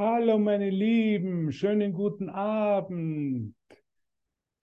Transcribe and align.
Hallo 0.00 0.38
meine 0.38 0.70
Lieben, 0.70 1.50
schönen 1.50 1.92
guten 1.92 2.28
Abend. 2.28 3.56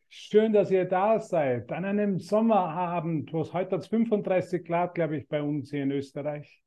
Schön, 0.08 0.54
dass 0.54 0.72
ihr 0.72 0.86
da 0.86 1.20
seid. 1.20 1.74
An 1.74 1.84
einem 1.84 2.20
Sommerabend, 2.20 3.34
wo 3.34 3.42
es 3.42 3.52
heute 3.52 3.76
hat 3.76 3.86
35 3.86 4.64
Grad, 4.64 4.96
glaube 4.96 5.18
ich, 5.18 5.28
bei 5.28 5.42
uns 5.42 5.72
hier 5.72 5.84
in 5.84 5.92
Österreich. 5.92 6.64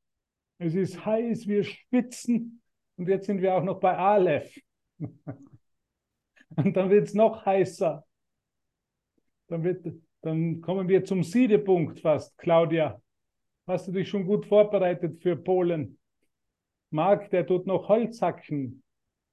Es 0.58 0.74
ist 0.74 1.02
heiß, 1.02 1.46
wir 1.48 1.64
schwitzen 1.64 2.60
und 2.98 3.08
jetzt 3.08 3.24
sind 3.24 3.40
wir 3.40 3.54
auch 3.54 3.62
noch 3.62 3.80
bei 3.80 3.96
Aleph. 3.96 4.60
Und 6.56 6.76
dann 6.76 6.90
wird 6.90 7.08
es 7.08 7.14
noch 7.14 7.46
heißer. 7.46 8.04
Dann, 9.46 9.64
wird, 9.64 9.86
dann 10.20 10.60
kommen 10.60 10.88
wir 10.88 11.04
zum 11.04 11.22
Siedepunkt 11.22 12.00
fast. 12.00 12.36
Claudia, 12.36 13.00
hast 13.66 13.88
du 13.88 13.92
dich 13.92 14.10
schon 14.10 14.26
gut 14.26 14.44
vorbereitet 14.44 15.22
für 15.22 15.36
Polen? 15.36 15.97
Marc, 16.90 17.30
der 17.30 17.46
tut 17.46 17.66
noch 17.66 17.88
Holz 17.88 18.22
hacken. 18.22 18.82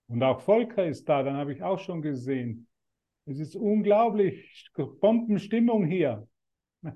Und 0.07 0.21
auch 0.23 0.41
Volker 0.41 0.85
ist 0.85 1.07
da, 1.09 1.23
dann 1.23 1.35
habe 1.35 1.53
ich 1.53 1.63
auch 1.63 1.79
schon 1.79 2.01
gesehen. 2.01 2.67
Es 3.25 3.39
ist 3.39 3.55
unglaublich, 3.55 4.69
Bombenstimmung 5.01 5.85
hier. 5.85 6.27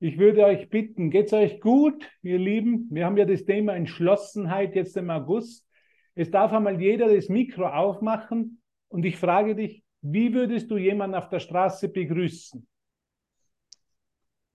Ich 0.00 0.16
würde 0.16 0.44
euch 0.44 0.68
bitten, 0.70 1.10
geht's 1.10 1.32
euch 1.32 1.60
gut, 1.60 2.08
ihr 2.22 2.38
Lieben? 2.38 2.86
Wir 2.92 3.04
haben 3.04 3.16
ja 3.16 3.24
das 3.24 3.44
Thema 3.44 3.74
Entschlossenheit 3.74 4.76
jetzt 4.76 4.96
im 4.96 5.10
August. 5.10 5.66
Es 6.14 6.30
darf 6.30 6.52
einmal 6.52 6.80
jeder 6.80 7.12
das 7.12 7.28
Mikro 7.28 7.66
aufmachen 7.66 8.62
und 8.86 9.04
ich 9.04 9.16
frage 9.16 9.56
dich, 9.56 9.82
wie 10.00 10.32
würdest 10.34 10.70
du 10.70 10.76
jemanden 10.76 11.16
auf 11.16 11.28
der 11.30 11.40
Straße 11.40 11.88
begrüßen? 11.88 12.64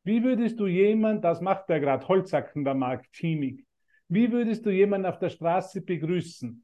Wie 0.04 0.22
würdest 0.22 0.60
du 0.60 0.68
jemanden, 0.68 1.22
das 1.22 1.40
macht 1.40 1.70
er 1.70 1.80
gerade, 1.80 2.06
Holzacken 2.08 2.66
der 2.66 2.74
Markt, 2.74 3.14
Teamig, 3.14 3.66
wie 4.10 4.32
würdest 4.32 4.66
du 4.66 4.70
jemanden 4.70 5.08
auf 5.08 5.18
der 5.18 5.30
Straße 5.30 5.82
begrüßen? 5.82 6.64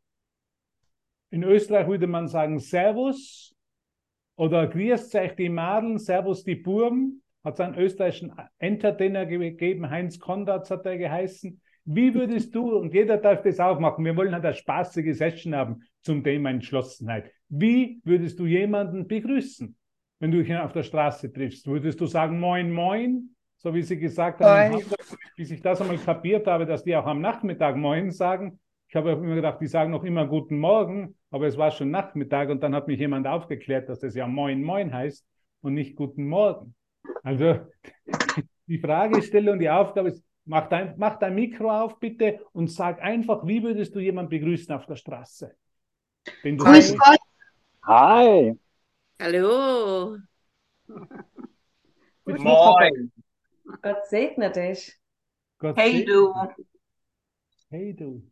In 1.31 1.43
Österreich 1.43 1.87
würde 1.87 2.07
man 2.07 2.27
sagen 2.27 2.59
Servus 2.59 3.55
oder 4.35 4.67
Grüß 4.67 5.15
euch 5.15 5.35
die 5.35 5.49
Madeln, 5.49 5.97
Servus 5.97 6.43
die 6.43 6.55
Burm. 6.55 7.21
Hat 7.41 7.53
es 7.53 7.61
einen 7.61 7.75
österreichischen 7.75 8.33
Entertainer 8.57 9.25
gegeben, 9.25 9.89
Heinz 9.89 10.19
Konrads 10.19 10.69
hat 10.69 10.85
er 10.85 10.97
geheißen. 10.97 11.61
Wie 11.85 12.13
würdest 12.13 12.53
du, 12.53 12.75
und 12.75 12.93
jeder 12.93 13.17
darf 13.17 13.41
das 13.43 13.61
auch 13.61 13.79
machen, 13.79 14.03
wir 14.03 14.17
wollen 14.17 14.33
halt 14.33 14.43
eine 14.43 14.53
spaßige 14.53 15.15
Session 15.15 15.55
haben 15.55 15.81
zum 16.01 16.21
Thema 16.21 16.49
Entschlossenheit. 16.49 17.31
Wie 17.47 18.01
würdest 18.03 18.37
du 18.39 18.45
jemanden 18.45 19.07
begrüßen? 19.07 19.77
wenn 20.19 20.31
du 20.31 20.41
ihn 20.41 20.57
auf 20.57 20.73
der 20.73 20.83
Straße 20.83 21.31
triffst? 21.31 21.65
Würdest 21.65 21.99
du 21.99 22.05
sagen 22.05 22.39
Moin, 22.39 22.71
Moin, 22.71 23.35
so 23.59 23.73
wie 23.73 23.83
sie 23.83 23.99
gesagt 23.99 24.39
haben, 24.39 24.73
Hamburg, 24.73 24.85
bis 25.35 25.51
ich 25.51 25.61
das 25.61 25.81
einmal 25.81 25.97
kapiert 25.97 26.47
habe, 26.47 26.65
dass 26.65 26.83
die 26.83 26.95
auch 26.95 27.05
am 27.05 27.21
Nachmittag 27.21 27.75
Moin 27.75 28.11
sagen? 28.11 28.59
Ich 28.87 28.95
habe 28.95 29.11
immer 29.11 29.35
gedacht, 29.35 29.59
die 29.61 29.67
sagen 29.67 29.91
noch 29.91 30.03
immer 30.03 30.25
Guten 30.25 30.57
Morgen, 30.57 31.15
aber 31.29 31.45
es 31.45 31.57
war 31.57 31.69
schon 31.69 31.91
Nachmittag 31.91 32.49
und 32.49 32.63
dann 32.63 32.73
hat 32.73 32.87
mich 32.87 32.99
jemand 32.99 33.27
aufgeklärt, 33.27 33.89
dass 33.89 33.99
das 33.99 34.15
ja 34.15 34.27
Moin, 34.27 34.63
Moin 34.63 34.93
heißt 34.93 35.25
und 35.61 35.73
nicht 35.73 35.95
Guten 35.95 36.27
Morgen. 36.27 36.73
Also 37.21 37.59
die 38.67 38.79
Fragestellung, 38.79 39.59
die 39.59 39.69
Aufgabe 39.69 40.09
ist, 40.09 40.23
mach 40.45 40.67
dein, 40.69 40.95
mach 40.97 41.19
dein 41.19 41.35
Mikro 41.35 41.69
auf 41.69 41.99
bitte 41.99 42.39
und 42.53 42.71
sag 42.71 43.01
einfach, 43.01 43.45
wie 43.45 43.61
würdest 43.61 43.93
du 43.93 43.99
jemanden 43.99 44.29
begrüßen 44.29 44.73
auf 44.73 44.85
der 44.85 44.95
Straße? 44.95 45.53
Grüß 46.43 46.97
Gott. 46.97 47.19
Hi. 47.83 48.57
Hallo. 49.21 50.17
Moin. 52.25 53.11
Gott 53.81 54.07
segne 54.07 54.51
dich. 54.51 54.99
Gott 55.59 55.77
Hey 55.77 56.05
segne 56.05 56.05
du. 56.05 56.33
dich. 56.57 56.67
Hey 57.69 57.93
du. 57.93 58.23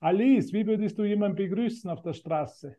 Alice, 0.00 0.52
wie 0.52 0.66
würdest 0.66 0.98
du 0.98 1.04
jemanden 1.04 1.36
begrüßen 1.36 1.90
auf 1.90 2.02
der 2.02 2.14
Straße? 2.14 2.76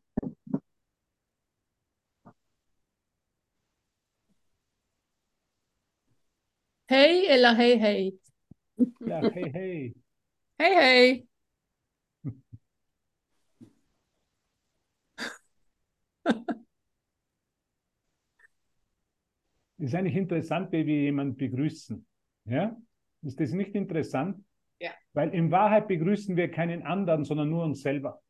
Hey, 6.88 7.28
Ella, 7.28 7.54
hey, 7.56 7.78
hey. 7.80 8.20
Ja, 9.00 9.22
hey, 9.34 9.52
hey. 9.54 9.96
Hey, 10.60 10.76
hey. 10.76 11.28
Ist 19.81 19.96
eigentlich 19.96 20.16
interessant, 20.16 20.72
wie 20.72 20.86
wir 20.86 21.02
jemanden 21.02 21.36
begrüßen. 21.36 22.06
Ja? 22.46 22.78
Ist 23.24 23.40
das 23.40 23.52
nicht 23.52 23.74
interessant? 23.74 24.46
Ja. 24.80 24.92
Weil 25.14 25.34
in 25.34 25.50
Wahrheit 25.50 25.88
begrüßen 25.88 26.36
wir 26.36 26.52
keinen 26.52 26.84
anderen, 26.84 27.24
sondern 27.24 27.50
nur 27.50 27.64
uns 27.64 27.81
selber. 27.81 28.22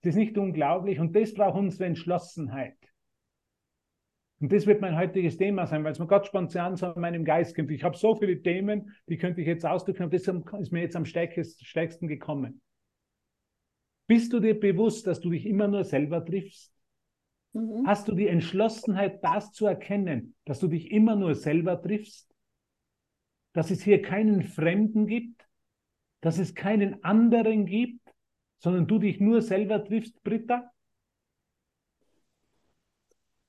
Das 0.00 0.14
ist 0.14 0.16
nicht 0.16 0.38
unglaublich 0.38 0.98
und 0.98 1.14
das 1.14 1.34
braucht 1.34 1.58
unsere 1.58 1.84
Entschlossenheit. 1.84 2.78
Und 4.40 4.50
das 4.50 4.66
wird 4.66 4.80
mein 4.80 4.96
heutiges 4.96 5.36
Thema 5.36 5.66
sein, 5.66 5.84
weil 5.84 5.92
es 5.92 5.98
mir 5.98 6.06
Gott 6.06 6.26
spontan 6.26 6.76
so 6.76 6.90
in 6.92 7.00
meinem 7.00 7.24
Geist 7.24 7.54
kommt. 7.54 7.70
Ich 7.70 7.84
habe 7.84 7.98
so 7.98 8.14
viele 8.16 8.40
Themen, 8.40 8.96
die 9.08 9.18
könnte 9.18 9.42
ich 9.42 9.46
jetzt 9.46 9.66
ausdrücken, 9.66 10.04
aber 10.04 10.12
das 10.12 10.26
ist 10.26 10.72
mir 10.72 10.80
jetzt 10.80 10.96
am 10.96 11.04
stärksten 11.04 12.08
gekommen. 12.08 12.62
Bist 14.06 14.32
du 14.32 14.40
dir 14.40 14.58
bewusst, 14.58 15.06
dass 15.06 15.20
du 15.20 15.28
dich 15.30 15.44
immer 15.44 15.68
nur 15.68 15.84
selber 15.84 16.24
triffst? 16.24 16.72
Mhm. 17.56 17.86
Hast 17.86 18.08
du 18.08 18.14
die 18.14 18.28
Entschlossenheit, 18.28 19.24
das 19.24 19.52
zu 19.52 19.66
erkennen, 19.66 20.34
dass 20.44 20.60
du 20.60 20.68
dich 20.68 20.90
immer 20.90 21.16
nur 21.16 21.34
selber 21.34 21.80
triffst? 21.80 22.30
Dass 23.54 23.70
es 23.70 23.82
hier 23.82 24.02
keinen 24.02 24.42
Fremden 24.42 25.06
gibt? 25.06 25.48
Dass 26.20 26.38
es 26.38 26.54
keinen 26.54 27.02
anderen 27.02 27.64
gibt, 27.64 28.14
sondern 28.58 28.86
du 28.86 28.98
dich 28.98 29.20
nur 29.20 29.40
selber 29.40 29.82
triffst, 29.82 30.22
Britta? 30.22 30.70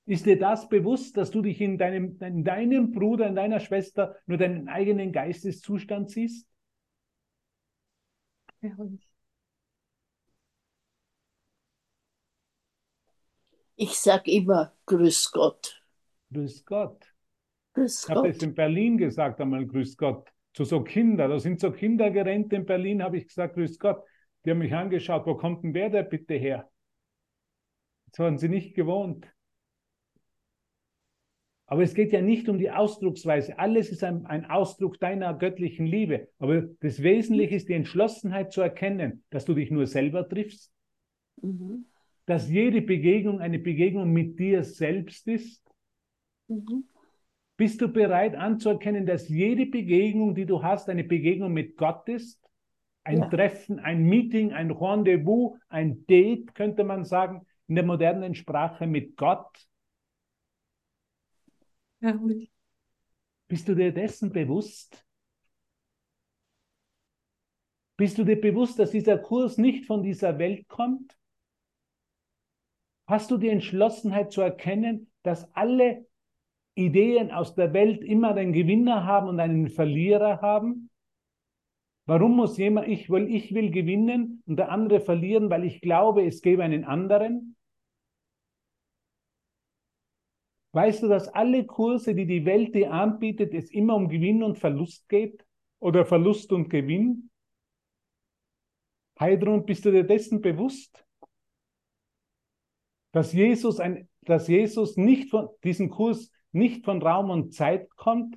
Ist 0.06 0.24
dir 0.24 0.38
das 0.38 0.70
bewusst, 0.70 1.18
dass 1.18 1.30
du 1.30 1.42
dich 1.42 1.60
in 1.60 1.76
deinem, 1.76 2.16
in 2.22 2.44
deinem 2.44 2.92
Bruder, 2.92 3.26
in 3.26 3.34
deiner 3.34 3.60
Schwester 3.60 4.16
nur 4.24 4.38
deinen 4.38 4.68
eigenen 4.68 5.12
Geisteszustand 5.12 6.10
siehst? 6.10 6.48
Ich 13.80 13.98
sag 14.00 14.26
immer 14.26 14.74
Grüß 14.86 15.30
Gott. 15.30 15.80
Grüß 16.32 16.64
Gott. 16.64 17.04
Grüß 17.74 18.04
Ich 18.04 18.10
habe 18.10 18.28
es 18.28 18.38
Gott. 18.38 18.42
in 18.42 18.54
Berlin 18.54 18.98
gesagt 18.98 19.40
einmal, 19.40 19.66
Grüß 19.66 19.96
Gott. 19.96 20.28
Zu 20.52 20.64
so 20.64 20.82
Kindern, 20.82 21.30
da 21.30 21.38
sind 21.38 21.60
so 21.60 21.70
Kinder 21.70 22.10
gerannt 22.10 22.52
in 22.52 22.66
Berlin, 22.66 23.02
habe 23.02 23.18
ich 23.18 23.28
gesagt, 23.28 23.54
Grüß 23.54 23.78
Gott. 23.78 24.02
Die 24.44 24.50
haben 24.50 24.58
mich 24.58 24.74
angeschaut, 24.74 25.26
wo 25.26 25.36
kommt 25.36 25.62
denn 25.62 25.74
wer 25.74 25.90
da 25.90 26.02
bitte 26.02 26.34
her? 26.34 26.68
Das 28.10 28.18
waren 28.18 28.38
sie 28.38 28.48
nicht 28.48 28.74
gewohnt. 28.74 29.26
Aber 31.66 31.82
es 31.82 31.94
geht 31.94 32.12
ja 32.12 32.22
nicht 32.22 32.48
um 32.48 32.58
die 32.58 32.70
Ausdrucksweise. 32.70 33.58
Alles 33.58 33.90
ist 33.90 34.02
ein, 34.02 34.26
ein 34.26 34.46
Ausdruck 34.50 34.98
deiner 34.98 35.34
göttlichen 35.34 35.86
Liebe. 35.86 36.28
Aber 36.38 36.62
das 36.80 37.02
Wesentliche 37.02 37.54
ist 37.54 37.68
die 37.68 37.74
Entschlossenheit 37.74 38.52
zu 38.52 38.60
erkennen, 38.62 39.22
dass 39.30 39.44
du 39.44 39.54
dich 39.54 39.70
nur 39.70 39.86
selber 39.86 40.28
triffst, 40.28 40.72
Mhm. 41.42 41.84
Dass 42.28 42.50
jede 42.50 42.82
Begegnung 42.82 43.40
eine 43.40 43.58
Begegnung 43.58 44.12
mit 44.12 44.38
dir 44.38 44.62
selbst 44.62 45.26
ist. 45.28 45.64
Mhm. 46.48 46.84
Bist 47.56 47.80
du 47.80 47.88
bereit 47.88 48.36
anzuerkennen, 48.36 49.06
dass 49.06 49.30
jede 49.30 49.64
Begegnung, 49.64 50.34
die 50.34 50.44
du 50.44 50.62
hast, 50.62 50.90
eine 50.90 51.04
Begegnung 51.04 51.54
mit 51.54 51.78
Gott 51.78 52.06
ist? 52.08 52.38
Ein 53.02 53.20
Ja. 53.20 53.28
Treffen, 53.28 53.78
ein 53.78 54.02
Meeting, 54.04 54.52
ein 54.52 54.70
Rendezvous, 54.70 55.58
ein 55.70 56.04
Date, 56.06 56.54
könnte 56.54 56.84
man 56.84 57.06
sagen, 57.06 57.46
in 57.66 57.76
der 57.76 57.84
modernen 57.84 58.34
Sprache 58.34 58.86
mit 58.86 59.16
Gott. 59.16 59.66
Herrlich. 62.00 62.50
Bist 63.48 63.66
du 63.68 63.74
dir 63.74 63.90
dessen 63.90 64.30
bewusst? 64.30 65.02
Bist 67.96 68.18
du 68.18 68.24
dir 68.24 68.38
bewusst, 68.38 68.78
dass 68.78 68.90
dieser 68.90 69.16
Kurs 69.16 69.56
nicht 69.56 69.86
von 69.86 70.02
dieser 70.02 70.38
Welt 70.38 70.68
kommt? 70.68 71.17
Hast 73.08 73.30
du 73.30 73.38
die 73.38 73.48
Entschlossenheit 73.48 74.32
zu 74.32 74.42
erkennen, 74.42 75.10
dass 75.22 75.50
alle 75.54 76.06
Ideen 76.74 77.30
aus 77.30 77.54
der 77.54 77.72
Welt 77.72 78.04
immer 78.04 78.34
einen 78.34 78.52
Gewinner 78.52 79.04
haben 79.04 79.28
und 79.28 79.40
einen 79.40 79.70
Verlierer 79.70 80.42
haben? 80.42 80.90
Warum 82.04 82.36
muss 82.36 82.58
jemand, 82.58 82.86
ich 82.86 83.08
will, 83.08 83.34
ich 83.34 83.54
will 83.54 83.70
gewinnen 83.70 84.42
und 84.46 84.56
der 84.58 84.70
andere 84.70 85.00
verlieren, 85.00 85.48
weil 85.48 85.64
ich 85.64 85.80
glaube, 85.80 86.26
es 86.26 86.42
gäbe 86.42 86.62
einen 86.62 86.84
anderen? 86.84 87.56
Weißt 90.72 91.02
du, 91.02 91.08
dass 91.08 91.28
alle 91.28 91.64
Kurse, 91.64 92.14
die 92.14 92.26
die 92.26 92.44
Welt 92.44 92.74
dir 92.74 92.92
anbietet, 92.92 93.54
es 93.54 93.70
immer 93.70 93.94
um 93.94 94.10
Gewinn 94.10 94.42
und 94.42 94.58
Verlust 94.58 95.08
geht? 95.08 95.46
Oder 95.80 96.04
Verlust 96.04 96.52
und 96.52 96.68
Gewinn? 96.68 97.30
Heidrun, 99.18 99.64
bist 99.64 99.86
du 99.86 99.92
dir 99.92 100.04
dessen 100.04 100.42
bewusst? 100.42 101.07
Dass 103.12 103.32
Jesus, 103.32 103.80
ein, 103.80 104.08
dass 104.22 104.48
Jesus 104.48 104.96
nicht 104.96 105.30
von 105.30 105.48
diesem 105.64 105.90
Kurs 105.90 106.30
nicht 106.52 106.84
von 106.84 107.02
Raum 107.02 107.30
und 107.30 107.54
Zeit 107.54 107.88
kommt, 107.96 108.36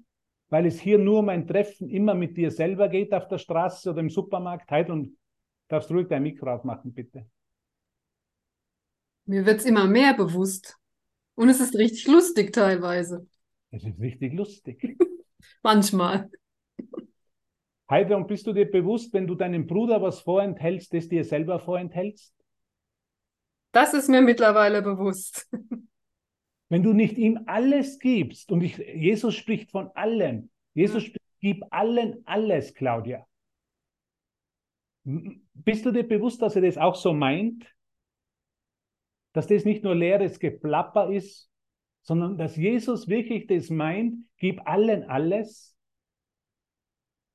weil 0.50 0.66
es 0.66 0.80
hier 0.80 0.98
nur 0.98 1.20
um 1.20 1.30
ein 1.30 1.48
Treffen 1.48 1.90
immer 1.90 2.14
mit 2.14 2.38
dir 2.38 2.52
selber 2.52 2.90
geht 2.90 3.14
auf 3.14 3.28
der 3.28 3.38
Straße 3.38 3.90
oder 3.90 4.00
im 4.00 4.10
Supermarkt? 4.10 4.70
Heidrun, 4.70 5.18
darfst 5.68 5.90
du 5.90 5.96
ruhig 5.96 6.08
dein 6.08 6.24
Mikro 6.24 6.54
aufmachen, 6.54 6.94
bitte. 6.94 7.26
Mir 9.26 9.46
wird 9.46 9.60
es 9.60 9.66
immer 9.66 9.88
mehr 9.88 10.14
bewusst. 10.14 10.78
Und 11.36 11.50
es 11.50 11.60
ist 11.60 11.76
richtig 11.76 12.08
lustig 12.08 12.52
teilweise. 12.52 13.28
Es 13.72 13.84
ist 13.84 14.00
richtig 14.00 14.34
lustig. 14.34 14.98
Manchmal. 15.64 16.30
Heidrun, 17.90 18.28
bist 18.28 18.48
du 18.48 18.54
dir 18.54 18.70
bewusst, 18.70 19.14
wenn 19.14 19.28
du 19.28 19.36
deinem 19.36 19.68
Bruder 19.68 20.02
was 20.02 20.20
vorenthältst, 20.22 20.94
das 20.94 21.08
dir 21.08 21.24
selber 21.24 21.60
vorenthältst? 21.60 22.34
Das 23.72 23.94
ist 23.94 24.10
mir 24.10 24.22
mittlerweile 24.22 24.82
bewusst. 24.82 25.50
Wenn 26.70 26.84
du 26.84 26.94
nicht 26.94 27.18
ihm 27.18 27.42
alles 27.48 28.00
gibst, 28.00 28.52
und 28.52 28.62
ich, 28.62 28.78
Jesus 28.78 29.36
spricht 29.36 29.72
von 29.72 29.90
allen, 29.94 30.50
Jesus 30.74 31.04
spricht, 31.04 31.20
gib 31.42 31.64
allen 31.70 32.22
alles, 32.26 32.74
Claudia. 32.74 33.28
Bist 35.04 35.86
du 35.86 35.92
dir 35.92 36.08
bewusst, 36.08 36.42
dass 36.42 36.56
er 36.56 36.62
das 36.62 36.78
auch 36.78 36.96
so 36.96 37.14
meint? 37.14 37.66
Dass 39.34 39.48
das 39.48 39.66
nicht 39.66 39.84
nur 39.84 39.96
leeres 39.96 40.40
Geplapper 40.40 41.12
ist, 41.12 41.50
sondern 42.04 42.38
dass 42.38 42.56
Jesus 42.56 43.08
wirklich 43.08 43.48
das 43.48 43.70
meint, 43.70 44.26
gib 44.38 44.66
allen 44.68 45.04
alles, 45.04 45.76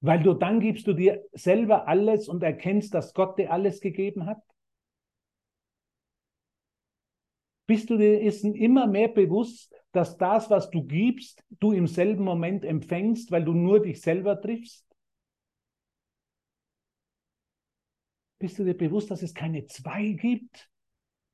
weil 0.00 0.22
du 0.22 0.34
dann 0.34 0.60
gibst 0.60 0.86
du 0.86 0.92
dir 0.92 1.24
selber 1.32 1.88
alles 1.88 2.28
und 2.28 2.42
erkennst, 2.42 2.94
dass 2.94 3.14
Gott 3.14 3.38
dir 3.38 3.50
alles 3.50 3.80
gegeben 3.80 4.26
hat? 4.26 4.42
Bist 7.66 7.90
du 7.90 7.96
dir 7.96 8.20
immer 8.20 8.86
mehr 8.86 9.08
bewusst, 9.08 9.74
dass 9.92 10.16
das, 10.16 10.50
was 10.50 10.70
du 10.70 10.84
gibst, 10.84 11.44
du 11.50 11.72
im 11.72 11.86
selben 11.86 12.24
Moment 12.24 12.64
empfängst, 12.64 13.30
weil 13.30 13.44
du 13.44 13.52
nur 13.52 13.82
dich 13.82 14.00
selber 14.00 14.40
triffst? 14.40 14.86
Bist 18.38 18.58
du 18.58 18.64
dir 18.64 18.76
bewusst, 18.76 19.10
dass 19.10 19.22
es 19.22 19.34
keine 19.34 19.66
zwei 19.66 20.12
gibt? 20.12 20.70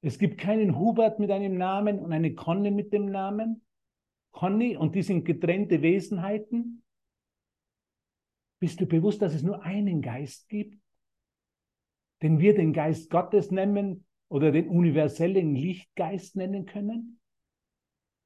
Es 0.01 0.19
gibt 0.19 0.39
keinen 0.39 0.79
Hubert 0.79 1.19
mit 1.19 1.31
einem 1.31 1.57
Namen 1.57 1.99
und 1.99 2.13
eine 2.13 2.35
Conny 2.35 2.71
mit 2.71 2.93
dem 2.93 3.07
Namen. 3.07 3.65
Conny 4.31 4.77
und 4.77 4.95
die 4.95 5.03
sind 5.03 5.25
getrennte 5.25 5.83
Wesenheiten. 5.83 6.83
Bist 8.59 8.81
du 8.81 8.87
bewusst, 8.87 9.21
dass 9.21 9.35
es 9.35 9.43
nur 9.43 9.63
einen 9.63 10.03
Geist 10.03 10.49
gibt, 10.49 10.81
den 12.23 12.39
wir 12.39 12.55
den 12.55 12.73
Geist 12.73 13.11
Gottes 13.11 13.51
nennen, 13.51 14.07
oder 14.33 14.51
den 14.51 14.67
universellen 14.67 15.55
Lichtgeist 15.55 16.37
nennen 16.37 16.65
können? 16.65 17.21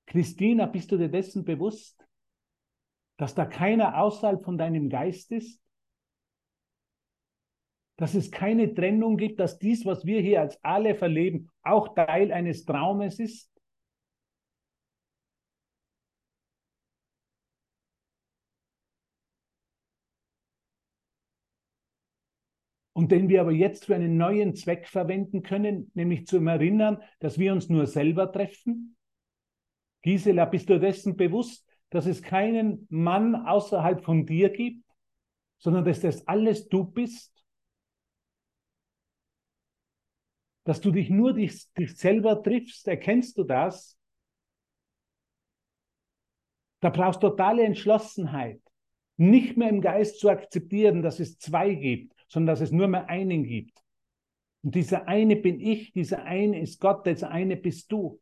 Christina, 0.06 0.66
bist 0.66 0.92
du 0.92 0.98
dir 0.98 1.08
dessen 1.08 1.44
bewusst, 1.44 2.06
dass 3.16 3.34
da 3.34 3.44
keiner 3.44 4.00
außerhalb 4.00 4.44
von 4.44 4.56
deinem 4.56 4.88
Geist 4.88 5.32
ist? 5.32 5.60
Dass 7.96 8.14
es 8.14 8.30
keine 8.30 8.72
Trennung 8.72 9.16
gibt, 9.16 9.40
dass 9.40 9.58
dies, 9.58 9.84
was 9.84 10.04
wir 10.06 10.20
hier 10.20 10.42
als 10.42 10.62
alle 10.62 10.94
verleben, 10.94 11.50
auch 11.62 11.92
Teil 11.96 12.30
eines 12.30 12.64
Traumes 12.64 13.18
ist? 13.18 13.50
Und 22.96 23.12
den 23.12 23.28
wir 23.28 23.42
aber 23.42 23.52
jetzt 23.52 23.84
für 23.84 23.94
einen 23.94 24.16
neuen 24.16 24.54
Zweck 24.54 24.88
verwenden 24.88 25.42
können, 25.42 25.90
nämlich 25.92 26.26
zum 26.26 26.46
Erinnern, 26.46 27.02
dass 27.18 27.38
wir 27.38 27.52
uns 27.52 27.68
nur 27.68 27.86
selber 27.86 28.32
treffen? 28.32 28.96
Gisela, 30.00 30.46
bist 30.46 30.70
du 30.70 30.80
dessen 30.80 31.14
bewusst, 31.14 31.68
dass 31.90 32.06
es 32.06 32.22
keinen 32.22 32.86
Mann 32.88 33.34
außerhalb 33.34 34.02
von 34.02 34.24
dir 34.24 34.48
gibt, 34.48 34.90
sondern 35.58 35.84
dass 35.84 36.00
das 36.00 36.26
alles 36.26 36.70
du 36.70 36.84
bist? 36.84 37.44
Dass 40.64 40.80
du 40.80 40.90
dich 40.90 41.10
nur 41.10 41.34
dich, 41.34 41.70
dich 41.74 41.98
selber 41.98 42.42
triffst, 42.42 42.88
erkennst 42.88 43.36
du 43.36 43.44
das? 43.44 43.98
Da 46.80 46.88
brauchst 46.88 47.22
du 47.22 47.28
totale 47.28 47.62
Entschlossenheit, 47.62 48.62
nicht 49.18 49.58
mehr 49.58 49.68
im 49.68 49.82
Geist 49.82 50.18
zu 50.18 50.30
akzeptieren, 50.30 51.02
dass 51.02 51.20
es 51.20 51.38
zwei 51.38 51.74
gibt, 51.74 52.15
sondern 52.28 52.54
dass 52.54 52.60
es 52.60 52.72
nur 52.72 52.88
mehr 52.88 53.08
einen 53.08 53.44
gibt. 53.44 53.82
Und 54.62 54.74
dieser 54.74 55.06
eine 55.06 55.36
bin 55.36 55.60
ich, 55.60 55.92
dieser 55.92 56.24
eine 56.24 56.60
ist 56.60 56.80
Gott, 56.80 57.06
dieser 57.06 57.30
eine 57.30 57.56
bist 57.56 57.92
du. 57.92 58.20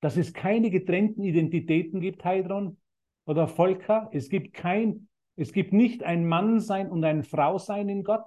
Dass 0.00 0.16
es 0.16 0.32
keine 0.32 0.70
getrennten 0.70 1.22
Identitäten 1.22 2.00
gibt, 2.00 2.24
Heidron 2.24 2.78
oder 3.24 3.46
Volker. 3.46 4.08
Es 4.12 4.28
gibt 4.30 4.54
kein, 4.54 5.08
es 5.36 5.52
gibt 5.52 5.72
nicht 5.72 6.02
ein 6.02 6.26
Mannsein 6.26 6.90
und 6.90 7.04
ein 7.04 7.22
Frausein 7.22 7.88
in 7.88 8.04
Gott. 8.04 8.24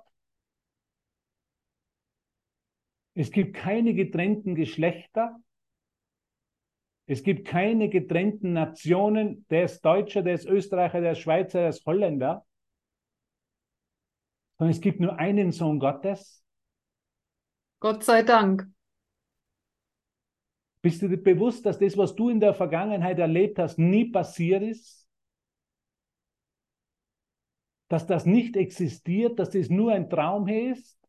Es 3.13 3.31
gibt 3.31 3.55
keine 3.55 3.93
getrennten 3.93 4.55
Geschlechter. 4.55 5.39
Es 7.07 7.23
gibt 7.23 7.47
keine 7.47 7.89
getrennten 7.89 8.53
Nationen. 8.53 9.45
Der 9.49 9.65
ist 9.65 9.81
Deutscher, 9.83 10.21
der 10.21 10.35
ist 10.35 10.45
Österreicher, 10.45 11.01
der 11.01 11.13
ist 11.13 11.19
Schweizer, 11.19 11.59
der 11.59 11.69
ist 11.69 11.85
Holländer 11.85 12.45
sondern 14.57 14.71
es 14.71 14.81
gibt 14.81 14.99
nur 14.99 15.17
einen 15.17 15.51
Sohn 15.51 15.79
Gottes. 15.79 16.43
Gott 17.79 18.03
sei 18.03 18.23
Dank. 18.23 18.67
Bist 20.81 21.01
du 21.01 21.07
dir 21.07 21.17
bewusst, 21.17 21.65
dass 21.65 21.79
das, 21.79 21.97
was 21.97 22.15
du 22.15 22.29
in 22.29 22.39
der 22.39 22.53
Vergangenheit 22.53 23.17
erlebt 23.19 23.59
hast, 23.59 23.79
nie 23.79 24.05
passiert 24.11 24.61
ist? 24.61 25.09
Dass 27.87 28.05
das 28.05 28.25
nicht 28.25 28.55
existiert, 28.55 29.39
dass 29.39 29.49
das 29.49 29.69
nur 29.69 29.91
ein 29.91 30.09
Traum 30.09 30.47
ist? 30.47 30.99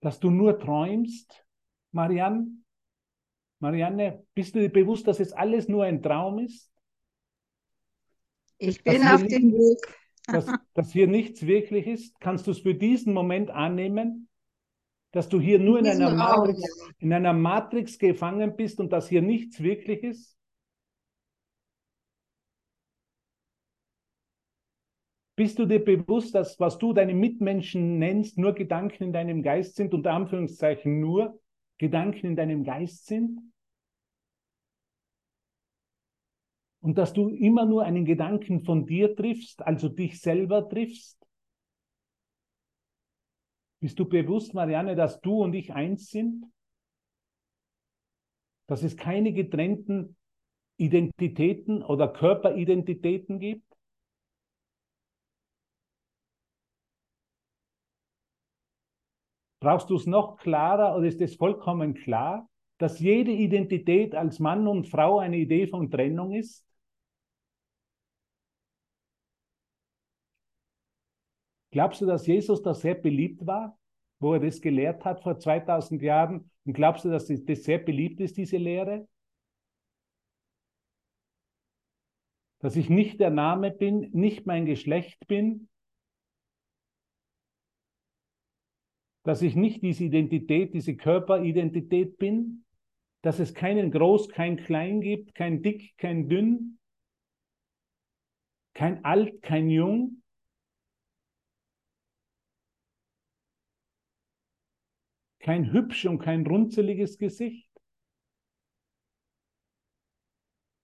Dass 0.00 0.20
du 0.20 0.30
nur 0.30 0.58
träumst, 0.58 1.46
Marianne? 1.92 2.48
Marianne, 3.58 4.26
bist 4.34 4.54
du 4.54 4.60
dir 4.60 4.70
bewusst, 4.70 5.06
dass 5.06 5.20
es 5.20 5.32
alles 5.32 5.68
nur 5.68 5.84
ein 5.84 6.02
Traum 6.02 6.38
ist? 6.38 6.70
Ich 8.60 8.84
bin 8.84 9.02
auf 9.06 9.22
dem 9.26 9.52
Weg. 9.52 9.96
Dass, 10.26 10.46
dass 10.74 10.92
hier 10.92 11.08
nichts 11.08 11.44
wirklich 11.46 11.86
ist, 11.86 12.20
kannst 12.20 12.46
du 12.46 12.52
es 12.52 12.60
für 12.60 12.74
diesen 12.74 13.14
Moment 13.14 13.50
annehmen, 13.50 14.28
dass 15.12 15.28
du 15.28 15.40
hier 15.40 15.58
nur 15.58 15.80
in 15.80 15.86
einer, 15.88 16.14
Matrix, 16.14 16.92
in 16.98 17.12
einer 17.12 17.32
Matrix 17.32 17.98
gefangen 17.98 18.54
bist 18.54 18.78
und 18.78 18.92
dass 18.92 19.08
hier 19.08 19.22
nichts 19.22 19.60
wirklich 19.60 20.04
ist? 20.04 20.36
Bist 25.36 25.58
du 25.58 25.64
dir 25.64 25.82
bewusst, 25.82 26.34
dass 26.34 26.60
was 26.60 26.78
du 26.78 26.92
deine 26.92 27.14
Mitmenschen 27.14 27.98
nennst, 27.98 28.36
nur 28.36 28.52
Gedanken 28.52 29.04
in 29.04 29.12
deinem 29.12 29.42
Geist 29.42 29.76
sind, 29.76 29.94
unter 29.94 30.12
Anführungszeichen 30.12 31.00
nur 31.00 31.40
Gedanken 31.78 32.26
in 32.26 32.36
deinem 32.36 32.62
Geist 32.62 33.06
sind? 33.06 33.40
Und 36.80 36.96
dass 36.96 37.12
du 37.12 37.28
immer 37.28 37.66
nur 37.66 37.84
einen 37.84 38.04
Gedanken 38.04 38.64
von 38.64 38.86
dir 38.86 39.14
triffst, 39.14 39.62
also 39.62 39.88
dich 39.88 40.20
selber 40.20 40.68
triffst? 40.68 41.18
Bist 43.80 43.98
du 43.98 44.06
bewusst, 44.06 44.54
Marianne, 44.54 44.94
dass 44.94 45.20
du 45.20 45.42
und 45.42 45.54
ich 45.54 45.72
eins 45.72 46.10
sind? 46.10 46.44
Dass 48.66 48.82
es 48.82 48.96
keine 48.96 49.32
getrennten 49.32 50.16
Identitäten 50.76 51.82
oder 51.82 52.08
Körperidentitäten 52.08 53.38
gibt? 53.38 53.66
Brauchst 59.60 59.90
du 59.90 59.96
es 59.96 60.06
noch 60.06 60.38
klarer 60.38 60.96
oder 60.96 61.06
ist 61.06 61.20
es 61.20 61.36
vollkommen 61.36 61.92
klar, 61.94 62.48
dass 62.78 62.98
jede 62.98 63.30
Identität 63.30 64.14
als 64.14 64.38
Mann 64.38 64.66
und 64.66 64.88
Frau 64.88 65.18
eine 65.18 65.36
Idee 65.36 65.66
von 65.66 65.90
Trennung 65.90 66.32
ist? 66.32 66.69
Glaubst 71.70 72.00
du, 72.00 72.06
dass 72.06 72.26
Jesus 72.26 72.62
da 72.62 72.74
sehr 72.74 72.94
beliebt 72.94 73.46
war, 73.46 73.78
wo 74.18 74.34
er 74.34 74.40
das 74.40 74.60
gelehrt 74.60 75.04
hat 75.04 75.22
vor 75.22 75.38
2000 75.38 76.02
Jahren? 76.02 76.50
Und 76.64 76.72
glaubst 76.74 77.04
du, 77.04 77.10
dass 77.10 77.26
das 77.26 77.64
sehr 77.64 77.78
beliebt 77.78 78.20
ist, 78.20 78.36
diese 78.36 78.56
Lehre? 78.56 79.08
Dass 82.58 82.76
ich 82.76 82.90
nicht 82.90 83.20
der 83.20 83.30
Name 83.30 83.70
bin, 83.70 84.10
nicht 84.12 84.46
mein 84.46 84.66
Geschlecht 84.66 85.26
bin, 85.26 85.68
dass 89.22 89.42
ich 89.42 89.54
nicht 89.54 89.82
diese 89.82 90.04
Identität, 90.04 90.74
diese 90.74 90.96
Körperidentität 90.96 92.18
bin, 92.18 92.64
dass 93.22 93.38
es 93.38 93.54
keinen 93.54 93.90
Groß, 93.90 94.28
kein 94.30 94.56
Klein 94.56 95.00
gibt, 95.00 95.34
kein 95.34 95.62
Dick, 95.62 95.96
kein 95.98 96.28
Dünn, 96.28 96.78
kein 98.74 99.04
Alt, 99.04 99.42
kein 99.42 99.68
Jung, 99.68 100.22
kein 105.40 105.72
hübsch 105.72 106.06
und 106.06 106.18
kein 106.18 106.46
runzeliges 106.46 107.18
Gesicht. 107.18 107.70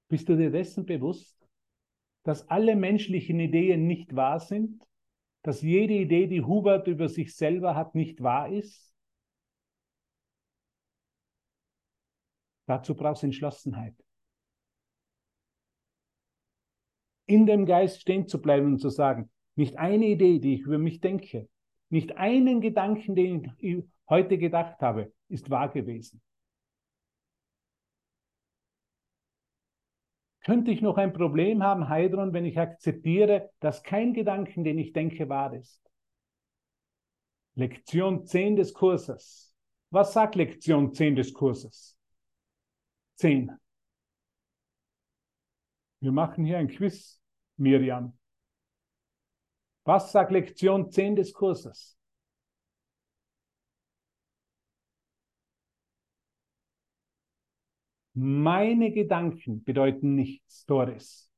Bist 0.09 0.29
du 0.29 0.37
dir 0.37 0.51
dessen 0.51 0.87
bewusst, 0.87 1.47
dass 2.25 2.49
alle 2.49 2.75
menschlichen 2.75 3.39
Ideen 3.39 3.87
nicht 3.87 4.17
wahr 4.17 4.41
sind? 4.41 4.83
Dass 5.43 5.63
jede 5.63 5.95
Idee, 5.95 6.27
die 6.27 6.43
Hubert 6.43 6.89
über 6.89 7.09
sich 7.09 7.37
selber 7.37 7.77
hat, 7.77 7.95
nicht 7.95 8.23
wahr 8.23 8.51
ist? 8.51 8.93
Dazu 12.67 12.97
brauchst 12.97 13.23
du 13.23 13.27
Entschlossenheit. 13.27 13.95
In 17.27 17.47
dem 17.47 17.67
Geist 17.67 18.01
stehen 18.01 18.27
zu 18.27 18.41
bleiben 18.41 18.67
und 18.67 18.79
zu 18.79 18.89
sagen, 18.89 19.31
nicht 19.57 19.77
eine 19.77 20.07
Idee, 20.07 20.39
die 20.39 20.55
ich 20.55 20.61
über 20.63 20.79
mich 20.79 21.01
denke, 21.01 21.49
nicht 21.91 22.17
einen 22.17 22.61
Gedanken, 22.61 23.15
den 23.15 23.53
ich 23.59 23.85
heute 24.09 24.39
gedacht 24.39 24.81
habe, 24.81 25.13
ist 25.29 25.51
wahr 25.51 25.69
gewesen. 25.71 26.23
Könnte 30.47 30.71
ich 30.71 30.81
noch 30.81 30.97
ein 30.97 31.13
Problem 31.13 31.65
haben, 31.65 31.89
Heidron, 31.89 32.33
wenn 32.33 32.45
ich 32.45 32.59
akzeptiere, 32.59 33.51
dass 33.59 33.83
kein 33.83 34.15
Gedanken, 34.15 34.63
den 34.63 34.79
ich 34.79 34.93
denke, 34.93 35.29
wahr 35.29 35.53
ist? 35.53 35.83
Lektion 37.57 38.25
10 38.25 38.55
des 38.55 38.73
Kurses. 38.73 39.57
Was 39.91 40.13
sagt 40.13 40.37
Lektion 40.37 40.93
10 40.93 41.17
des 41.17 41.33
Kurses? 41.33 41.99
10. 43.17 43.59
Wir 46.01 46.13
machen 46.13 46.45
hier 46.45 46.59
ein 46.59 46.69
Quiz, 46.69 47.21
Miriam. 47.57 48.17
Was 49.85 50.13
sagt 50.13 50.31
Lektion 50.31 50.93
10 50.93 51.17
des 51.17 51.33
Kurses? 51.33 51.99
Meine 58.19 58.93
Gedanken 58.93 59.63
bedeuten 59.63 60.15
nichts, 60.15 60.65
Doris. 60.65 61.31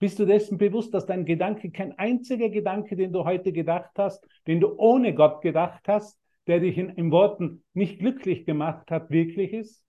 Bist 0.00 0.18
du 0.18 0.26
dessen 0.26 0.58
bewusst, 0.58 0.92
dass 0.92 1.06
dein 1.06 1.24
Gedanke 1.24 1.70
kein 1.70 1.96
einziger 1.96 2.48
Gedanke, 2.48 2.96
den 2.96 3.12
du 3.12 3.24
heute 3.24 3.52
gedacht 3.52 3.92
hast, 3.96 4.26
den 4.48 4.58
du 4.58 4.74
ohne 4.76 5.14
Gott 5.14 5.40
gedacht 5.40 5.86
hast, 5.86 6.18
der 6.48 6.58
dich 6.58 6.78
in, 6.78 6.88
in 6.88 7.12
Worten 7.12 7.62
nicht 7.74 8.00
glücklich 8.00 8.44
gemacht 8.44 8.90
hat, 8.90 9.10
wirklich 9.10 9.52
ist? 9.52 9.84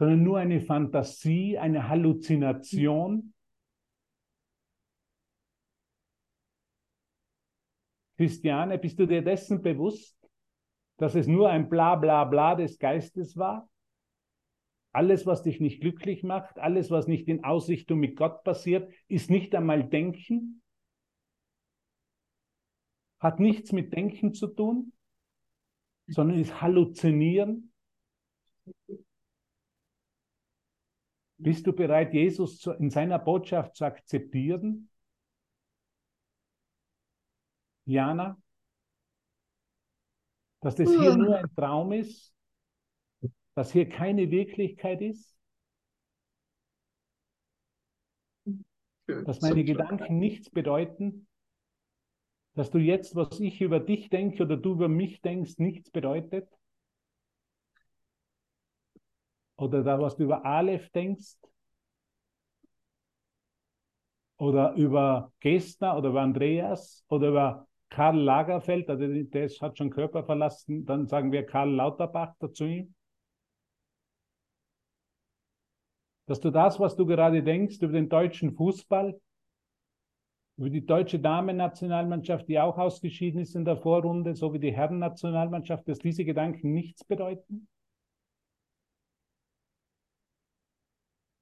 Sondern 0.00 0.24
nur 0.24 0.38
eine 0.38 0.60
Fantasie, 0.60 1.56
eine 1.56 1.88
Halluzination? 1.88 3.34
Christiane, 8.16 8.76
bist 8.76 8.98
du 8.98 9.06
dir 9.06 9.22
dessen 9.22 9.62
bewusst, 9.62 10.18
dass 10.96 11.14
es 11.14 11.28
nur 11.28 11.48
ein 11.48 11.68
Bla 11.68 11.94
bla 11.94 12.24
bla 12.24 12.56
des 12.56 12.76
Geistes 12.76 13.36
war? 13.36 13.68
Alles, 14.92 15.24
was 15.24 15.42
dich 15.42 15.58
nicht 15.58 15.80
glücklich 15.80 16.22
macht, 16.22 16.58
alles, 16.58 16.90
was 16.90 17.06
nicht 17.06 17.26
in 17.28 17.44
Ausrichtung 17.44 17.98
mit 17.98 18.16
Gott 18.16 18.44
passiert, 18.44 18.92
ist 19.08 19.30
nicht 19.30 19.54
einmal 19.54 19.88
Denken, 19.88 20.62
hat 23.18 23.40
nichts 23.40 23.72
mit 23.72 23.94
Denken 23.94 24.34
zu 24.34 24.48
tun, 24.48 24.92
sondern 26.08 26.38
ist 26.38 26.60
Halluzinieren. 26.60 27.72
Bist 31.38 31.66
du 31.66 31.72
bereit, 31.72 32.12
Jesus 32.12 32.66
in 32.66 32.90
seiner 32.90 33.18
Botschaft 33.18 33.76
zu 33.76 33.84
akzeptieren? 33.84 34.90
Jana? 37.86 38.36
Dass 40.60 40.76
das 40.76 40.88
hier 40.88 41.16
nur 41.16 41.36
ein 41.36 41.54
Traum 41.56 41.92
ist? 41.92 42.31
Dass 43.54 43.72
hier 43.72 43.88
keine 43.88 44.30
Wirklichkeit 44.30 45.00
ist? 45.02 45.36
Dass 49.06 49.40
meine 49.40 49.64
Gedanken 49.64 50.18
nichts 50.18 50.50
bedeuten? 50.50 51.26
Dass 52.54 52.70
du 52.70 52.78
jetzt, 52.78 53.14
was 53.16 53.40
ich 53.40 53.60
über 53.60 53.80
dich 53.80 54.10
denke 54.10 54.42
oder 54.42 54.56
du 54.56 54.72
über 54.72 54.88
mich 54.88 55.20
denkst, 55.20 55.58
nichts 55.58 55.90
bedeutet? 55.90 56.48
Oder 59.56 59.82
da, 59.82 60.00
was 60.00 60.16
du 60.16 60.24
über 60.24 60.44
Aleph 60.44 60.90
denkst? 60.90 61.36
Oder 64.38 64.74
über 64.74 65.32
Gestner 65.40 65.96
oder 65.96 66.08
über 66.08 66.22
Andreas 66.22 67.04
oder 67.08 67.28
über 67.28 67.68
Karl 67.90 68.18
Lagerfeld, 68.18 68.88
also 68.88 69.06
der 69.06 69.48
hat 69.48 69.78
schon 69.78 69.90
Körper 69.90 70.24
verlassen, 70.24 70.84
dann 70.86 71.06
sagen 71.06 71.30
wir 71.30 71.44
Karl 71.44 71.70
Lauterbach 71.70 72.34
dazu 72.40 72.64
ihm. 72.64 72.94
Dass 76.26 76.40
du 76.40 76.50
das, 76.50 76.78
was 76.78 76.96
du 76.96 77.06
gerade 77.06 77.42
denkst 77.42 77.78
über 77.80 77.92
den 77.92 78.08
deutschen 78.08 78.52
Fußball, 78.52 79.18
über 80.56 80.70
die 80.70 80.84
deutsche 80.84 81.18
Damen-Nationalmannschaft, 81.18 82.46
die 82.48 82.60
auch 82.60 82.78
ausgeschieden 82.78 83.40
ist 83.40 83.56
in 83.56 83.64
der 83.64 83.76
Vorrunde, 83.76 84.34
so 84.34 84.52
wie 84.52 84.58
die 84.58 84.72
Herren-Nationalmannschaft, 84.72 85.88
dass 85.88 85.98
diese 85.98 86.24
Gedanken 86.24 86.72
nichts 86.72 87.04
bedeuten? 87.04 87.68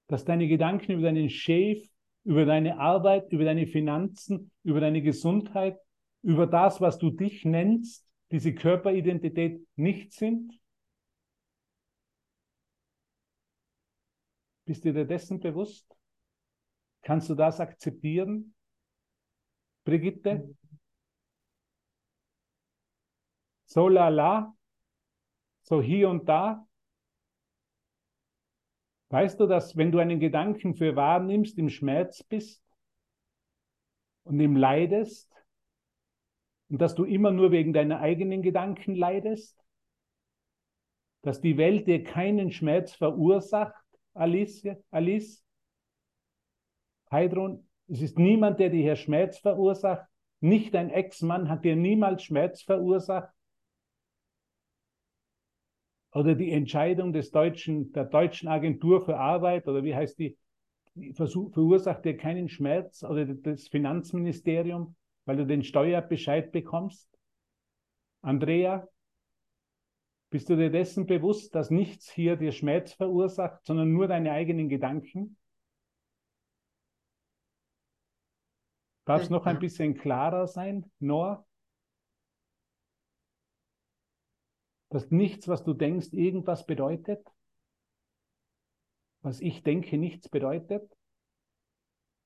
Dass 0.06 0.24
deine 0.24 0.48
Gedanken 0.48 0.92
über 0.92 1.02
deinen 1.02 1.30
Chef, 1.30 1.86
über 2.24 2.44
deine 2.44 2.78
Arbeit, 2.78 3.32
über 3.32 3.44
deine 3.44 3.66
Finanzen, 3.66 4.50
über 4.62 4.80
deine 4.80 5.02
Gesundheit, 5.02 5.78
über 6.22 6.46
das, 6.46 6.80
was 6.80 6.98
du 6.98 7.10
dich 7.10 7.44
nennst, 7.44 8.06
diese 8.30 8.54
Körperidentität 8.54 9.66
nicht 9.76 10.12
sind? 10.12 10.59
Bist 14.70 14.84
du 14.84 14.92
dir 14.92 15.04
dessen 15.04 15.40
bewusst? 15.40 15.84
Kannst 17.02 17.28
du 17.28 17.34
das 17.34 17.58
akzeptieren? 17.58 18.54
Brigitte? 19.82 20.54
So 23.64 23.88
lala? 23.88 24.54
So 25.62 25.82
hier 25.82 26.08
und 26.08 26.28
da? 26.28 26.68
Weißt 29.08 29.40
du, 29.40 29.48
dass 29.48 29.76
wenn 29.76 29.90
du 29.90 29.98
einen 29.98 30.20
Gedanken 30.20 30.76
für 30.76 30.94
wahr 30.94 31.18
nimmst, 31.18 31.58
im 31.58 31.68
Schmerz 31.68 32.22
bist 32.22 32.62
und 34.22 34.38
im 34.38 34.54
leidest 34.54 35.34
und 36.68 36.80
dass 36.80 36.94
du 36.94 37.02
immer 37.02 37.32
nur 37.32 37.50
wegen 37.50 37.72
deiner 37.72 37.98
eigenen 37.98 38.40
Gedanken 38.40 38.94
leidest? 38.94 39.60
Dass 41.22 41.40
die 41.40 41.56
Welt 41.56 41.88
dir 41.88 42.04
keinen 42.04 42.52
Schmerz 42.52 42.94
verursacht? 42.94 43.79
Alice, 44.14 44.66
Alice, 44.90 45.44
Heidrun, 47.10 47.66
es 47.88 48.02
ist 48.02 48.18
niemand, 48.18 48.60
der 48.60 48.70
dir 48.70 48.82
hier 48.82 48.96
Schmerz 48.96 49.38
verursacht. 49.38 50.06
Nicht 50.40 50.74
dein 50.74 50.90
Ex-Mann 50.90 51.48
hat 51.48 51.64
dir 51.64 51.76
niemals 51.76 52.22
Schmerz 52.22 52.62
verursacht. 52.62 53.32
Oder 56.12 56.34
die 56.34 56.50
Entscheidung 56.50 57.12
des 57.12 57.30
deutschen, 57.30 57.92
der 57.92 58.04
deutschen 58.04 58.48
Agentur 58.48 59.04
für 59.04 59.16
Arbeit, 59.16 59.68
oder 59.68 59.84
wie 59.84 59.94
heißt 59.94 60.18
die, 60.18 60.36
verursacht 61.14 62.04
dir 62.04 62.16
keinen 62.16 62.48
Schmerz, 62.48 63.02
oder 63.04 63.26
das 63.26 63.68
Finanzministerium, 63.68 64.96
weil 65.24 65.36
du 65.36 65.46
den 65.46 65.62
Steuerbescheid 65.62 66.50
bekommst. 66.52 67.08
Andrea, 68.22 68.88
bist 70.30 70.48
du 70.48 70.56
dir 70.56 70.70
dessen 70.70 71.06
bewusst, 71.06 71.54
dass 71.54 71.70
nichts 71.70 72.08
hier 72.08 72.36
dir 72.36 72.52
Schmerz 72.52 72.92
verursacht, 72.92 73.64
sondern 73.64 73.92
nur 73.92 74.06
deine 74.06 74.32
eigenen 74.32 74.68
Gedanken? 74.68 75.36
Darf 79.04 79.22
es 79.22 79.30
noch 79.30 79.46
ein 79.46 79.58
bisschen 79.58 79.98
klarer 79.98 80.46
sein, 80.46 80.88
Noah? 81.00 81.44
Dass 84.90 85.10
nichts, 85.10 85.48
was 85.48 85.64
du 85.64 85.74
denkst, 85.74 86.12
irgendwas 86.12 86.64
bedeutet? 86.64 87.26
Was 89.22 89.40
ich 89.40 89.64
denke, 89.64 89.98
nichts 89.98 90.28
bedeutet? 90.28 90.96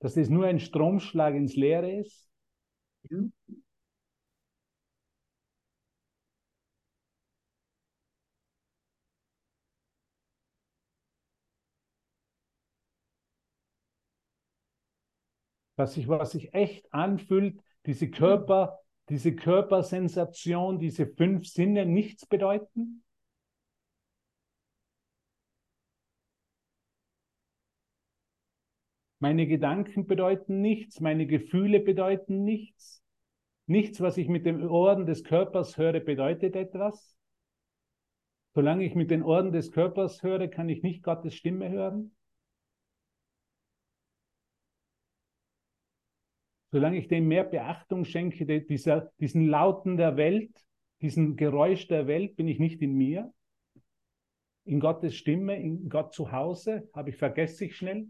Dass 0.01 0.17
es 0.19 0.29
nur 0.29 0.47
ein 0.47 0.61
Stromschlag 0.61 1.35
ins 1.35 1.57
Leere 1.57 1.91
ist? 1.91 2.31
Ja. 3.09 3.19
Was 15.76 15.95
sich, 15.95 16.09
was 16.09 16.33
sich 16.33 16.54
echt 16.54 16.93
anfühlt, 16.93 17.61
diese 17.87 18.11
Körper, 18.11 18.78
diese 19.09 19.35
Körpersensation, 19.35 20.78
diese 20.78 21.07
fünf 21.07 21.47
Sinne 21.47 21.87
nichts 21.87 22.26
bedeuten? 22.26 23.04
Meine 29.19 29.47
Gedanken 29.47 30.07
bedeuten 30.07 30.61
nichts, 30.61 31.00
meine 31.00 31.26
Gefühle 31.26 31.81
bedeuten 31.81 32.45
nichts. 32.45 33.02
Nichts, 33.66 34.02
was 34.02 34.19
ich 34.19 34.28
mit 34.28 34.45
den 34.45 34.62
Ohren 34.66 35.07
des 35.07 35.25
Körpers 35.25 35.78
höre, 35.78 36.00
bedeutet 36.00 36.54
etwas. 36.54 37.16
Solange 38.54 38.85
ich 38.85 38.95
mit 38.95 39.11
den 39.11 39.23
Ohren 39.23 39.50
des 39.50 39.73
Körpers 39.73 40.23
höre, 40.23 40.49
kann 40.49 40.69
ich 40.69 40.83
nicht 40.83 41.02
Gottes 41.02 41.35
Stimme 41.35 41.71
hören. 41.71 42.14
Solange 46.75 46.99
ich 46.99 47.07
dem 47.07 47.28
mehr 47.28 47.45
Beachtung 47.45 48.04
schenke, 48.04 48.45
dieser, 48.47 49.12
diesen 49.21 49.47
Lauten 49.47 49.97
der 49.97 50.16
Welt, 50.16 50.50
diesen 51.02 51.37
Geräusch 51.37 51.87
der 51.87 52.09
Welt, 52.09 52.35
bin 52.35 52.49
ich 52.49 52.59
nicht 52.59 52.83
in 52.83 52.95
mir. 52.97 53.33
In 54.64 54.81
Gottes 54.81 55.14
Stimme, 55.14 55.54
in 55.54 55.88
Gott 55.88 56.12
zu 56.12 56.33
Hause, 56.33 56.90
habe 56.93 57.11
ich 57.11 57.16
vergesse 57.16 57.66
ich 57.66 57.76
schnell. 57.76 58.09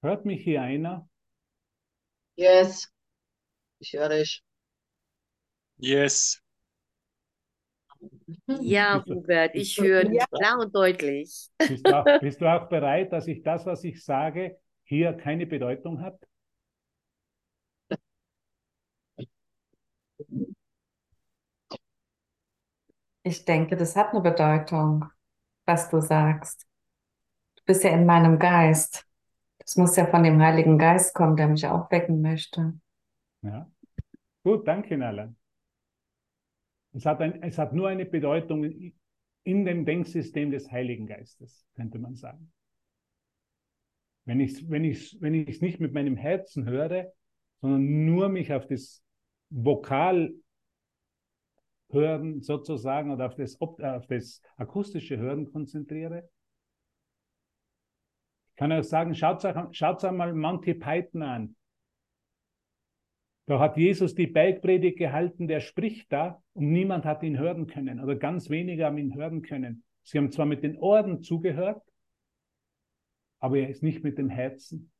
Hört 0.00 0.24
mich 0.24 0.42
hier 0.42 0.62
einer? 0.62 1.06
Yes. 2.36 2.90
Ich 3.78 3.92
höre 3.92 4.08
dich. 4.08 4.42
Yes. 5.76 6.42
Ja, 8.60 9.04
Hubert, 9.06 9.54
ich 9.54 9.78
höre 9.78 10.04
dich 10.04 10.24
klar 10.30 10.58
und 10.60 10.74
deutlich. 10.74 11.48
Bist 11.58 11.86
du, 11.86 11.92
auch, 11.94 12.04
bist 12.20 12.40
du 12.40 12.46
auch 12.46 12.68
bereit, 12.68 13.12
dass 13.12 13.26
ich 13.26 13.42
das, 13.42 13.66
was 13.66 13.84
ich 13.84 14.04
sage, 14.04 14.58
hier 14.84 15.12
keine 15.14 15.46
Bedeutung 15.46 16.00
hat? 16.00 16.18
Ich 23.22 23.44
denke, 23.44 23.76
das 23.76 23.96
hat 23.96 24.10
eine 24.12 24.20
Bedeutung, 24.20 25.06
was 25.66 25.88
du 25.88 26.00
sagst. 26.00 26.66
Du 27.56 27.62
bist 27.64 27.84
ja 27.84 27.90
in 27.90 28.04
meinem 28.06 28.38
Geist. 28.38 29.06
Das 29.58 29.76
muss 29.76 29.96
ja 29.96 30.06
von 30.06 30.22
dem 30.22 30.40
Heiligen 30.42 30.78
Geist 30.78 31.14
kommen, 31.14 31.36
der 31.36 31.48
mich 31.48 31.66
aufwecken 31.66 32.20
möchte. 32.20 32.74
Ja. 33.42 33.70
Gut, 34.44 34.66
danke, 34.68 34.96
Alan. 35.04 35.36
Es 36.94 37.04
hat, 37.04 37.20
ein, 37.20 37.42
es 37.42 37.58
hat 37.58 37.72
nur 37.72 37.88
eine 37.88 38.06
Bedeutung 38.06 38.64
in 39.42 39.64
dem 39.64 39.84
Denksystem 39.84 40.50
des 40.50 40.70
Heiligen 40.70 41.06
Geistes, 41.06 41.66
könnte 41.74 41.98
man 41.98 42.14
sagen. 42.14 42.52
Wenn 44.24 44.40
ich 44.40 44.52
es 44.52 44.70
wenn 44.70 44.84
ich's, 44.84 45.16
wenn 45.20 45.34
ich's 45.34 45.60
nicht 45.60 45.80
mit 45.80 45.92
meinem 45.92 46.16
Herzen 46.16 46.64
höre, 46.64 47.12
sondern 47.60 48.06
nur 48.06 48.28
mich 48.28 48.52
auf 48.52 48.66
das 48.66 49.02
Vokal 49.50 50.32
hören 51.90 52.42
sozusagen 52.42 53.10
oder 53.10 53.26
auf 53.26 53.34
das, 53.34 53.60
auf 53.60 54.06
das 54.06 54.40
akustische 54.56 55.18
Hören 55.18 55.50
konzentriere. 55.50 56.28
Ich 58.50 58.56
kann 58.56 58.72
euch 58.72 58.88
sagen, 58.88 59.14
schaut 59.14 59.44
euch, 59.44 59.56
schaut 59.72 60.02
euch 60.04 60.12
mal 60.12 60.32
Monty 60.32 60.74
Python 60.74 61.22
an. 61.22 61.56
Da 63.46 63.58
hat 63.58 63.76
Jesus 63.76 64.14
die 64.14 64.26
Bergpredigt 64.26 64.98
gehalten, 64.98 65.48
der 65.48 65.60
spricht 65.60 66.10
da 66.10 66.42
und 66.54 66.72
niemand 66.72 67.04
hat 67.04 67.22
ihn 67.22 67.38
hören 67.38 67.66
können 67.66 68.00
oder 68.00 68.16
ganz 68.16 68.48
wenige 68.48 68.86
haben 68.86 68.96
ihn 68.96 69.14
hören 69.14 69.42
können. 69.42 69.84
Sie 70.02 70.18
haben 70.18 70.30
zwar 70.32 70.46
mit 70.46 70.62
den 70.62 70.78
Ohren 70.78 71.22
zugehört, 71.22 71.82
aber 73.40 73.58
er 73.58 73.68
ist 73.68 73.82
nicht 73.82 74.02
mit 74.02 74.16
dem 74.16 74.30
Herzen. 74.30 74.90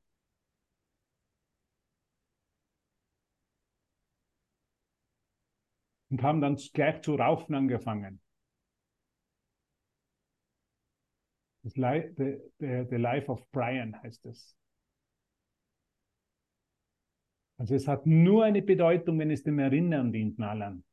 Und 6.11 6.23
haben 6.23 6.41
dann 6.43 6.57
gleich 6.57 7.01
zu 7.01 7.15
raufen 7.15 7.55
angefangen. 7.55 8.21
Das 11.63 11.73
the, 11.73 12.39
the, 12.59 12.87
the 12.91 12.97
Life 12.97 13.33
of 13.33 13.51
Brian 13.51 14.01
heißt 14.03 14.27
es. 14.27 14.55
Also 17.57 17.75
es 17.75 17.87
hat 17.87 18.07
nur 18.07 18.45
eine 18.45 18.63
Bedeutung, 18.63 19.19
wenn 19.19 19.31
es 19.31 19.43
dem 19.43 19.59
Erinnern 19.59 20.13
dient, 20.13 20.39
Nalan. 20.39 20.85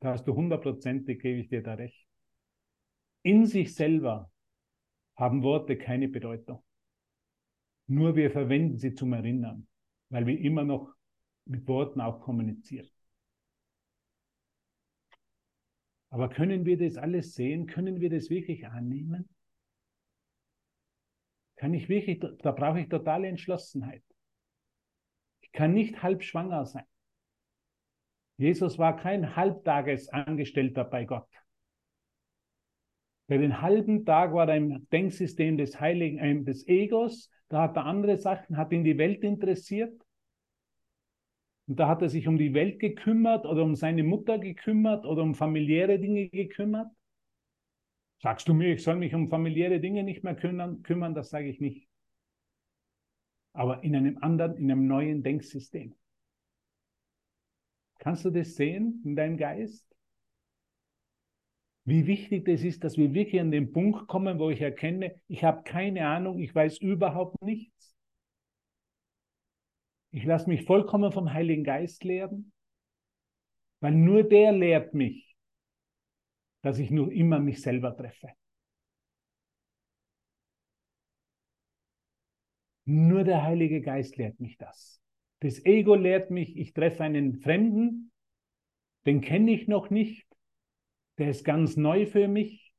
Da 0.00 0.12
hast 0.12 0.26
du 0.26 0.34
hundertprozentig, 0.34 1.20
gebe 1.20 1.40
ich 1.40 1.48
dir 1.48 1.62
da 1.62 1.74
recht. 1.74 2.06
In 3.22 3.46
sich 3.46 3.74
selber 3.74 4.30
haben 5.16 5.42
Worte 5.42 5.78
keine 5.78 6.08
Bedeutung. 6.08 6.62
Nur 7.86 8.16
wir 8.16 8.30
verwenden 8.30 8.78
sie 8.78 8.94
zum 8.94 9.12
Erinnern, 9.12 9.66
weil 10.10 10.26
wir 10.26 10.38
immer 10.38 10.64
noch 10.64 10.94
mit 11.46 11.66
Worten 11.66 12.00
auch 12.00 12.20
kommunizieren. 12.20 12.88
Aber 16.10 16.28
können 16.28 16.64
wir 16.64 16.78
das 16.78 16.96
alles 16.96 17.34
sehen? 17.34 17.66
Können 17.66 18.00
wir 18.00 18.10
das 18.10 18.30
wirklich 18.30 18.66
annehmen? 18.66 19.28
Kann 21.56 21.74
ich 21.74 21.88
wirklich, 21.88 22.20
da 22.20 22.52
brauche 22.52 22.80
ich 22.80 22.88
totale 22.88 23.28
Entschlossenheit 23.28 24.02
kann 25.54 25.72
nicht 25.72 26.02
halb 26.02 26.22
schwanger 26.22 26.66
sein. 26.66 26.84
Jesus 28.36 28.78
war 28.78 28.96
kein 28.96 29.36
Halbtagesangestellter 29.36 30.84
bei 30.84 31.04
Gott. 31.04 31.28
Bei 33.28 33.38
den 33.38 33.62
halben 33.62 34.04
Tag 34.04 34.34
war 34.34 34.48
er 34.48 34.56
im 34.56 34.86
Denksystem 34.90 35.56
des 35.56 35.80
Heiligen, 35.80 36.18
äh, 36.18 36.42
des 36.42 36.66
Egos, 36.68 37.30
da 37.48 37.62
hat 37.62 37.76
er 37.76 37.86
andere 37.86 38.16
Sachen, 38.18 38.56
hat 38.56 38.72
ihn 38.72 38.84
die 38.84 38.98
Welt 38.98 39.22
interessiert. 39.22 39.98
Und 41.66 41.80
da 41.80 41.88
hat 41.88 42.02
er 42.02 42.10
sich 42.10 42.28
um 42.28 42.36
die 42.36 42.52
Welt 42.52 42.80
gekümmert 42.80 43.46
oder 43.46 43.62
um 43.62 43.76
seine 43.76 44.02
Mutter 44.02 44.38
gekümmert 44.38 45.06
oder 45.06 45.22
um 45.22 45.34
familiäre 45.34 45.98
Dinge 45.98 46.28
gekümmert. 46.28 46.90
Sagst 48.20 48.48
du 48.48 48.54
mir, 48.54 48.74
ich 48.74 48.82
soll 48.82 48.96
mich 48.96 49.14
um 49.14 49.28
familiäre 49.28 49.80
Dinge 49.80 50.02
nicht 50.02 50.24
mehr 50.24 50.34
kümmern? 50.34 50.82
kümmern 50.82 51.14
das 51.14 51.30
sage 51.30 51.48
ich 51.48 51.60
nicht 51.60 51.88
aber 53.54 53.82
in 53.84 53.96
einem 53.96 54.18
anderen, 54.18 54.56
in 54.56 54.70
einem 54.70 54.86
neuen 54.86 55.22
Denksystem. 55.22 55.94
Kannst 57.98 58.24
du 58.24 58.30
das 58.30 58.56
sehen 58.56 59.00
in 59.04 59.16
deinem 59.16 59.38
Geist? 59.38 59.88
Wie 61.86 62.06
wichtig 62.06 62.44
das 62.46 62.62
ist, 62.62 62.82
dass 62.82 62.96
wir 62.96 63.14
wirklich 63.14 63.40
an 63.40 63.50
den 63.50 63.72
Punkt 63.72 64.08
kommen, 64.08 64.38
wo 64.38 64.50
ich 64.50 64.60
erkenne, 64.60 65.20
ich 65.28 65.44
habe 65.44 65.62
keine 65.62 66.08
Ahnung, 66.08 66.38
ich 66.38 66.54
weiß 66.54 66.78
überhaupt 66.78 67.42
nichts. 67.42 67.94
Ich 70.10 70.24
lasse 70.24 70.48
mich 70.48 70.64
vollkommen 70.64 71.12
vom 71.12 71.32
Heiligen 71.32 71.64
Geist 71.64 72.04
lehren, 72.04 72.52
weil 73.80 73.92
nur 73.92 74.22
der 74.22 74.52
lehrt 74.52 74.94
mich, 74.94 75.36
dass 76.62 76.78
ich 76.78 76.90
nur 76.90 77.12
immer 77.12 77.38
mich 77.38 77.60
selber 77.60 77.96
treffe. 77.96 78.28
Nur 82.84 83.24
der 83.24 83.42
Heilige 83.42 83.80
Geist 83.80 84.16
lehrt 84.16 84.40
mich 84.40 84.58
das. 84.58 85.00
Das 85.40 85.64
Ego 85.64 85.94
lehrt 85.94 86.30
mich, 86.30 86.56
ich 86.56 86.72
treffe 86.72 87.02
einen 87.02 87.34
Fremden, 87.34 88.12
den 89.06 89.20
kenne 89.20 89.52
ich 89.52 89.68
noch 89.68 89.90
nicht, 89.90 90.26
der 91.18 91.30
ist 91.30 91.44
ganz 91.44 91.76
neu 91.76 92.06
für 92.06 92.28
mich 92.28 92.74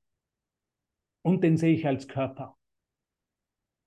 und 1.22 1.44
den 1.44 1.58
sehe 1.58 1.74
ich 1.74 1.88
als 1.88 2.08
Körper. 2.08 2.58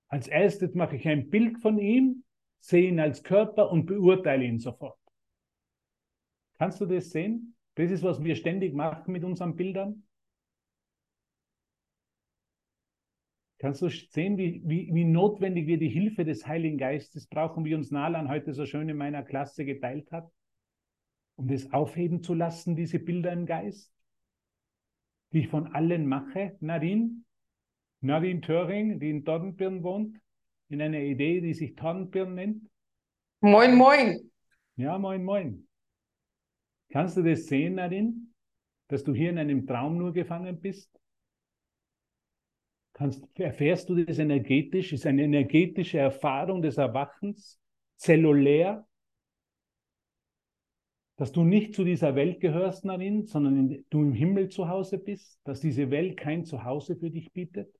Als 0.07 0.27
erstes 0.27 0.73
mache 0.73 0.95
ich 0.95 1.07
ein 1.07 1.29
Bild 1.29 1.59
von 1.59 1.77
ihm, 1.77 2.23
sehe 2.59 2.89
ihn 2.89 2.99
als 2.99 3.23
Körper 3.23 3.71
und 3.71 3.85
beurteile 3.85 4.43
ihn 4.45 4.59
sofort. 4.59 4.99
Kannst 6.57 6.81
du 6.81 6.85
das 6.85 7.11
sehen? 7.11 7.55
Das 7.75 7.91
ist, 7.91 8.03
was 8.03 8.21
wir 8.23 8.35
ständig 8.35 8.73
machen 8.73 9.13
mit 9.13 9.23
unseren 9.23 9.55
Bildern. 9.55 10.03
Kannst 13.59 13.81
du 13.81 13.89
sehen, 13.89 14.37
wie, 14.37 14.61
wie, 14.65 14.89
wie 14.93 15.03
notwendig 15.03 15.67
wir 15.67 15.77
die 15.77 15.89
Hilfe 15.89 16.23
des 16.23 16.47
Heiligen 16.47 16.77
Geistes 16.77 17.27
brauchen, 17.27 17.65
wie 17.65 17.75
uns 17.75 17.91
Nalan 17.91 18.29
heute 18.29 18.53
so 18.53 18.65
schön 18.65 18.87
in 18.87 18.95
meiner 18.95 19.21
Klasse 19.21 19.65
geteilt 19.65 20.09
hat, 20.13 20.31
um 21.35 21.49
das 21.49 21.71
aufheben 21.73 22.23
zu 22.23 22.33
lassen, 22.33 22.77
diese 22.77 22.99
Bilder 22.99 23.33
im 23.33 23.45
Geist, 23.45 23.93
die 25.33 25.39
ich 25.39 25.49
von 25.49 25.67
allen 25.73 26.07
mache. 26.07 26.55
Nadine, 26.61 27.25
Nadine 27.99 28.39
Töring, 28.39 29.01
die 29.01 29.09
in 29.09 29.25
Tornbirn 29.25 29.83
wohnt, 29.83 30.17
in 30.69 30.81
einer 30.81 31.01
Idee, 31.01 31.41
die 31.41 31.53
sich 31.53 31.75
Tornbirn 31.75 32.35
nennt. 32.35 32.63
Moin, 33.41 33.75
moin. 33.75 34.31
Ja, 34.77 34.97
moin, 34.97 35.25
moin. 35.25 35.67
Kannst 36.91 37.17
du 37.17 37.23
das 37.23 37.47
sehen, 37.47 37.75
Nadine, 37.75 38.13
dass 38.87 39.03
du 39.03 39.13
hier 39.13 39.31
in 39.31 39.37
einem 39.37 39.67
Traum 39.67 39.97
nur 39.97 40.13
gefangen 40.13 40.61
bist? 40.61 40.89
Kannst, 42.99 43.23
erfährst 43.39 43.87
du 43.87 43.95
das 44.03 44.19
energetisch? 44.19 44.91
Ist 44.91 45.05
eine 45.05 45.23
energetische 45.23 45.99
Erfahrung 45.99 46.61
des 46.61 46.75
Erwachens, 46.77 47.57
zellulär, 47.95 48.85
dass 51.15 51.31
du 51.31 51.45
nicht 51.45 51.75
zu 51.75 51.85
dieser 51.85 52.15
Welt 52.15 52.41
gehörst, 52.41 52.83
Nadine, 52.83 53.25
sondern 53.25 53.55
in, 53.71 53.85
du 53.89 54.01
im 54.01 54.11
Himmel 54.11 54.49
zu 54.49 54.67
Hause 54.67 54.97
bist, 54.97 55.39
dass 55.45 55.61
diese 55.61 55.89
Welt 55.91 56.17
kein 56.17 56.43
Zuhause 56.43 56.97
für 56.97 57.09
dich 57.09 57.31
bietet? 57.31 57.73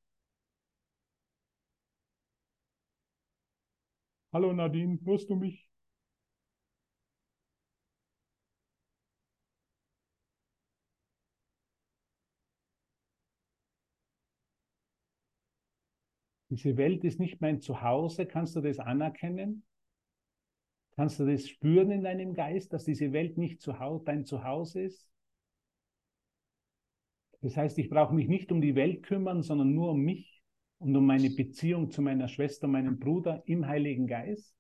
Hallo 4.32 4.54
Nadine, 4.54 5.00
hörst 5.04 5.30
du 5.30 5.36
mich? 5.36 5.69
Diese 16.50 16.78
Welt 16.78 17.04
ist 17.04 17.20
nicht 17.20 17.42
mein 17.42 17.62
Zuhause. 17.62 18.26
Kannst 18.26 18.56
du 18.56 18.62
das 18.62 18.80
anerkennen? 18.80 19.64
Kannst 20.96 21.20
du 21.20 21.26
das 21.26 21.48
spüren 21.48 21.92
in 21.92 22.04
deinem 22.04 22.34
Geist, 22.34 22.74
dass 22.74 22.84
diese 22.84 23.14
Welt 23.14 23.38
nicht 23.38 23.66
dein 24.06 24.26
Zuhause 24.26 24.82
ist? 24.82 25.10
Das 27.42 27.56
heißt, 27.56 27.78
ich 27.80 27.90
brauche 27.90 28.14
mich 28.14 28.28
nicht 28.28 28.52
um 28.52 28.62
die 28.62 28.76
Welt 28.76 29.04
kümmern, 29.04 29.44
sondern 29.44 29.74
nur 29.74 29.92
um 29.92 30.02
mich. 30.02 30.42
und 30.80 30.96
um 30.96 31.06
meine 31.06 31.30
Beziehung 31.30 31.92
zu 31.92 32.02
meiner 32.02 32.28
Schwester, 32.30 32.68
meinem 32.68 33.00
Bruder 33.00 33.44
im 33.46 33.68
Heiligen 33.68 34.08
Geist? 34.08 34.56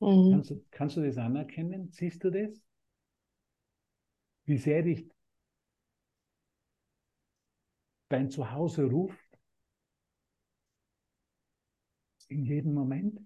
Mhm. 0.00 0.30
Kannst 0.32 0.50
du, 0.50 0.64
kannst 0.70 0.96
du 0.96 1.02
das 1.02 1.18
anerkennen? 1.18 1.90
Siehst 1.92 2.22
du 2.24 2.30
das? 2.30 2.62
Wie 4.46 4.56
sehr 4.58 4.82
dich 4.82 5.06
dein 8.08 8.30
Zuhause 8.30 8.84
ruft? 8.84 9.18
In 12.28 12.44
jedem 12.44 12.74
Moment? 12.74 13.20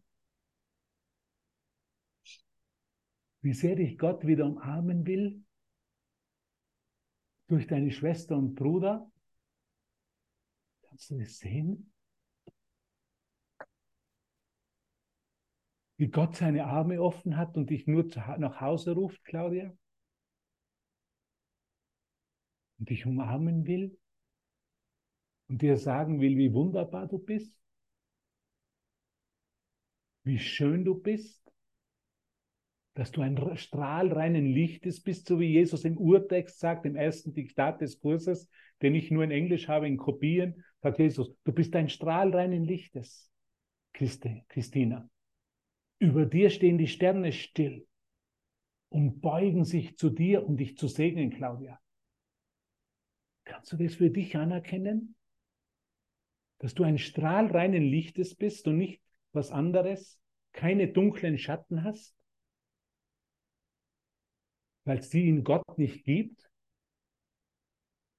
Wie 3.41 3.53
sehr 3.53 3.75
dich 3.75 3.99
Gott 3.99 4.25
wieder 4.25 4.47
umarmen 4.47 5.05
will? 5.05 5.45
Durch 7.49 7.67
deine 7.67 7.91
Schwester 7.91 8.37
und 8.37 8.55
Bruder? 8.55 9.11
Kannst 10.83 11.11
du 11.11 11.19
das 11.19 11.39
sehen? 11.39 11.93
Wie 15.97 16.09
Gott 16.09 16.37
seine 16.37 16.67
Arme 16.67 17.01
offen 17.03 17.37
hat 17.37 17.57
und 17.57 17.71
dich 17.71 17.87
nur 17.87 18.05
nach 18.39 18.61
Hause 18.61 18.93
ruft, 18.93 19.25
Claudia? 19.25 19.77
Und 22.79 22.91
dich 22.91 23.07
umarmen 23.07 23.67
will? 23.67 23.99
Und 25.53 25.61
dir 25.61 25.77
sagen 25.77 26.19
will, 26.23 26.39
wie 26.39 26.55
wunderbar 26.55 27.07
du 27.07 27.19
bist? 27.19 27.55
Wie 30.25 30.39
schön 30.39 30.83
du 30.83 30.95
bist? 30.95 31.43
Dass 32.95 33.13
du 33.13 33.21
ein 33.21 33.37
Strahl 33.59 34.11
reinen 34.11 34.47
Lichtes 34.47 35.03
bist, 35.03 35.27
so 35.27 35.39
wie 35.41 35.53
Jesus 35.53 35.85
im 35.85 35.99
Urtext 35.99 36.59
sagt, 36.59 36.87
im 36.87 36.97
ersten 36.97 37.35
Diktat 37.35 37.83
des 37.83 38.01
Kurses, 38.01 38.49
den 38.81 38.95
ich 38.95 39.11
nur 39.11 39.25
in 39.25 39.31
Englisch 39.31 39.69
habe, 39.69 39.87
in 39.87 39.99
Kopien, 39.99 40.65
sagt 40.81 40.99
Jesus, 40.99 41.37
du 41.45 41.53
bist 41.53 41.77
ein 41.77 41.91
Strahl 41.91 42.35
reinen 42.35 42.65
Lichtes, 42.65 43.31
Christi, 43.93 44.47
Christina. 44.49 45.07
Über 45.99 46.25
dir 46.25 46.49
stehen 46.49 46.79
die 46.79 46.89
Sterne 46.89 47.31
still 47.31 47.87
und 48.89 49.21
beugen 49.21 49.67
sich 49.67 49.99
zu 49.99 50.09
dir, 50.09 50.47
um 50.47 50.57
dich 50.57 50.79
zu 50.79 50.89
segnen, 50.89 51.29
Claudia. 51.29 51.79
Kannst 53.45 53.71
du 53.71 53.77
das 53.77 53.97
für 53.97 54.09
dich 54.09 54.35
anerkennen? 54.35 55.15
Dass 56.63 56.75
du 56.75 56.85
ein 56.85 56.99
Strahl 56.99 57.49
reinen 57.49 57.83
Lichtes 57.83 58.37
bist 58.37 58.69
und 58.69 58.79
nicht 58.79 59.03
was 59.33 59.51
anderes, 59.51 60.21
keine 60.53 60.87
dunklen 60.87 61.37
Schatten 61.37 61.83
hast, 61.83 62.17
weil 64.85 64.99
es 64.99 65.11
die 65.11 65.29
in 65.29 65.43
Gott 65.43 65.77
nicht 65.77 66.05
gibt, 66.05 66.49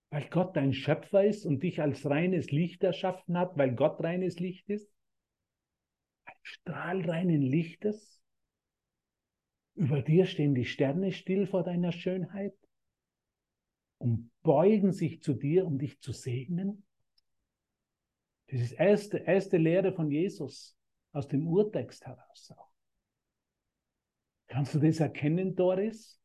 weil 0.09 0.27
Gott 0.27 0.57
dein 0.57 0.73
Schöpfer 0.73 1.23
ist 1.23 1.45
und 1.45 1.63
dich 1.63 1.81
als 1.81 2.05
reines 2.05 2.51
Licht 2.51 2.83
erschaffen 2.83 3.37
hat, 3.37 3.57
weil 3.57 3.75
Gott 3.75 4.03
reines 4.03 4.39
Licht 4.39 4.69
ist, 4.69 4.93
ein 6.25 6.35
Strahl 6.41 7.09
reinen 7.09 7.43
Lichtes, 7.43 8.21
über 9.75 10.01
dir 10.01 10.25
stehen 10.25 10.53
die 10.53 10.65
Sterne 10.65 11.13
still 11.13 11.47
vor 11.47 11.63
deiner 11.63 11.93
Schönheit 11.93 12.53
und 13.99 14.31
beugen 14.41 14.91
sich 14.91 15.21
zu 15.23 15.33
dir, 15.33 15.65
um 15.65 15.79
dich 15.79 16.01
zu 16.01 16.11
segnen. 16.11 16.85
Das 18.53 18.61
ist 18.61 18.73
erste, 18.73 19.17
erste 19.17 19.57
Lehre 19.57 19.93
von 19.93 20.11
Jesus 20.11 20.77
aus 21.11 21.27
dem 21.27 21.47
Urtext 21.47 22.05
heraus. 22.05 22.53
Kannst 24.45 24.75
du 24.75 24.79
das 24.79 24.99
erkennen, 24.99 25.55
Doris? 25.55 26.21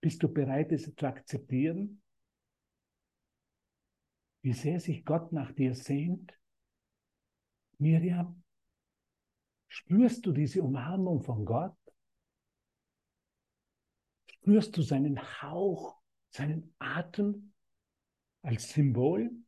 Bist 0.00 0.22
du 0.22 0.32
bereit, 0.32 0.70
es 0.70 0.94
zu 0.94 1.04
akzeptieren? 1.04 2.00
Wie 4.42 4.52
sehr 4.52 4.78
sich 4.78 5.04
Gott 5.04 5.32
nach 5.32 5.50
dir 5.50 5.74
sehnt? 5.74 6.38
Miriam, 7.78 8.44
spürst 9.66 10.24
du 10.26 10.30
diese 10.30 10.62
Umarmung 10.62 11.22
von 11.22 11.44
Gott? 11.44 11.76
Spürst 14.30 14.76
du 14.76 14.82
seinen 14.82 15.20
Hauch, 15.42 16.00
seinen 16.30 16.72
Atem 16.78 17.52
als 18.42 18.68
Symbol? 18.68 19.44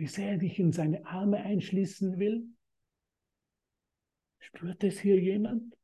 Wie 0.00 0.06
sehr 0.06 0.30
er 0.30 0.38
dich 0.38 0.58
in 0.58 0.72
seine 0.72 1.04
Arme 1.04 1.36
einschließen 1.42 2.18
will? 2.18 2.48
Spürt 4.38 4.82
es 4.82 4.98
hier 4.98 5.20
jemand? 5.20 5.76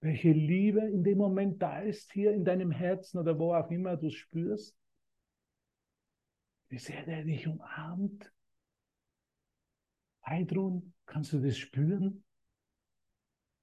Welche 0.00 0.32
Liebe 0.32 0.80
in 0.80 1.04
dem 1.04 1.18
Moment 1.18 1.62
da 1.62 1.82
ist, 1.82 2.10
hier 2.10 2.32
in 2.32 2.44
deinem 2.44 2.72
Herzen 2.72 3.18
oder 3.18 3.38
wo 3.38 3.54
auch 3.54 3.70
immer 3.70 3.96
du 3.96 4.10
spürst? 4.10 4.76
Wie 6.68 6.78
sehr 6.78 7.06
er 7.06 7.22
dich 7.22 7.46
umarmt? 7.46 8.32
Heidrun, 10.24 10.94
kannst 11.06 11.32
du 11.32 11.38
das 11.38 11.56
spüren? 11.56 12.24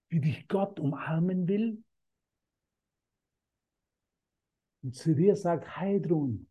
Wie 0.07 0.21
dich 0.21 0.47
Gott 0.47 0.79
umarmen 0.79 1.49
will? 1.49 1.83
Und 4.83 4.95
zu 4.95 5.15
dir 5.15 5.35
sagt, 5.37 5.77
Heidrun, 5.77 6.49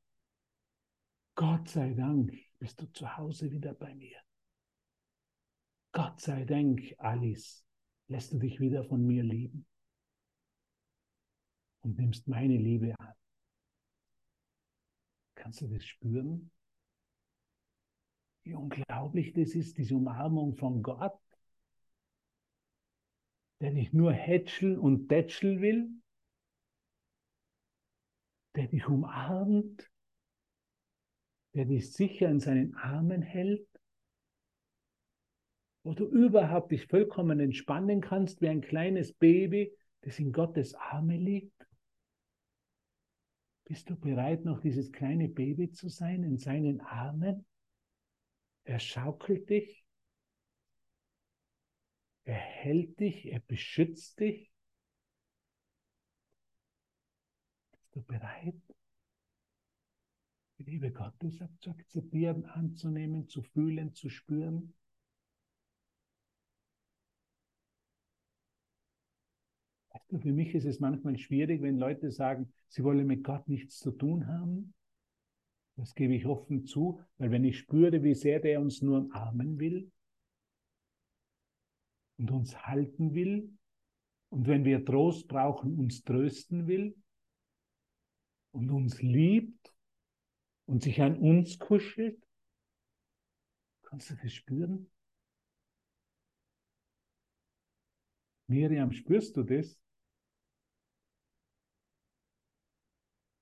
Gott 1.35 1.69
sei 1.69 1.93
Dank 1.93 2.33
bist 2.59 2.81
du 2.81 2.87
zu 2.93 3.17
Hause 3.17 3.51
wieder 3.51 3.75
bei 3.75 3.95
mir. 3.95 4.17
Gott 5.93 6.19
sei 6.19 6.45
Dank, 6.45 6.95
Alice, 6.97 7.67
lässt 8.09 8.33
du 8.33 8.39
dich 8.39 8.59
wieder 8.59 8.85
von 8.85 9.07
mir 9.07 9.23
lieben 9.23 9.67
und 11.83 11.99
nimmst 11.99 12.27
meine 12.27 12.57
Liebe 12.57 12.99
an. 12.99 13.13
Kannst 15.35 15.61
du 15.61 15.69
das 15.69 15.85
spüren? 15.85 16.51
Wie 18.45 18.55
unglaublich 18.55 19.35
das 19.35 19.55
ist, 19.55 19.77
diese 19.77 19.95
Umarmung 19.95 20.57
von 20.57 20.83
Gott, 20.83 21.19
der 23.61 23.73
nicht 23.73 23.93
nur 23.93 24.13
hätscheln 24.13 24.79
und 24.79 25.09
tätscheln 25.09 25.61
will, 25.61 26.02
der 28.55 28.69
dich 28.69 28.87
umarmt, 28.87 29.91
der 31.55 31.65
dich 31.65 31.93
sicher 31.93 32.29
in 32.29 32.41
seinen 32.41 32.75
Armen 32.75 33.23
hält, 33.23 33.69
wo 35.85 35.95
du 35.95 36.07
überhaupt 36.07 36.73
dich 36.73 36.87
vollkommen 36.87 37.41
entspannen 37.41 38.01
kannst 38.01 38.41
wie 38.41 38.49
ein 38.49 38.61
kleines 38.61 39.13
Baby, 39.13 39.77
das 40.03 40.19
in 40.19 40.33
Gottes 40.33 40.75
Arme 40.75 41.17
liegt? 41.17 41.67
Bist 43.65 43.89
du 43.91 43.97
bereit, 43.97 44.45
noch 44.45 44.61
dieses 44.61 44.93
kleine 44.93 45.29
Baby 45.29 45.71
zu 45.71 45.89
sein 45.89 46.23
in 46.25 46.39
seinen 46.39 46.81
Armen? 46.81 47.47
Er 48.65 48.79
schaukelt 48.79 49.49
dich, 49.49 49.85
er 52.25 52.35
hält 52.35 53.01
dich, 53.01 53.27
er 53.27 53.41
beschützt 53.41 54.21
dich. 54.21 54.52
Bist 57.93 58.09
du 58.09 58.13
bereit? 58.13 58.55
Die 60.59 60.65
Liebe 60.65 60.91
Gottes 60.91 61.43
zu 61.61 61.71
akzeptieren, 61.71 62.47
anzunehmen, 62.47 63.29
zu 63.29 63.43
fühlen, 63.43 63.93
zu 63.93 64.09
spüren. 64.09 64.73
Weißt 69.91 70.11
du, 70.11 70.19
für 70.21 70.33
mich 70.33 70.55
ist 70.55 70.65
es 70.65 70.81
manchmal 70.81 71.19
schwierig, 71.19 71.61
wenn 71.61 71.77
Leute 71.77 72.11
sagen, 72.11 72.51
sie 72.69 72.83
wollen 72.83 73.07
mit 73.07 73.25
Gott 73.25 73.47
nichts 73.47 73.79
zu 73.79 73.91
tun 73.91 74.27
haben. 74.27 74.73
Das 75.77 75.95
gebe 75.95 76.15
ich 76.15 76.25
offen 76.25 76.65
zu, 76.65 77.03
weil 77.19 77.31
wenn 77.31 77.45
ich 77.45 77.59
spüre, 77.59 78.03
wie 78.03 78.15
sehr 78.15 78.41
der 78.41 78.61
uns 78.61 78.81
nur 78.81 79.01
umarmen 79.01 79.59
will 79.59 79.91
und 82.17 82.31
uns 82.31 82.57
halten 82.67 83.15
will 83.15 83.53
und 84.31 84.47
wenn 84.47 84.65
wir 84.65 84.83
Trost 84.83 85.29
brauchen, 85.29 85.79
uns 85.79 86.05
trösten 86.05 86.67
will 86.67 87.02
und 88.53 88.71
uns 88.71 89.03
liebt 89.03 89.75
und 90.67 90.83
sich 90.83 91.01
an 91.03 91.19
uns 91.19 91.59
kuschelt, 91.59 92.23
kannst 93.83 94.11
du 94.11 94.15
das 94.15 94.33
spüren? 94.33 94.91
Miriam, 98.47 98.93
spürst 98.93 99.37
du 99.37 99.43
das? 99.43 99.79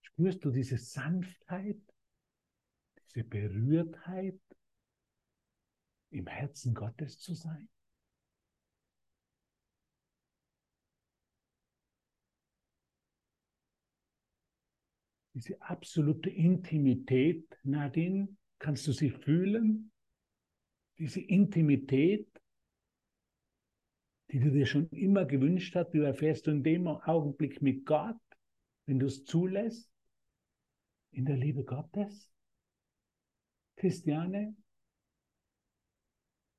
Spürst 0.03 0.45
du 0.45 0.51
diese 0.51 0.79
Sanftheit, 0.79 1.81
diese 3.07 3.25
Berührtheit, 3.25 4.41
im 6.11 6.27
Herzen 6.27 6.75
Gottes 6.75 7.19
zu 7.19 7.35
sein? 7.35 7.69
Diese 15.41 15.63
absolute 15.63 16.29
Intimität, 16.29 17.59
Nadine, 17.63 18.29
kannst 18.59 18.87
du 18.87 18.93
sie 18.93 19.09
fühlen? 19.09 19.91
Diese 20.99 21.23
Intimität, 21.23 22.29
die 24.31 24.39
du 24.39 24.51
dir 24.51 24.67
schon 24.67 24.91
immer 24.91 25.25
gewünscht 25.25 25.75
hast, 25.77 25.93
die 25.93 26.01
erfährst 26.01 26.47
du 26.47 26.51
in 26.51 26.63
dem 26.63 26.87
Augenblick 26.87 27.63
mit 27.63 27.87
Gott, 27.87 28.21
wenn 28.85 28.99
du 28.99 29.07
es 29.07 29.25
zulässt, 29.25 29.91
in 31.11 31.25
der 31.25 31.39
Liebe 31.39 31.65
Gottes? 31.65 32.31
Christiane, 33.77 34.55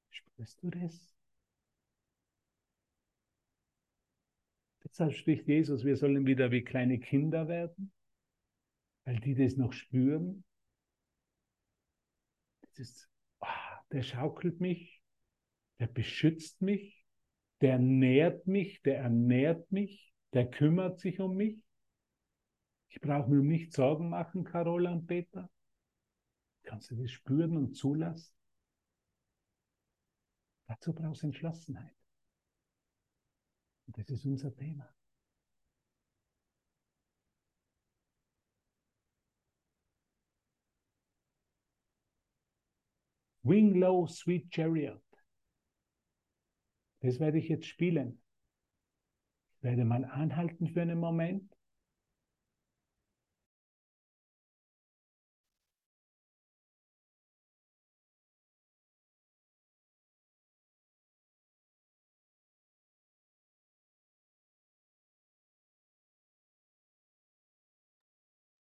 spürst 0.09 0.63
du 0.63 0.71
das? 0.71 1.15
Deshalb 4.83 5.13
spricht 5.13 5.47
Jesus, 5.47 5.85
wir 5.85 5.95
sollen 5.95 6.25
wieder 6.25 6.49
wie 6.49 6.63
kleine 6.63 6.97
Kinder 6.97 7.47
werden, 7.47 7.93
weil 9.05 9.19
die 9.19 9.35
das 9.35 9.57
noch 9.57 9.73
spüren. 9.73 10.43
Das 12.61 12.79
ist, 12.79 13.09
oh, 13.39 13.47
der 13.91 14.03
schaukelt 14.03 14.59
mich, 14.59 15.01
der 15.79 15.87
beschützt 15.87 16.61
mich, 16.61 17.05
der 17.61 17.79
nährt 17.79 18.47
mich, 18.47 18.81
der 18.81 18.99
ernährt 18.99 19.71
mich, 19.71 20.13
der 20.33 20.49
kümmert 20.49 20.99
sich 20.99 21.19
um 21.19 21.35
mich. 21.35 21.61
Ich 22.89 22.99
brauche 23.01 23.29
mir 23.29 23.39
um 23.39 23.47
nichts 23.47 23.75
Sorgen 23.75 24.09
machen, 24.09 24.43
Carola 24.43 24.91
und 24.91 25.07
Peter. 25.07 25.49
Kannst 26.63 26.91
du 26.91 26.95
das 26.95 27.11
spüren 27.11 27.57
und 27.57 27.73
zulassen? 27.75 28.33
Dazu 30.67 30.93
brauchst 30.93 31.23
du 31.23 31.27
Entschlossenheit. 31.27 31.95
Und 33.87 33.97
das 33.97 34.09
ist 34.09 34.25
unser 34.25 34.55
Thema. 34.55 34.87
Wing 43.43 43.79
Low, 43.79 44.07
Sweet 44.07 44.49
Chariot. 44.51 45.01
Das 47.01 47.19
werde 47.19 47.37
ich 47.37 47.47
jetzt 47.49 47.67
spielen. 47.67 48.21
Ich 49.57 49.63
werde 49.63 49.85
mal 49.85 50.03
anhalten 50.05 50.67
für 50.67 50.81
einen 50.81 50.99
Moment. 50.99 51.51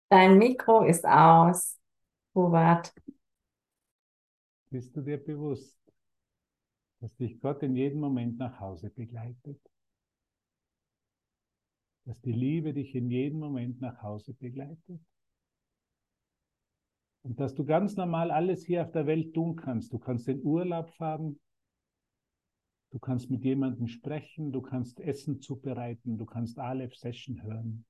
Dein 0.08 0.38
Mikro 0.38 0.82
ist 0.84 1.04
aus, 1.04 1.78
Hubert. 2.34 2.94
Bist 4.70 4.96
du 4.96 5.00
dir 5.00 5.18
bewusst, 5.18 5.78
dass 7.00 7.14
dich 7.16 7.40
Gott 7.40 7.62
in 7.62 7.76
jedem 7.76 8.00
Moment 8.00 8.38
nach 8.38 8.58
Hause 8.58 8.90
begleitet? 8.90 9.60
Dass 12.04 12.20
die 12.20 12.32
Liebe 12.32 12.72
dich 12.72 12.94
in 12.94 13.10
jedem 13.10 13.38
Moment 13.38 13.80
nach 13.80 14.02
Hause 14.02 14.34
begleitet? 14.34 15.00
Und 17.22 17.40
dass 17.40 17.54
du 17.54 17.64
ganz 17.64 17.96
normal 17.96 18.30
alles 18.30 18.64
hier 18.64 18.82
auf 18.82 18.92
der 18.92 19.06
Welt 19.06 19.34
tun 19.34 19.56
kannst. 19.56 19.92
Du 19.92 19.98
kannst 19.98 20.28
in 20.28 20.42
Urlaub 20.42 20.90
fahren, 20.94 21.40
du 22.90 22.98
kannst 22.98 23.30
mit 23.30 23.44
jemandem 23.44 23.88
sprechen, 23.88 24.52
du 24.52 24.62
kannst 24.62 25.00
Essen 25.00 25.40
zubereiten, 25.40 26.18
du 26.18 26.26
kannst 26.26 26.58
Aleph 26.58 26.94
Session 26.96 27.42
hören. 27.42 27.84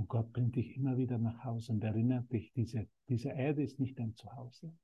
Und 0.00 0.08
Gott 0.08 0.32
bringt 0.32 0.56
dich 0.56 0.74
immer 0.76 0.96
wieder 0.96 1.18
nach 1.18 1.44
Hause 1.44 1.72
und 1.72 1.84
erinnert 1.84 2.32
dich, 2.32 2.54
diese, 2.54 2.88
diese 3.10 3.28
Erde 3.32 3.62
ist 3.62 3.78
nicht 3.78 3.98
dein 3.98 4.14
Zuhause. 4.14 4.74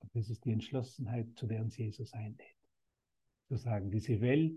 Und 0.00 0.16
das 0.16 0.28
ist 0.28 0.44
die 0.44 0.50
Entschlossenheit, 0.50 1.28
zu 1.36 1.46
der 1.46 1.62
uns 1.62 1.76
Jesus 1.76 2.12
einlädt. 2.12 2.56
Zu 3.46 3.54
sagen, 3.54 3.92
diese 3.92 4.20
Welt 4.20 4.56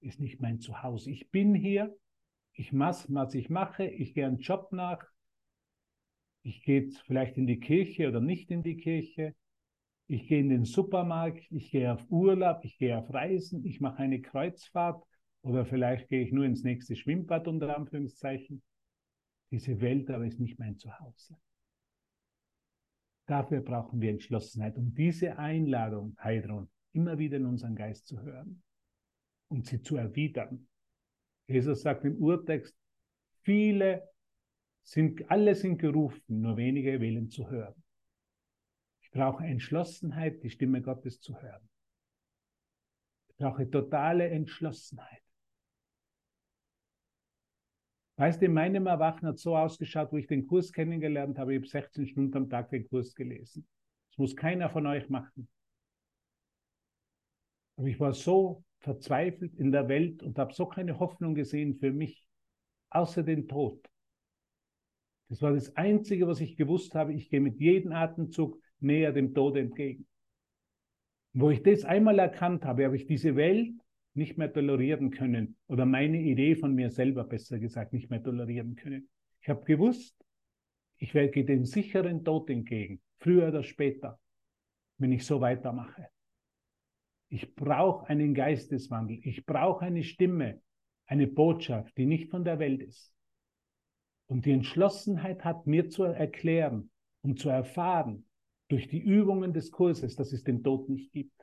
ist 0.00 0.18
nicht 0.18 0.40
mein 0.40 0.58
Zuhause. 0.58 1.12
Ich 1.12 1.30
bin 1.30 1.54
hier, 1.54 1.96
ich 2.52 2.72
mache, 2.72 3.06
was 3.10 3.36
ich 3.36 3.48
mache, 3.48 3.86
ich 3.86 4.12
gehe 4.12 4.26
einen 4.26 4.40
Job 4.40 4.72
nach, 4.72 5.06
ich 6.42 6.64
gehe 6.64 6.90
vielleicht 7.04 7.36
in 7.36 7.46
die 7.46 7.60
Kirche 7.60 8.08
oder 8.08 8.20
nicht 8.20 8.50
in 8.50 8.64
die 8.64 8.76
Kirche, 8.76 9.36
ich 10.08 10.26
gehe 10.26 10.40
in 10.40 10.48
den 10.48 10.64
Supermarkt, 10.64 11.46
ich 11.52 11.70
gehe 11.70 11.92
auf 11.92 12.04
Urlaub, 12.10 12.64
ich 12.64 12.76
gehe 12.76 12.98
auf 12.98 13.14
Reisen, 13.14 13.64
ich 13.64 13.80
mache 13.80 13.98
eine 13.98 14.20
Kreuzfahrt 14.20 15.06
oder 15.46 15.64
vielleicht 15.64 16.08
gehe 16.08 16.24
ich 16.24 16.32
nur 16.32 16.44
ins 16.44 16.64
nächste 16.64 16.96
Schwimmbad 16.96 17.46
unter 17.46 17.76
Anführungszeichen. 17.76 18.62
Diese 19.52 19.80
Welt 19.80 20.10
aber 20.10 20.26
ist 20.26 20.40
nicht 20.40 20.58
mein 20.58 20.76
Zuhause. 20.76 21.36
Dafür 23.26 23.60
brauchen 23.60 24.00
wir 24.00 24.10
Entschlossenheit, 24.10 24.76
um 24.76 24.92
diese 24.92 25.38
Einladung, 25.38 26.16
Heidron, 26.18 26.68
immer 26.92 27.16
wieder 27.18 27.36
in 27.36 27.46
unseren 27.46 27.76
Geist 27.76 28.08
zu 28.08 28.20
hören 28.22 28.60
und 29.46 29.66
sie 29.66 29.80
zu 29.80 29.96
erwidern. 29.96 30.66
Jesus 31.46 31.82
sagt 31.82 32.04
im 32.04 32.16
Urtext, 32.16 32.76
viele 33.42 34.08
sind, 34.82 35.30
alle 35.30 35.54
sind 35.54 35.78
gerufen, 35.78 36.40
nur 36.40 36.56
wenige 36.56 37.00
wählen 37.00 37.30
zu 37.30 37.48
hören. 37.48 37.80
Ich 39.00 39.12
brauche 39.12 39.44
Entschlossenheit, 39.44 40.42
die 40.42 40.50
Stimme 40.50 40.82
Gottes 40.82 41.20
zu 41.20 41.40
hören. 41.40 41.68
Ich 43.28 43.36
brauche 43.36 43.70
totale 43.70 44.28
Entschlossenheit. 44.28 45.25
Weißt 48.16 48.40
du, 48.40 48.46
in 48.46 48.54
meinem 48.54 48.86
Erwachen 48.86 49.28
hat 49.28 49.38
so 49.38 49.56
ausgeschaut, 49.56 50.10
wo 50.10 50.16
ich 50.16 50.26
den 50.26 50.46
Kurs 50.46 50.72
kennengelernt 50.72 51.38
habe. 51.38 51.54
Ich 51.54 51.58
habe 51.60 51.68
16 51.68 52.06
Stunden 52.06 52.36
am 52.36 52.48
Tag 52.48 52.70
den 52.70 52.88
Kurs 52.88 53.14
gelesen. 53.14 53.66
Das 54.10 54.18
muss 54.18 54.36
keiner 54.36 54.70
von 54.70 54.86
euch 54.86 55.08
machen. 55.10 55.48
Aber 57.76 57.88
ich 57.88 58.00
war 58.00 58.14
so 58.14 58.64
verzweifelt 58.78 59.54
in 59.56 59.70
der 59.70 59.88
Welt 59.88 60.22
und 60.22 60.38
habe 60.38 60.54
so 60.54 60.64
keine 60.64 60.98
Hoffnung 60.98 61.34
gesehen 61.34 61.74
für 61.78 61.92
mich, 61.92 62.26
außer 62.88 63.22
den 63.22 63.48
Tod. 63.48 63.86
Das 65.28 65.42
war 65.42 65.52
das 65.52 65.76
Einzige, 65.76 66.26
was 66.26 66.40
ich 66.40 66.56
gewusst 66.56 66.94
habe. 66.94 67.12
Ich 67.12 67.28
gehe 67.28 67.40
mit 67.40 67.60
jedem 67.60 67.92
Atemzug 67.92 68.58
näher 68.78 69.12
dem 69.12 69.34
Tod 69.34 69.56
entgegen. 69.56 70.06
Wo 71.34 71.50
ich 71.50 71.62
das 71.62 71.84
einmal 71.84 72.18
erkannt 72.18 72.64
habe, 72.64 72.86
habe 72.86 72.96
ich 72.96 73.06
diese 73.06 73.36
Welt 73.36 73.74
nicht 74.16 74.38
mehr 74.38 74.52
tolerieren 74.52 75.10
können 75.10 75.56
oder 75.66 75.86
meine 75.86 76.20
Idee 76.20 76.56
von 76.56 76.74
mir 76.74 76.90
selber, 76.90 77.24
besser 77.24 77.58
gesagt, 77.58 77.92
nicht 77.92 78.10
mehr 78.10 78.22
tolerieren 78.22 78.74
können. 78.74 79.08
Ich 79.40 79.48
habe 79.48 79.64
gewusst, 79.64 80.16
ich 80.96 81.14
werde 81.14 81.44
den 81.44 81.64
sicheren 81.64 82.24
Tod 82.24 82.48
entgegen, 82.50 83.00
früher 83.18 83.48
oder 83.48 83.62
später, 83.62 84.18
wenn 84.98 85.12
ich 85.12 85.24
so 85.26 85.40
weitermache. 85.40 86.08
Ich 87.28 87.54
brauche 87.54 88.06
einen 88.08 88.34
Geisteswandel, 88.34 89.18
ich 89.22 89.44
brauche 89.44 89.84
eine 89.84 90.02
Stimme, 90.02 90.62
eine 91.06 91.26
Botschaft, 91.26 91.96
die 91.98 92.06
nicht 92.06 92.30
von 92.30 92.44
der 92.44 92.58
Welt 92.58 92.82
ist. 92.82 93.12
Und 94.28 94.46
die 94.46 94.52
Entschlossenheit 94.52 95.44
hat 95.44 95.66
mir 95.66 95.88
zu 95.88 96.04
erklären 96.04 96.90
und 97.22 97.38
zu 97.38 97.48
erfahren 97.48 98.24
durch 98.68 98.88
die 98.88 99.00
Übungen 99.00 99.52
des 99.52 99.70
Kurses, 99.70 100.16
dass 100.16 100.32
es 100.32 100.42
den 100.42 100.62
Tod 100.62 100.88
nicht 100.88 101.12
gibt 101.12 101.35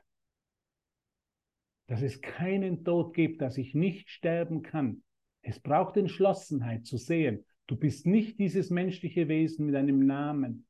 dass 1.86 2.02
es 2.02 2.20
keinen 2.20 2.84
Tod 2.84 3.14
gibt, 3.14 3.42
dass 3.42 3.58
ich 3.58 3.74
nicht 3.74 4.10
sterben 4.10 4.62
kann. 4.62 5.02
Es 5.42 5.60
braucht 5.60 5.96
Entschlossenheit 5.96 6.86
zu 6.86 6.96
sehen, 6.96 7.44
du 7.66 7.76
bist 7.76 8.06
nicht 8.06 8.38
dieses 8.38 8.70
menschliche 8.70 9.28
Wesen 9.28 9.66
mit 9.66 9.74
einem 9.74 10.06
Namen, 10.06 10.66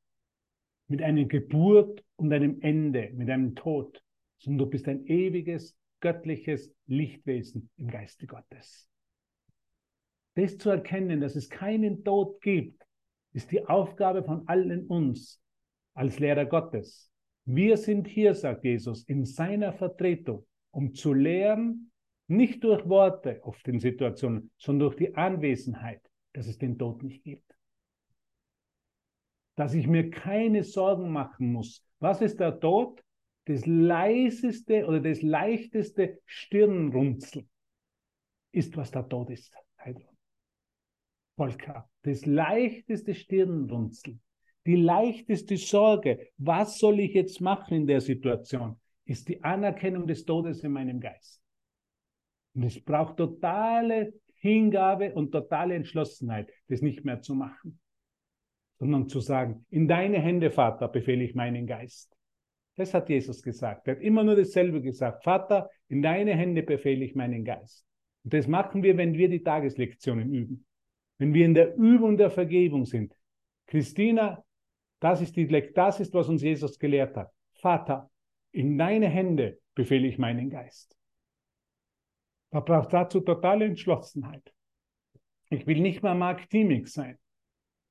mit 0.87 1.01
einer 1.01 1.25
Geburt 1.25 2.03
und 2.15 2.31
einem 2.33 2.59
Ende, 2.61 3.11
mit 3.13 3.29
einem 3.29 3.55
Tod, 3.55 4.03
sondern 4.37 4.65
du 4.65 4.71
bist 4.71 4.87
ein 4.87 5.05
ewiges, 5.07 5.77
göttliches 6.01 6.73
Lichtwesen 6.87 7.69
im 7.77 7.87
Geiste 7.87 8.27
Gottes. 8.27 8.89
Das 10.35 10.57
zu 10.57 10.69
erkennen, 10.69 11.21
dass 11.21 11.35
es 11.35 11.49
keinen 11.49 12.03
Tod 12.03 12.41
gibt, 12.41 12.85
ist 13.31 13.51
die 13.51 13.65
Aufgabe 13.65 14.23
von 14.23 14.47
allen 14.47 14.85
uns 14.87 15.41
als 15.93 16.19
Lehrer 16.19 16.45
Gottes. 16.45 17.09
Wir 17.45 17.77
sind 17.77 18.07
hier, 18.07 18.33
sagt 18.33 18.65
Jesus, 18.65 19.03
in 19.03 19.25
seiner 19.25 19.71
Vertretung 19.71 20.45
um 20.75 20.93
zu 20.93 21.13
lehren, 21.13 21.91
nicht 22.27 22.63
durch 22.65 22.87
Worte 22.89 23.41
oft 23.43 23.65
in 23.69 23.79
Situationen, 23.79 24.51
sondern 24.57 24.89
durch 24.89 24.97
die 24.97 25.15
Anwesenheit, 25.15 26.01
dass 26.33 26.47
es 26.47 26.57
den 26.57 26.77
Tod 26.77 27.01
nicht 27.01 27.23
gibt. 27.23 27.55
Dass 29.55 29.73
ich 29.73 29.87
mir 29.87 30.09
keine 30.09 30.65
Sorgen 30.65 31.11
machen 31.11 31.53
muss. 31.53 31.81
Was 31.99 32.21
ist 32.21 32.41
der 32.41 32.59
Tod? 32.59 33.01
Das 33.45 33.65
leiseste 33.65 34.85
oder 34.85 34.99
das 34.99 35.21
leichteste 35.21 36.19
Stirnrunzeln 36.25 37.49
ist, 38.51 38.75
was 38.75 38.91
der 38.91 39.07
Tod 39.07 39.29
ist. 39.29 39.55
Heidrun. 39.79 40.17
Volker, 41.37 41.89
das 42.01 42.25
leichteste 42.25 43.13
Stirnrunzeln, 43.13 44.21
die 44.65 44.75
leichteste 44.75 45.55
Sorge, 45.55 46.31
was 46.37 46.79
soll 46.79 46.99
ich 46.99 47.13
jetzt 47.13 47.39
machen 47.39 47.75
in 47.75 47.87
der 47.87 48.01
Situation? 48.01 48.77
Ist 49.05 49.29
die 49.29 49.43
Anerkennung 49.43 50.07
des 50.07 50.25
Todes 50.25 50.63
in 50.63 50.71
meinem 50.71 50.99
Geist. 50.99 51.41
Und 52.53 52.63
es 52.63 52.83
braucht 52.83 53.17
totale 53.17 54.13
Hingabe 54.35 55.13
und 55.13 55.31
totale 55.31 55.75
Entschlossenheit, 55.75 56.51
das 56.67 56.81
nicht 56.81 57.03
mehr 57.05 57.21
zu 57.21 57.35
machen, 57.35 57.79
sondern 58.79 59.07
zu 59.07 59.19
sagen, 59.19 59.65
in 59.69 59.87
deine 59.87 60.19
Hände, 60.19 60.51
Vater, 60.51 60.87
befehle 60.87 61.23
ich 61.23 61.35
meinen 61.35 61.67
Geist. 61.67 62.15
Das 62.75 62.93
hat 62.93 63.09
Jesus 63.09 63.41
gesagt. 63.41 63.87
Er 63.87 63.95
hat 63.95 64.01
immer 64.01 64.23
nur 64.23 64.35
dasselbe 64.35 64.81
gesagt. 64.81 65.23
Vater, 65.23 65.69
in 65.87 66.01
deine 66.01 66.35
Hände 66.35 66.61
befehle 66.61 67.05
ich 67.05 67.15
meinen 67.15 67.45
Geist. 67.45 67.85
Und 68.23 68.33
das 68.33 68.47
machen 68.47 68.83
wir, 68.83 68.97
wenn 68.97 69.13
wir 69.13 69.29
die 69.29 69.43
Tageslektionen 69.43 70.33
üben. 70.33 70.65
Wenn 71.17 71.33
wir 71.33 71.45
in 71.45 71.53
der 71.53 71.75
Übung 71.75 72.17
der 72.17 72.29
Vergebung 72.29 72.85
sind. 72.85 73.15
Christina, 73.67 74.43
das 74.99 75.21
ist, 75.21 75.35
die, 75.35 75.47
das 75.73 75.99
ist, 75.99 76.13
was 76.13 76.27
uns 76.27 76.41
Jesus 76.41 76.77
gelehrt 76.77 77.15
hat. 77.15 77.31
Vater, 77.53 78.09
in 78.55 78.77
deine 78.77 79.09
Hände 79.09 79.59
befehle 79.75 80.07
ich 80.07 80.17
meinen 80.17 80.49
Geist. 80.49 80.97
Man 82.51 82.63
braucht 82.63 82.93
dazu 82.93 83.19
totale 83.19 83.65
Entschlossenheit. 83.65 84.53
Ich 85.49 85.67
will 85.67 85.81
nicht 85.81 86.03
mehr 86.03 86.15
Mark 86.15 86.49
Diemig 86.49 86.87
sein. 86.87 87.19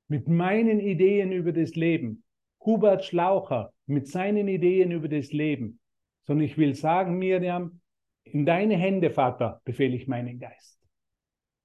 Mit 0.07 0.27
meinen 0.27 0.79
Ideen 0.79 1.31
über 1.31 1.51
das 1.51 1.75
Leben. 1.75 2.23
Hubert 2.61 3.05
Schlaucher 3.05 3.73
mit 3.85 4.07
seinen 4.07 4.47
Ideen 4.47 4.91
über 4.91 5.07
das 5.07 5.31
Leben. 5.31 5.79
Sondern 6.23 6.45
ich 6.45 6.57
will 6.57 6.73
sagen, 6.73 7.19
Miriam, 7.19 7.79
in 8.23 8.47
deine 8.47 8.75
Hände, 8.75 9.11
Vater, 9.11 9.61
befehle 9.65 9.95
ich 9.95 10.07
meinen 10.07 10.39
Geist. 10.39 10.81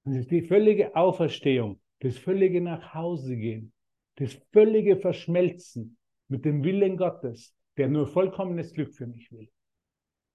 Das 0.03 0.15
ist 0.15 0.29
die 0.29 0.43
völlige 0.43 0.95
Auferstehung, 0.95 1.81
das 2.01 2.19
völlige 2.19 2.61
Nachhausegehen, 2.61 3.73
das 4.17 4.39
völlige 4.53 4.97
Verschmelzen 4.97 5.97
mit 6.27 6.45
dem 6.45 6.63
Willen 6.63 6.97
Gottes, 6.97 7.55
der 7.77 7.87
nur 7.87 8.07
vollkommenes 8.07 8.73
Glück 8.73 8.93
für 8.93 9.07
mich 9.07 9.31
will. 9.31 9.49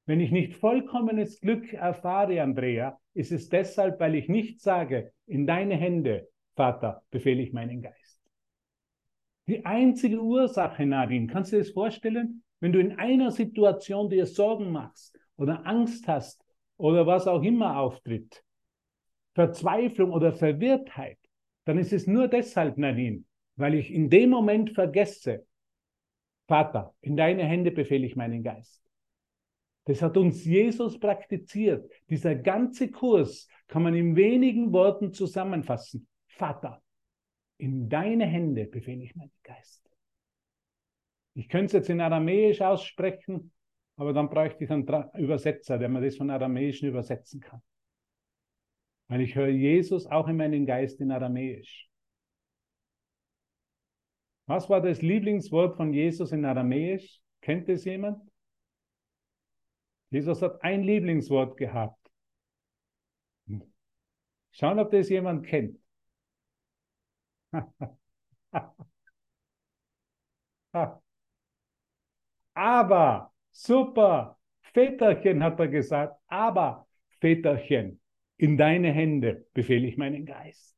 Wenn 0.07 0.20
ich 0.20 0.31
nicht 0.31 0.55
vollkommenes 0.55 1.40
Glück 1.40 1.72
erfahre, 1.72 2.40
Andrea, 2.40 2.99
ist 3.14 3.33
es 3.33 3.49
deshalb, 3.49 3.99
weil 3.99 4.14
ich 4.14 4.29
nicht 4.29 4.61
sage, 4.61 5.12
in 5.27 5.46
deine 5.46 5.75
Hände, 5.75 6.29
Vater, 6.55 7.03
befehle 7.11 7.42
ich 7.42 7.53
meinen 7.53 7.83
Geist. 7.83 8.20
Die 9.49 9.64
einzige 9.64 10.20
Ursache, 10.20 10.87
Nadine, 10.87 11.27
kannst 11.27 11.53
du 11.53 11.57
dir 11.57 11.62
das 11.62 11.72
vorstellen? 11.72 12.42
Wenn 12.61 12.72
du 12.72 12.81
in 12.81 12.99
einer 12.99 13.31
Situation 13.31 14.09
dir 14.09 14.27
Sorgen 14.27 14.72
machst 14.72 15.18
oder 15.37 15.66
Angst 15.66 16.09
hast 16.09 16.44
oder 16.77 17.07
was 17.07 17.27
auch 17.27 17.42
immer 17.42 17.79
auftritt, 17.79 18.42
Verzweiflung 19.35 20.12
oder 20.12 20.33
Verwirrtheit, 20.33 21.18
dann 21.64 21.79
ist 21.79 21.92
es 21.92 22.07
nur 22.07 22.29
deshalb, 22.29 22.79
Nadine, 22.79 23.25
weil 23.57 23.75
ich 23.75 23.92
in 23.92 24.09
dem 24.09 24.31
Moment 24.31 24.70
vergesse, 24.70 25.46
Vater, 26.46 26.94
in 27.00 27.16
deine 27.16 27.44
Hände 27.44 27.70
befehle 27.70 28.06
ich 28.06 28.16
meinen 28.16 28.42
Geist. 28.42 28.82
Das 29.85 30.02
hat 30.02 30.16
uns 30.16 30.44
Jesus 30.44 30.98
praktiziert. 30.98 31.90
Dieser 32.11 32.35
ganze 32.35 32.90
Kurs 32.90 33.48
kann 33.68 33.82
man 33.82 33.94
in 33.94 34.16
wenigen 34.16 34.72
Worten 34.72 35.12
zusammenfassen. 35.12 36.09
Vater, 36.26 36.82
in 37.59 37.88
deine 37.88 38.26
Hände 38.26 38.66
befehle 38.66 39.04
ich 39.04 39.14
meinen 39.14 39.32
Geist. 39.42 39.88
Ich 41.35 41.48
könnte 41.48 41.66
es 41.66 41.72
jetzt 41.72 41.90
in 41.90 42.00
Aramäisch 42.00 42.61
aussprechen, 42.61 43.52
aber 43.96 44.12
dann 44.12 44.28
bräuchte 44.28 44.64
ich 44.64 44.70
einen 44.70 44.87
Übersetzer, 45.14 45.78
der 45.78 45.88
mir 45.88 46.00
das 46.00 46.16
von 46.16 46.30
Aramäischen 46.30 46.88
übersetzen 46.88 47.40
kann. 47.40 47.62
Weil 49.09 49.20
ich 49.20 49.35
höre 49.35 49.48
Jesus 49.48 50.06
auch 50.06 50.28
in 50.28 50.37
meinen 50.37 50.66
Geist 50.66 51.00
in 51.00 51.12
Aramäisch. 51.12 51.88
Was 54.46 54.68
war 54.70 54.80
das 54.80 55.02
Lieblingswort 55.02 55.76
von 55.76 55.92
Jesus 55.92 56.32
in 56.32 56.44
Aramäisch? 56.44 57.20
Kennt 57.40 57.68
es 57.68 57.85
jemand? 57.85 58.20
Jesus 60.11 60.40
hat 60.40 60.62
ein 60.62 60.85
Lieblingswort 60.85 61.56
gehabt. 61.56 61.98
Schauen, 64.52 64.78
ob 64.78 64.90
das 64.90 65.09
jemand 65.09 65.46
kennt. 65.46 65.78
aber, 72.54 73.32
super, 73.50 74.38
Väterchen 74.61 75.42
hat 75.42 75.59
er 75.59 75.68
gesagt, 75.68 76.20
aber, 76.28 76.87
Väterchen, 77.20 78.00
in 78.37 78.56
deine 78.56 78.92
Hände 78.92 79.46
befehle 79.52 79.87
ich 79.88 79.96
meinen 79.96 80.24
Geist. 80.26 80.75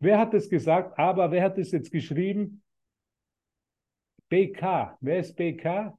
Wer 0.00 0.18
hat 0.18 0.34
es 0.34 0.48
gesagt? 0.48 0.98
Aber 0.98 1.30
wer 1.30 1.42
hat 1.42 1.58
es 1.58 1.70
jetzt 1.72 1.92
geschrieben? 1.92 2.62
BK. 4.30 4.96
Wer 5.00 5.20
ist 5.20 5.36
BK? 5.36 5.96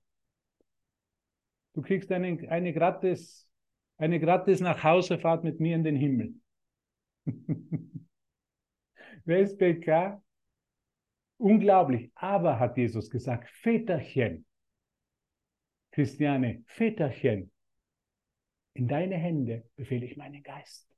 Du 1.73 1.81
kriegst 1.81 2.11
eine, 2.11 2.49
eine, 2.49 2.73
gratis, 2.73 3.49
eine 3.97 4.19
gratis 4.19 4.59
Nachhausefahrt 4.59 5.43
mit 5.43 5.59
mir 5.59 5.75
in 5.75 5.83
den 5.83 5.95
Himmel. 5.95 6.33
Wer 9.25 9.39
ist 9.39 9.57
BK? 9.59 10.21
Unglaublich. 11.37 12.11
Aber 12.15 12.59
hat 12.59 12.77
Jesus 12.77 13.09
gesagt, 13.09 13.49
Väterchen, 13.49 14.45
Christiane, 15.91 16.63
Väterchen, 16.65 17.51
in 18.73 18.87
deine 18.87 19.17
Hände 19.17 19.69
befehle 19.75 20.05
ich 20.05 20.17
meinen 20.17 20.41
Geist. 20.41 20.90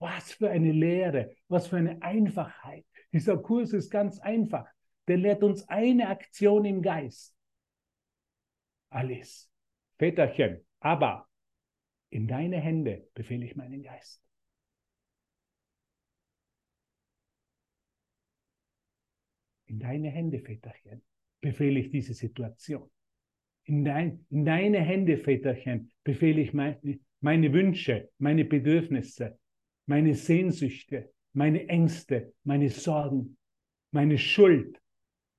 Was 0.00 0.32
für 0.32 0.50
eine 0.50 0.72
Lehre, 0.72 1.36
was 1.48 1.68
für 1.68 1.76
eine 1.76 2.02
Einfachheit. 2.02 2.86
Dieser 3.12 3.38
Kurs 3.38 3.72
ist 3.72 3.90
ganz 3.90 4.18
einfach. 4.18 4.66
Der 5.08 5.16
lehrt 5.16 5.42
uns 5.42 5.68
eine 5.68 6.08
Aktion 6.08 6.64
im 6.64 6.82
Geist. 6.82 7.36
Alles. 8.88 9.50
Väterchen, 9.98 10.64
aber 10.80 11.28
in 12.08 12.26
deine 12.26 12.58
Hände 12.58 13.08
befehle 13.14 13.44
ich 13.44 13.56
meinen 13.56 13.82
Geist. 13.82 14.22
In 19.66 19.78
deine 19.78 20.08
Hände, 20.08 20.40
Väterchen, 20.40 21.02
befehle 21.40 21.78
ich 21.78 21.90
diese 21.90 22.14
Situation. 22.14 22.90
In, 23.64 23.84
dein, 23.84 24.26
in 24.30 24.44
deine 24.44 24.80
Hände, 24.80 25.18
Väterchen, 25.18 25.92
befehle 26.02 26.40
ich 26.40 26.52
meine, 26.52 26.98
meine 27.20 27.52
Wünsche, 27.52 28.10
meine 28.18 28.44
Bedürfnisse, 28.44 29.38
meine 29.90 30.14
Sehnsüchte, 30.14 31.12
meine 31.32 31.66
Ängste, 31.66 32.32
meine 32.44 32.68
Sorgen, 32.68 33.36
meine 33.90 34.18
Schuld, 34.18 34.80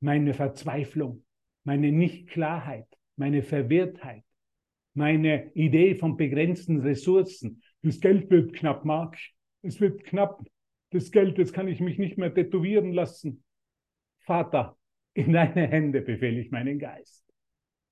meine 0.02 0.34
Verzweiflung, 0.34 1.24
meine 1.64 1.90
Nichtklarheit, 1.94 2.88
meine 3.16 3.44
Verwirrtheit, 3.44 4.26
meine 4.94 5.54
Idee 5.54 5.96
von 5.96 6.18
begrenzten 6.18 6.82
Ressourcen. 6.82 7.64
Das 7.82 8.02
Geld 8.02 8.30
wird 8.30 8.52
knapp, 8.52 8.84
Mark. 8.84 9.18
Es 9.62 9.80
wird 9.80 10.04
knapp. 10.04 10.46
Das 10.90 11.12
Geld, 11.12 11.40
das 11.40 11.54
kann 11.54 11.70
ich 11.70 11.80
mich 11.80 11.98
nicht 11.98 12.18
mehr 12.18 12.34
tätowieren 12.34 12.92
lassen. 12.92 13.46
Vater, 14.20 14.78
in 15.14 15.32
deine 15.32 15.66
Hände 15.66 16.02
befehle 16.02 16.42
ich 16.42 16.52
meinen 16.52 16.78
Geist. 16.78 17.24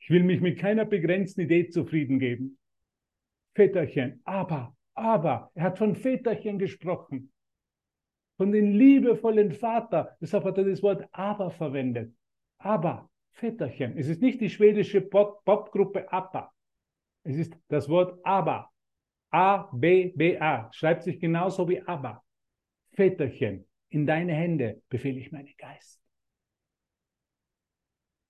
Ich 0.01 0.09
will 0.09 0.23
mich 0.23 0.41
mit 0.41 0.59
keiner 0.59 0.83
begrenzten 0.83 1.39
Idee 1.39 1.69
zufrieden 1.69 2.19
geben. 2.19 2.57
Väterchen, 3.55 4.19
aber, 4.25 4.75
aber, 4.99 5.51
er 5.55 5.63
hat 5.63 5.77
von 5.77 5.95
Väterchen 5.95 6.59
gesprochen. 6.59 7.31
Von 8.37 8.51
dem 8.51 8.71
liebevollen 8.71 9.51
Vater. 9.51 10.17
Deshalb 10.21 10.45
hat 10.45 10.57
er 10.57 10.63
das 10.63 10.81
Wort 10.81 11.07
aber 11.11 11.51
verwendet. 11.51 12.15
Aber, 12.57 13.09
Väterchen. 13.31 13.97
Es 13.97 14.07
ist 14.07 14.21
nicht 14.21 14.39
die 14.41 14.49
schwedische 14.49 15.01
Popgruppe 15.01 16.11
ABBA. 16.11 16.51
Es 17.23 17.37
ist 17.37 17.57
das 17.67 17.89
Wort 17.89 18.19
ABBA. 18.23 18.71
A-B-B-A. 19.31 20.69
Schreibt 20.71 21.03
sich 21.03 21.19
genauso 21.19 21.67
wie 21.67 21.81
ABBA. 21.81 22.23
Väterchen, 22.93 23.67
in 23.89 24.05
deine 24.05 24.33
Hände 24.33 24.81
befehle 24.89 25.19
ich 25.19 25.31
meinen 25.31 25.53
Geist. 25.57 26.01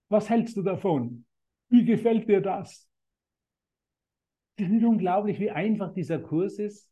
Was 0.10 0.30
hältst 0.30 0.58
du 0.58 0.64
davon? 0.64 1.26
Wie 1.70 1.86
gefällt 1.86 2.28
dir 2.28 2.42
das? 2.42 2.89
Ist 4.60 4.70
nicht 4.70 4.86
unglaublich, 4.86 5.40
wie 5.40 5.52
einfach 5.52 5.94
dieser 5.94 6.20
Kurs 6.20 6.60
ist? 6.60 6.92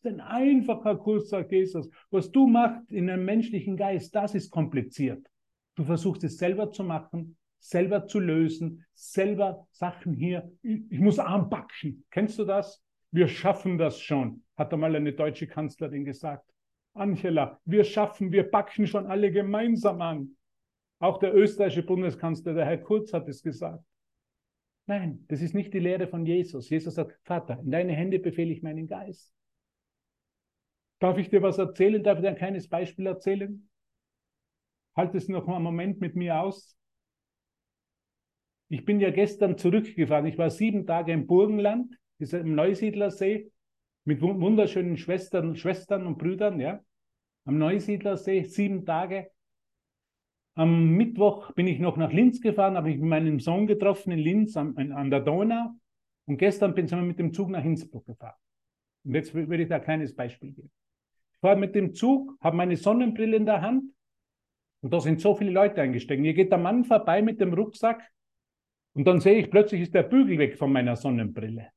Es 0.00 0.04
ist 0.04 0.06
ein 0.06 0.20
einfacher 0.20 0.96
Kurs, 0.96 1.28
sagt 1.28 1.52
Jesus. 1.52 1.90
Was 2.10 2.32
du 2.32 2.46
machst 2.46 2.90
in 2.90 3.10
einem 3.10 3.24
menschlichen 3.24 3.76
Geist, 3.76 4.14
das 4.14 4.34
ist 4.34 4.50
kompliziert. 4.50 5.26
Du 5.74 5.84
versuchst 5.84 6.24
es 6.24 6.38
selber 6.38 6.70
zu 6.70 6.84
machen, 6.84 7.36
selber 7.58 8.06
zu 8.06 8.18
lösen, 8.18 8.84
selber 8.94 9.66
Sachen 9.70 10.14
hier. 10.14 10.50
Ich 10.62 11.00
muss 11.00 11.18
anpacken. 11.18 12.04
Kennst 12.10 12.38
du 12.38 12.44
das? 12.44 12.82
Wir 13.10 13.28
schaffen 13.28 13.76
das 13.76 14.00
schon, 14.00 14.42
hat 14.56 14.72
einmal 14.72 14.96
eine 14.96 15.12
deutsche 15.12 15.46
Kanzlerin 15.46 16.06
gesagt. 16.06 16.46
Angela, 16.94 17.60
wir 17.66 17.84
schaffen, 17.84 18.32
wir 18.32 18.44
packen 18.44 18.86
schon 18.86 19.06
alle 19.06 19.30
gemeinsam 19.30 20.00
an. 20.00 20.36
Auch 20.98 21.18
der 21.18 21.34
österreichische 21.34 21.82
Bundeskanzler, 21.82 22.54
der 22.54 22.64
Herr 22.64 22.78
Kurz, 22.78 23.12
hat 23.12 23.28
es 23.28 23.42
gesagt. 23.42 23.84
Nein, 24.86 25.24
das 25.28 25.40
ist 25.40 25.54
nicht 25.54 25.72
die 25.72 25.78
Lehre 25.78 26.08
von 26.08 26.26
Jesus. 26.26 26.68
Jesus 26.68 26.94
sagt, 26.96 27.18
Vater, 27.24 27.60
in 27.60 27.70
deine 27.70 27.92
Hände 27.92 28.18
befehle 28.18 28.52
ich 28.52 28.62
meinen 28.62 28.88
Geist. 28.88 29.32
Darf 30.98 31.18
ich 31.18 31.30
dir 31.30 31.42
was 31.42 31.58
erzählen? 31.58 32.02
Darf 32.02 32.18
ich 32.18 32.22
dir 32.22 32.30
ein 32.30 32.36
kleines 32.36 32.68
Beispiel 32.68 33.06
erzählen? 33.06 33.68
Halt 34.96 35.14
es 35.14 35.28
noch 35.28 35.46
mal 35.46 35.56
einen 35.56 35.64
Moment 35.64 36.00
mit 36.00 36.16
mir 36.16 36.40
aus. 36.40 36.76
Ich 38.68 38.84
bin 38.84 39.00
ja 39.00 39.10
gestern 39.10 39.58
zurückgefahren. 39.58 40.26
Ich 40.26 40.38
war 40.38 40.50
sieben 40.50 40.86
Tage 40.86 41.12
im 41.12 41.26
Burgenland, 41.26 41.94
im 42.18 42.54
Neusiedlersee, 42.54 43.50
mit 44.04 44.20
wunderschönen 44.20 44.96
Schwestern, 44.96 45.56
Schwestern 45.56 46.06
und 46.06 46.18
Brüdern, 46.18 46.58
ja. 46.58 46.80
Am 47.44 47.58
Neusiedlersee, 47.58 48.44
sieben 48.44 48.86
Tage. 48.86 49.30
Am 50.54 50.90
Mittwoch 50.90 51.52
bin 51.52 51.66
ich 51.66 51.78
noch 51.78 51.96
nach 51.96 52.12
Linz 52.12 52.40
gefahren, 52.40 52.76
habe 52.76 52.90
ich 52.90 52.98
mit 52.98 53.08
meinem 53.08 53.40
Sohn 53.40 53.66
getroffen 53.66 54.12
in 54.12 54.18
Linz 54.18 54.56
an, 54.56 54.76
an 54.92 55.10
der 55.10 55.20
Donau. 55.20 55.70
Und 56.26 56.36
gestern 56.36 56.74
bin 56.74 56.86
ich 56.86 56.92
mit 56.92 57.18
dem 57.18 57.32
Zug 57.32 57.48
nach 57.48 57.64
Innsbruck 57.64 58.06
gefahren. 58.06 58.36
Und 59.04 59.14
jetzt 59.14 59.34
will 59.34 59.60
ich 59.60 59.68
da 59.68 59.76
ein 59.76 59.82
kleines 59.82 60.14
Beispiel 60.14 60.52
geben. 60.52 60.70
Ich 61.32 61.38
fahre 61.40 61.56
mit 61.56 61.74
dem 61.74 61.94
Zug, 61.94 62.36
habe 62.40 62.56
meine 62.56 62.76
Sonnenbrille 62.76 63.36
in 63.36 63.46
der 63.46 63.62
Hand 63.62 63.92
und 64.82 64.92
da 64.92 65.00
sind 65.00 65.20
so 65.20 65.34
viele 65.34 65.50
Leute 65.50 65.80
eingestiegen. 65.80 66.22
Hier 66.22 66.34
geht 66.34 66.52
der 66.52 66.58
Mann 66.58 66.84
vorbei 66.84 67.22
mit 67.22 67.40
dem 67.40 67.54
Rucksack 67.54 68.02
und 68.94 69.06
dann 69.06 69.20
sehe 69.20 69.38
ich 69.38 69.50
plötzlich 69.50 69.80
ist 69.80 69.94
der 69.94 70.04
Bügel 70.04 70.38
weg 70.38 70.56
von 70.56 70.72
meiner 70.72 70.96
Sonnenbrille. 70.96 71.70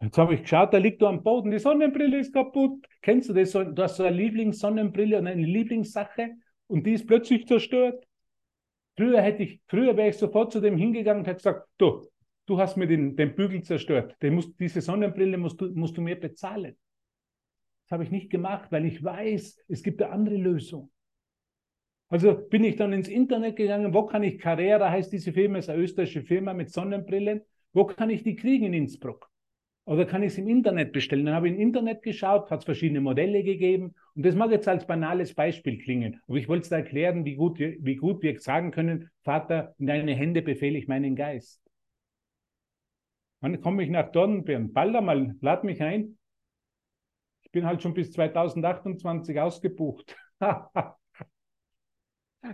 Jetzt 0.00 0.18
habe 0.18 0.34
ich 0.34 0.42
geschaut, 0.42 0.74
da 0.74 0.78
liegt 0.78 1.00
da 1.00 1.08
am 1.08 1.22
Boden, 1.22 1.50
die 1.50 1.60
Sonnenbrille 1.60 2.18
ist 2.18 2.32
kaputt. 2.32 2.86
Kennst 3.00 3.28
du 3.28 3.32
das? 3.32 3.52
Du 3.52 3.74
hast 3.78 3.96
so 3.96 4.04
eine 4.04 4.16
Lieblingssonnenbrille 4.16 5.18
und 5.18 5.28
eine 5.28 5.46
Lieblingssache 5.46 6.36
und 6.72 6.86
die 6.86 6.94
ist 6.94 7.06
plötzlich 7.06 7.46
zerstört. 7.46 8.06
Früher 8.96 9.20
hätte 9.20 9.42
ich, 9.42 9.60
früher 9.66 9.96
wäre 9.96 10.08
ich 10.08 10.16
sofort 10.16 10.52
zu 10.52 10.60
dem 10.60 10.76
hingegangen 10.76 11.20
und 11.20 11.26
hätte 11.26 11.36
gesagt, 11.36 11.68
du, 11.76 12.06
du 12.46 12.58
hast 12.58 12.76
mir 12.76 12.86
den, 12.86 13.14
den 13.14 13.34
Bügel 13.34 13.62
zerstört. 13.62 14.16
Musst, 14.22 14.58
diese 14.58 14.80
Sonnenbrille 14.80 15.36
musst 15.36 15.60
du, 15.60 15.70
musst 15.74 15.96
du 15.96 16.00
mir 16.00 16.18
bezahlen. 16.18 16.76
Das 17.84 17.92
habe 17.92 18.04
ich 18.04 18.10
nicht 18.10 18.30
gemacht, 18.30 18.72
weil 18.72 18.86
ich 18.86 19.04
weiß, 19.04 19.64
es 19.68 19.82
gibt 19.82 20.02
eine 20.02 20.12
andere 20.12 20.36
Lösung. 20.36 20.90
Also 22.08 22.34
bin 22.34 22.64
ich 22.64 22.76
dann 22.76 22.92
ins 22.92 23.08
Internet 23.08 23.56
gegangen, 23.56 23.92
wo 23.94 24.04
kann 24.06 24.22
ich 24.22 24.38
Carrera, 24.38 24.90
heißt 24.90 25.12
diese 25.12 25.32
Firma, 25.32 25.58
ist 25.58 25.70
eine 25.70 25.82
österreichische 25.82 26.22
Firma 26.22 26.52
mit 26.54 26.70
Sonnenbrillen, 26.70 27.42
wo 27.72 27.84
kann 27.84 28.10
ich 28.10 28.22
die 28.22 28.36
kriegen 28.36 28.66
in 28.66 28.74
Innsbruck? 28.74 29.31
Oder 29.84 30.06
kann 30.06 30.22
ich 30.22 30.32
es 30.32 30.38
im 30.38 30.46
Internet 30.46 30.92
bestellen? 30.92 31.26
Dann 31.26 31.34
habe 31.34 31.48
ich 31.48 31.54
im 31.54 31.60
Internet 31.60 32.02
geschaut, 32.02 32.50
hat 32.50 32.60
es 32.60 32.64
verschiedene 32.64 33.00
Modelle 33.00 33.42
gegeben. 33.42 33.94
Und 34.14 34.24
das 34.24 34.36
mag 34.36 34.52
jetzt 34.52 34.68
als 34.68 34.86
banales 34.86 35.34
Beispiel 35.34 35.78
klingen. 35.78 36.20
Aber 36.28 36.36
ich 36.36 36.48
wollte 36.48 36.62
es 36.62 36.68
da 36.68 36.76
erklären, 36.76 37.24
wie 37.24 37.34
gut, 37.34 37.58
wie 37.58 37.96
gut 37.96 38.22
wir 38.22 38.38
sagen 38.40 38.70
können, 38.70 39.10
Vater, 39.22 39.74
in 39.78 39.86
deine 39.86 40.14
Hände 40.14 40.42
befehle 40.42 40.78
ich 40.78 40.86
meinen 40.86 41.16
Geist. 41.16 41.60
Dann 43.40 43.60
komme 43.60 43.82
ich 43.82 43.90
nach 43.90 44.12
Dornbirn. 44.12 44.72
Baller 44.72 45.00
mal, 45.00 45.34
lad 45.40 45.64
mich 45.64 45.82
ein. 45.82 46.16
Ich 47.42 47.50
bin 47.50 47.66
halt 47.66 47.82
schon 47.82 47.92
bis 47.92 48.12
2028 48.12 49.40
ausgebucht. 49.40 50.16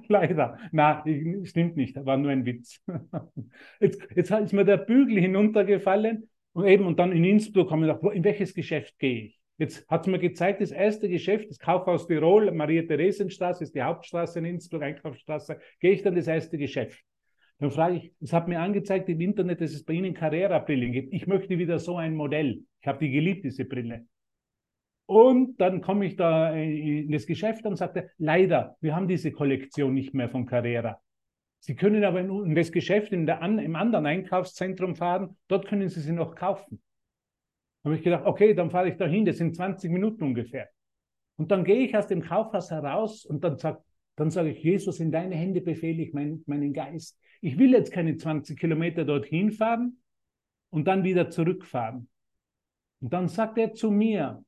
Leider. 0.08 0.58
Na, 0.72 1.04
stimmt 1.44 1.76
nicht. 1.76 1.94
War 2.06 2.16
nur 2.16 2.30
ein 2.30 2.46
Witz. 2.46 2.82
Jetzt, 3.80 4.06
jetzt 4.14 4.30
ist 4.30 4.52
mir 4.52 4.64
der 4.64 4.78
Bügel 4.78 5.18
hinuntergefallen 5.18 6.30
und 6.58 6.66
eben, 6.66 6.86
und 6.86 6.98
dann 6.98 7.12
in 7.12 7.22
Innsbruck 7.22 7.70
haben 7.70 7.82
wir 7.82 7.94
gedacht, 7.94 8.16
in 8.16 8.24
welches 8.24 8.52
Geschäft 8.52 8.98
gehe 8.98 9.26
ich? 9.26 9.40
Jetzt 9.58 9.88
hat 9.88 10.00
es 10.00 10.06
mir 10.08 10.18
gezeigt, 10.18 10.60
das 10.60 10.72
erste 10.72 11.08
Geschäft, 11.08 11.48
das 11.48 11.60
Kaufhaus 11.60 12.08
Tirol, 12.08 12.50
Maria-Theresien-Straße, 12.50 13.62
ist 13.62 13.76
die 13.76 13.82
Hauptstraße 13.82 14.40
in 14.40 14.44
Innsbruck, 14.44 14.82
Einkaufsstraße, 14.82 15.60
gehe 15.78 15.92
ich 15.92 16.02
dann 16.02 16.16
das 16.16 16.26
erste 16.26 16.58
Geschäft. 16.58 17.00
Dann 17.60 17.70
frage 17.70 17.98
ich, 17.98 18.12
es 18.20 18.32
hat 18.32 18.48
mir 18.48 18.58
angezeigt 18.58 19.08
im 19.08 19.20
Internet, 19.20 19.60
dass 19.60 19.72
es 19.72 19.84
bei 19.84 19.92
Ihnen 19.92 20.14
Carrera-Brillen 20.14 20.90
gibt. 20.90 21.14
Ich 21.14 21.28
möchte 21.28 21.58
wieder 21.58 21.78
so 21.78 21.96
ein 21.96 22.16
Modell. 22.16 22.64
Ich 22.80 22.88
habe 22.88 22.98
die 22.98 23.12
geliebt, 23.12 23.44
diese 23.44 23.64
Brille. 23.64 24.06
Und 25.06 25.60
dann 25.60 25.80
komme 25.80 26.06
ich 26.06 26.16
da 26.16 26.52
in 26.56 27.12
das 27.12 27.24
Geschäft 27.26 27.66
und 27.66 27.76
sagte, 27.76 28.10
leider, 28.18 28.76
wir 28.80 28.96
haben 28.96 29.06
diese 29.06 29.30
Kollektion 29.30 29.94
nicht 29.94 30.12
mehr 30.12 30.28
von 30.28 30.44
Carrera. 30.44 31.00
Sie 31.60 31.74
können 31.74 32.04
aber 32.04 32.20
in 32.20 32.54
das 32.54 32.72
Geschäft 32.72 33.12
in 33.12 33.26
der, 33.26 33.42
im 33.42 33.76
anderen 33.76 34.06
Einkaufszentrum 34.06 34.94
fahren, 34.94 35.36
dort 35.48 35.66
können 35.66 35.88
Sie 35.88 36.00
sie 36.00 36.12
noch 36.12 36.34
kaufen. 36.34 36.80
Da 37.82 37.90
habe 37.90 37.96
ich 37.96 38.02
gedacht, 38.02 38.24
okay, 38.26 38.54
dann 38.54 38.70
fahre 38.70 38.88
ich 38.88 38.96
dahin, 38.96 39.24
das 39.24 39.38
sind 39.38 39.54
20 39.54 39.90
Minuten 39.90 40.22
ungefähr. 40.22 40.68
Und 41.36 41.50
dann 41.50 41.64
gehe 41.64 41.84
ich 41.84 41.96
aus 41.96 42.06
dem 42.06 42.22
Kaufhaus 42.22 42.70
heraus 42.70 43.24
und 43.24 43.44
dann 43.44 43.58
sage 43.58 43.82
dann 44.18 44.32
sag 44.32 44.46
ich, 44.46 44.60
Jesus, 44.64 44.98
in 44.98 45.12
deine 45.12 45.36
Hände 45.36 45.60
befehle 45.60 46.02
ich 46.02 46.12
mein, 46.12 46.42
meinen 46.46 46.72
Geist. 46.72 47.16
Ich 47.40 47.56
will 47.56 47.70
jetzt 47.70 47.92
keine 47.92 48.16
20 48.16 48.58
Kilometer 48.58 49.04
dorthin 49.04 49.52
fahren 49.52 50.02
und 50.70 50.88
dann 50.88 51.04
wieder 51.04 51.30
zurückfahren. 51.30 52.08
Und 53.00 53.12
dann 53.12 53.28
sagt 53.28 53.58
er 53.58 53.74
zu 53.74 53.92
mir, 53.92 54.44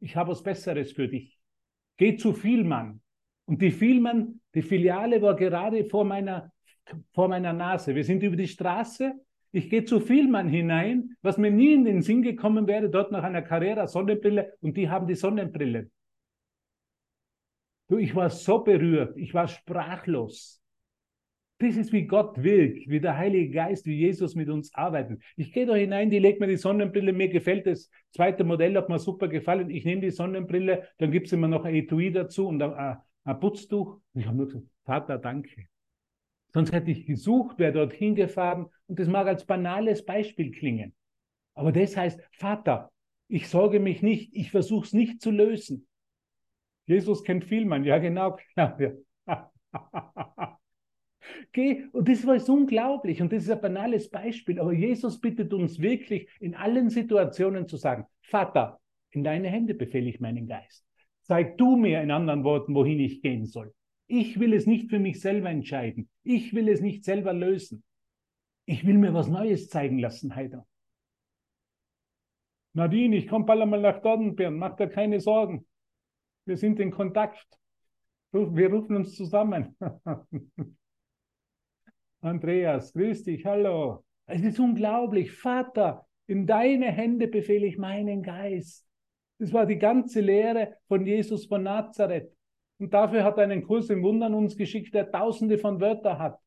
ich 0.00 0.16
habe 0.16 0.30
was 0.30 0.42
Besseres 0.42 0.92
für 0.92 1.06
dich. 1.06 1.38
Geh 1.98 2.16
zu 2.16 2.32
Vielmann. 2.32 3.02
Und 3.50 3.60
die 3.62 3.72
Vielmann, 3.72 4.40
die 4.54 4.62
Filiale 4.62 5.20
war 5.22 5.34
gerade 5.34 5.84
vor 5.84 6.04
meiner, 6.04 6.52
vor 7.12 7.26
meiner 7.26 7.52
Nase. 7.52 7.96
Wir 7.96 8.04
sind 8.04 8.22
über 8.22 8.36
die 8.36 8.46
Straße. 8.46 9.12
Ich 9.50 9.68
gehe 9.68 9.84
zu 9.84 9.98
Vielmann 9.98 10.48
hinein, 10.48 11.16
was 11.20 11.36
mir 11.36 11.50
nie 11.50 11.72
in 11.72 11.84
den 11.84 12.00
Sinn 12.00 12.22
gekommen 12.22 12.68
wäre, 12.68 12.88
dort 12.88 13.10
nach 13.10 13.24
einer 13.24 13.42
Carrera 13.42 13.88
Sonnenbrille 13.88 14.52
und 14.60 14.76
die 14.76 14.88
haben 14.88 15.08
die 15.08 15.16
Sonnenbrille. 15.16 15.90
Du, 17.88 17.98
ich 17.98 18.14
war 18.14 18.30
so 18.30 18.60
berührt, 18.60 19.16
ich 19.16 19.34
war 19.34 19.48
sprachlos. 19.48 20.62
Das 21.58 21.76
ist, 21.76 21.92
wie 21.92 22.06
Gott 22.06 22.40
wirkt, 22.40 22.88
wie 22.88 23.00
der 23.00 23.16
Heilige 23.16 23.52
Geist, 23.52 23.84
wie 23.84 23.98
Jesus 23.98 24.36
mit 24.36 24.48
uns 24.48 24.72
arbeitet. 24.74 25.20
Ich 25.34 25.52
gehe 25.52 25.66
da 25.66 25.74
hinein, 25.74 26.08
die 26.08 26.20
legt 26.20 26.38
mir 26.38 26.46
die 26.46 26.56
Sonnenbrille, 26.56 27.12
mir 27.12 27.28
gefällt 27.28 27.66
das 27.66 27.90
zweite 28.12 28.44
Modell, 28.44 28.76
hat 28.76 28.88
mir 28.88 29.00
super 29.00 29.26
gefallen. 29.26 29.70
Ich 29.70 29.84
nehme 29.84 30.02
die 30.02 30.10
Sonnenbrille, 30.10 30.86
dann 30.98 31.10
gibt 31.10 31.26
es 31.26 31.32
immer 31.32 31.48
noch 31.48 31.64
ein 31.64 31.74
Etui 31.74 32.12
dazu 32.12 32.46
und 32.46 32.62
ein, 32.62 32.96
ein 33.30 33.40
Putztuch. 33.40 34.00
Und 34.12 34.20
ich 34.20 34.26
habe 34.26 34.36
nur 34.36 34.46
gesagt, 34.46 34.66
Vater, 34.84 35.18
danke. 35.18 35.66
Sonst 36.52 36.72
hätte 36.72 36.90
ich 36.90 37.06
gesucht, 37.06 37.58
wäre 37.58 37.72
dorthin 37.72 38.14
gefahren 38.14 38.66
und 38.86 38.98
das 38.98 39.08
mag 39.08 39.26
als 39.26 39.46
banales 39.46 40.04
Beispiel 40.04 40.50
klingen. 40.50 40.94
Aber 41.54 41.72
das 41.72 41.96
heißt, 41.96 42.20
Vater, 42.32 42.90
ich 43.28 43.48
sorge 43.48 43.78
mich 43.78 44.02
nicht, 44.02 44.34
ich 44.34 44.50
versuche 44.50 44.86
es 44.86 44.92
nicht 44.92 45.20
zu 45.20 45.30
lösen. 45.30 45.86
Jesus 46.86 47.22
kennt 47.22 47.44
viel, 47.44 47.66
man. 47.66 47.84
Ja, 47.84 47.98
genau. 47.98 48.36
Ja. 48.56 48.76
Geh, 51.52 51.84
und 51.92 52.08
das 52.08 52.26
war 52.26 52.40
so 52.40 52.54
unglaublich 52.54 53.22
und 53.22 53.32
das 53.32 53.44
ist 53.44 53.50
ein 53.50 53.60
banales 53.60 54.10
Beispiel, 54.10 54.58
aber 54.58 54.72
Jesus 54.72 55.20
bittet 55.20 55.52
uns 55.52 55.78
wirklich 55.78 56.28
in 56.40 56.54
allen 56.54 56.90
Situationen 56.90 57.68
zu 57.68 57.76
sagen, 57.76 58.06
Vater, 58.22 58.80
in 59.10 59.22
deine 59.22 59.48
Hände 59.48 59.74
befehle 59.74 60.08
ich 60.08 60.20
meinen 60.20 60.46
Geist. 60.46 60.84
Zeig 61.30 61.58
du 61.58 61.76
mir 61.76 62.02
in 62.02 62.10
anderen 62.10 62.42
Worten, 62.42 62.74
wohin 62.74 62.98
ich 62.98 63.22
gehen 63.22 63.46
soll. 63.46 63.72
Ich 64.08 64.40
will 64.40 64.52
es 64.52 64.66
nicht 64.66 64.90
für 64.90 64.98
mich 64.98 65.20
selber 65.20 65.48
entscheiden. 65.48 66.10
Ich 66.24 66.54
will 66.54 66.68
es 66.68 66.80
nicht 66.80 67.04
selber 67.04 67.32
lösen. 67.32 67.84
Ich 68.64 68.84
will 68.84 68.98
mir 68.98 69.14
was 69.14 69.28
Neues 69.28 69.68
zeigen 69.68 70.00
lassen, 70.00 70.34
Heider. 70.34 70.66
Nadine, 72.72 73.14
ich 73.14 73.28
komme 73.28 73.44
bald 73.44 73.62
einmal 73.62 73.80
nach 73.80 74.02
Dornbirn, 74.02 74.58
mach 74.58 74.74
dir 74.74 74.88
keine 74.88 75.20
Sorgen. 75.20 75.68
Wir 76.46 76.56
sind 76.56 76.80
in 76.80 76.90
Kontakt. 76.90 77.46
Wir 78.32 78.72
rufen 78.72 78.96
uns 78.96 79.14
zusammen. 79.14 79.76
Andreas, 82.22 82.92
grüß 82.92 83.22
dich, 83.22 83.46
hallo. 83.46 84.04
Es 84.26 84.42
ist 84.42 84.58
unglaublich. 84.58 85.30
Vater, 85.30 86.08
in 86.26 86.48
deine 86.48 86.90
Hände 86.90 87.28
befehle 87.28 87.68
ich 87.68 87.78
meinen 87.78 88.24
Geist. 88.24 88.89
Das 89.40 89.54
war 89.54 89.64
die 89.64 89.78
ganze 89.78 90.20
Lehre 90.20 90.76
von 90.86 91.06
Jesus 91.06 91.46
von 91.46 91.62
Nazareth. 91.62 92.30
Und 92.78 92.92
dafür 92.92 93.24
hat 93.24 93.38
er 93.38 93.44
einen 93.44 93.62
Kurs 93.66 93.88
im 93.88 94.02
Wundern 94.02 94.34
uns 94.34 94.54
geschickt, 94.54 94.92
der 94.92 95.10
tausende 95.10 95.56
von 95.56 95.80
Wörtern 95.80 96.18
hat, 96.18 96.38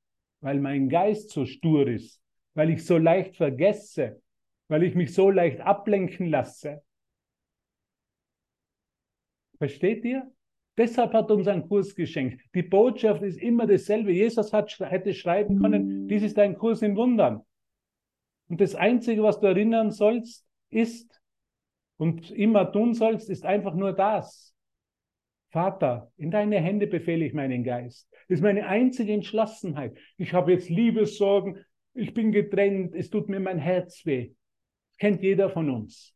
weil 0.41 0.59
mein 0.59 0.89
Geist 0.89 1.31
so 1.31 1.47
stur 1.47 1.87
ist, 1.87 2.21
weil 2.53 2.69
ich 2.69 2.85
so 2.85 2.99
leicht 2.99 3.35
vergesse, 3.35 4.21
weil 4.67 4.83
ich 4.83 4.93
mich 4.93 5.11
so 5.11 5.31
leicht 5.31 5.59
ablenken 5.59 6.27
lasse. 6.27 6.83
Versteht 9.57 10.05
ihr? 10.05 10.31
Deshalb 10.77 11.13
hat 11.13 11.31
er 11.31 11.35
uns 11.35 11.47
einen 11.47 11.67
Kurs 11.67 11.95
geschenkt. 11.95 12.43
Die 12.53 12.61
Botschaft 12.61 13.23
ist 13.23 13.41
immer 13.41 13.65
dasselbe. 13.65 14.11
Jesus 14.11 14.53
hat, 14.53 14.71
hätte 14.79 15.15
schreiben 15.15 15.59
können, 15.59 16.07
dies 16.07 16.21
ist 16.21 16.37
ein 16.37 16.57
Kurs 16.59 16.83
im 16.83 16.95
Wundern. 16.95 17.41
Und 18.49 18.61
das 18.61 18.75
Einzige, 18.75 19.23
was 19.23 19.39
du 19.39 19.47
erinnern 19.47 19.89
sollst, 19.89 20.45
ist 20.69 21.22
und 21.97 22.31
immer 22.31 22.71
tun 22.71 22.93
sollst, 22.93 23.29
ist 23.29 23.45
einfach 23.45 23.73
nur 23.73 23.93
das. 23.93 24.55
Vater, 25.49 26.11
in 26.17 26.31
deine 26.31 26.59
Hände 26.59 26.87
befehle 26.87 27.25
ich 27.25 27.33
meinen 27.33 27.63
Geist. 27.63 28.09
Das 28.27 28.39
ist 28.39 28.43
meine 28.43 28.65
einzige 28.65 29.13
Entschlossenheit. 29.13 29.97
Ich 30.17 30.33
habe 30.33 30.51
jetzt 30.51 30.69
Liebessorgen, 30.69 31.63
ich 31.93 32.13
bin 32.13 32.31
getrennt, 32.31 32.95
es 32.95 33.11
tut 33.11 33.29
mir 33.29 33.39
mein 33.39 33.59
Herz 33.59 34.03
weh. 34.05 34.33
Das 34.89 34.97
kennt 34.97 35.21
jeder 35.21 35.49
von 35.49 35.69
uns. 35.69 36.15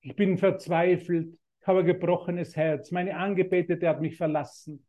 Ich 0.00 0.16
bin 0.16 0.36
verzweifelt, 0.36 1.38
habe 1.64 1.80
ein 1.80 1.86
gebrochenes 1.86 2.56
Herz. 2.56 2.90
Meine 2.90 3.16
Angebetete 3.16 3.88
hat 3.88 4.00
mich 4.00 4.16
verlassen. 4.16 4.86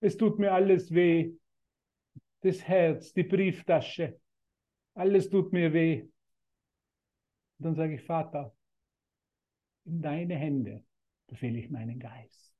Es 0.00 0.16
tut 0.16 0.38
mir 0.38 0.52
alles 0.52 0.92
weh. 0.92 1.32
Das 2.42 2.66
Herz, 2.66 3.12
die 3.12 3.24
Brieftasche, 3.24 4.20
alles 4.94 5.28
tut 5.28 5.52
mir 5.52 5.72
weh. 5.72 6.02
Und 7.58 7.64
dann 7.64 7.74
sage 7.74 7.94
ich, 7.94 8.02
Vater, 8.02 8.54
in 9.88 10.02
deine 10.02 10.36
Hände 10.36 10.84
befehle 11.26 11.58
ich 11.58 11.70
meinen 11.70 11.98
Geist. 11.98 12.54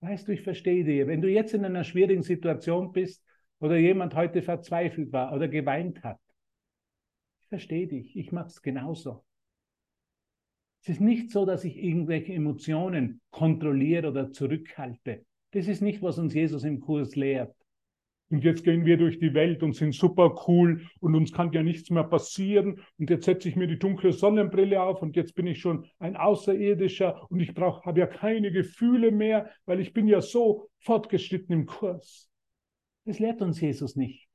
Weißt 0.00 0.28
du, 0.28 0.32
ich 0.32 0.42
verstehe 0.42 0.84
dir. 0.84 1.06
Wenn 1.06 1.22
du 1.22 1.28
jetzt 1.28 1.54
in 1.54 1.64
einer 1.64 1.82
schwierigen 1.82 2.22
Situation 2.22 2.92
bist 2.92 3.24
oder 3.58 3.76
jemand 3.76 4.14
heute 4.14 4.42
verzweifelt 4.42 5.12
war 5.12 5.32
oder 5.32 5.48
geweint 5.48 6.02
hat, 6.04 6.20
ich 7.40 7.48
verstehe 7.48 7.88
dich, 7.88 8.16
ich 8.16 8.30
mache 8.30 8.48
es 8.48 8.62
genauso. 8.62 9.24
Es 10.82 10.90
ist 10.90 11.00
nicht 11.00 11.30
so, 11.30 11.44
dass 11.44 11.64
ich 11.64 11.76
irgendwelche 11.76 12.34
Emotionen 12.34 13.20
kontrolliere 13.30 14.08
oder 14.08 14.30
zurückhalte. 14.30 15.24
Das 15.52 15.66
ist 15.66 15.80
nicht, 15.80 16.02
was 16.02 16.18
uns 16.18 16.34
Jesus 16.34 16.62
im 16.64 16.80
Kurs 16.80 17.16
lehrt. 17.16 17.56
Und 18.28 18.42
jetzt 18.42 18.64
gehen 18.64 18.84
wir 18.84 18.96
durch 18.96 19.20
die 19.20 19.34
Welt 19.34 19.62
und 19.62 19.74
sind 19.74 19.94
super 19.94 20.34
cool 20.48 20.84
und 21.00 21.14
uns 21.14 21.32
kann 21.32 21.52
ja 21.52 21.62
nichts 21.62 21.90
mehr 21.90 22.02
passieren. 22.02 22.80
Und 22.98 23.08
jetzt 23.08 23.24
setze 23.24 23.48
ich 23.48 23.54
mir 23.54 23.68
die 23.68 23.78
dunkle 23.78 24.12
Sonnenbrille 24.12 24.82
auf 24.82 25.00
und 25.00 25.14
jetzt 25.14 25.34
bin 25.34 25.46
ich 25.46 25.60
schon 25.60 25.86
ein 26.00 26.16
Außerirdischer 26.16 27.30
und 27.30 27.38
ich 27.38 27.54
brauche, 27.54 27.84
habe 27.84 28.00
ja 28.00 28.06
keine 28.06 28.50
Gefühle 28.50 29.12
mehr, 29.12 29.50
weil 29.64 29.78
ich 29.78 29.92
bin 29.92 30.08
ja 30.08 30.20
so 30.20 30.68
fortgeschritten 30.80 31.52
im 31.54 31.66
Kurs. 31.66 32.28
Das 33.04 33.20
lehrt 33.20 33.40
uns 33.42 33.60
Jesus 33.60 33.94
nicht. 33.94 34.28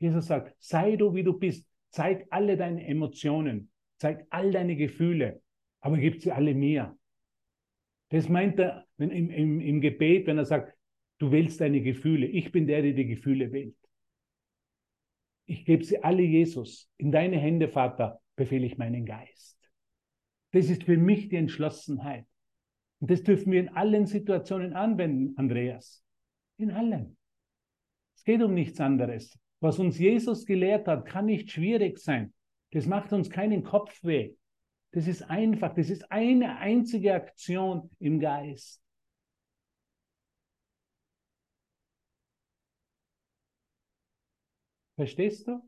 Jesus 0.00 0.26
sagt, 0.26 0.56
sei 0.58 0.96
du, 0.96 1.14
wie 1.14 1.22
du 1.22 1.38
bist. 1.38 1.68
Zeig 1.90 2.26
alle 2.30 2.56
deine 2.56 2.84
Emotionen. 2.86 3.70
Zeig 3.98 4.26
all 4.30 4.50
deine 4.50 4.74
Gefühle. 4.74 5.40
Aber 5.80 5.96
gib 5.96 6.20
sie 6.20 6.32
alle 6.32 6.54
mir. 6.54 6.98
Das 8.08 8.28
meint 8.28 8.58
er 8.58 8.84
wenn 9.02 9.10
im, 9.10 9.30
im, 9.30 9.60
im 9.60 9.80
Gebet, 9.80 10.26
wenn 10.26 10.38
er 10.38 10.44
sagt, 10.44 10.76
du 11.22 11.30
wählst 11.30 11.60
deine 11.60 11.80
Gefühle. 11.80 12.26
Ich 12.26 12.50
bin 12.50 12.66
der, 12.66 12.82
der 12.82 12.94
die 12.94 13.06
Gefühle 13.06 13.52
wählt. 13.52 13.76
Ich 15.46 15.64
gebe 15.64 15.84
sie 15.84 16.02
alle 16.02 16.22
Jesus. 16.22 16.90
In 16.96 17.12
deine 17.12 17.38
Hände, 17.38 17.68
Vater, 17.68 18.20
befehle 18.34 18.66
ich 18.66 18.76
meinen 18.76 19.06
Geist. 19.06 19.56
Das 20.50 20.68
ist 20.68 20.82
für 20.82 20.96
mich 20.96 21.28
die 21.28 21.36
Entschlossenheit. 21.36 22.26
Und 22.98 23.10
das 23.10 23.22
dürfen 23.22 23.52
wir 23.52 23.60
in 23.60 23.68
allen 23.68 24.06
Situationen 24.06 24.72
anwenden, 24.72 25.36
Andreas. 25.36 26.04
In 26.56 26.72
allen. 26.72 27.16
Es 28.16 28.24
geht 28.24 28.42
um 28.42 28.54
nichts 28.54 28.80
anderes. 28.80 29.38
Was 29.60 29.78
uns 29.78 30.00
Jesus 30.00 30.44
gelehrt 30.44 30.88
hat, 30.88 31.06
kann 31.06 31.26
nicht 31.26 31.52
schwierig 31.52 31.98
sein. 32.00 32.34
Das 32.72 32.86
macht 32.86 33.12
uns 33.12 33.30
keinen 33.30 33.62
Kopf 33.62 34.02
weh. 34.02 34.34
Das 34.90 35.06
ist 35.06 35.22
einfach. 35.22 35.72
Das 35.72 35.88
ist 35.88 36.10
eine 36.10 36.58
einzige 36.58 37.14
Aktion 37.14 37.90
im 38.00 38.18
Geist. 38.18 38.81
Verstehst 45.02 45.48
du? 45.48 45.60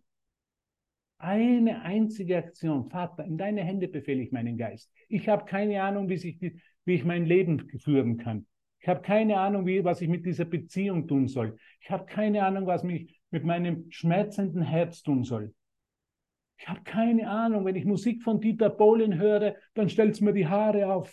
Eine 1.19 1.83
einzige 1.83 2.37
Aktion. 2.37 2.89
Vater, 2.89 3.25
in 3.25 3.37
deine 3.37 3.65
Hände 3.65 3.89
befehle 3.89 4.23
ich 4.23 4.31
meinen 4.31 4.57
Geist. 4.57 4.93
Ich 5.09 5.29
habe 5.29 5.45
keine 5.45 5.83
Ahnung, 5.83 6.09
wie, 6.09 6.19
sich 6.19 6.41
wie 6.41 6.95
ich 6.95 7.05
mein 7.05 7.27
Leben 7.27 7.69
führen 7.81 8.17
kann. 8.17 8.47
Ich 8.79 8.87
habe 8.87 9.03
keine 9.03 9.41
Ahnung, 9.41 9.67
wie, 9.67 9.83
was 9.83 10.01
ich 10.01 10.09
mit 10.09 10.25
dieser 10.25 10.45
Beziehung 10.45 11.09
tun 11.09 11.27
soll. 11.27 11.57
Ich 11.81 11.91
habe 11.91 12.07
keine 12.07 12.47
Ahnung, 12.47 12.69
was 12.69 12.85
mich 12.85 13.21
mit 13.33 13.43
meinem 13.43 13.91
schmerzenden 13.91 14.63
Herz 14.63 15.03
tun 15.03 15.25
soll. 15.25 15.53
Ich 16.57 16.69
habe 16.69 16.85
keine 16.85 17.29
Ahnung, 17.29 17.65
wenn 17.65 17.75
ich 17.75 17.87
Musik 17.87 18.23
von 18.23 18.41
Dieter 18.41 18.71
Bohlen 18.71 19.19
höre, 19.19 19.57
dann 19.75 19.89
stellt 19.89 20.13
es 20.13 20.21
mir 20.21 20.33
die 20.33 20.47
Haare 20.47 20.93
auf. 20.93 21.13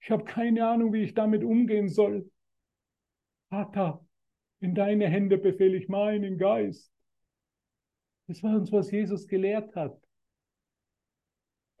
Ich 0.00 0.10
habe 0.10 0.24
keine 0.24 0.66
Ahnung, 0.66 0.92
wie 0.92 1.02
ich 1.02 1.14
damit 1.14 1.44
umgehen 1.44 1.88
soll. 1.88 2.28
Vater, 3.48 4.04
in 4.58 4.74
deine 4.74 5.06
Hände 5.06 5.38
befehle 5.38 5.76
ich 5.76 5.88
meinen 5.88 6.36
Geist. 6.36 6.92
Das 8.28 8.42
war 8.42 8.54
uns, 8.56 8.70
was 8.70 8.90
Jesus 8.90 9.26
gelehrt 9.26 9.74
hat. 9.74 9.98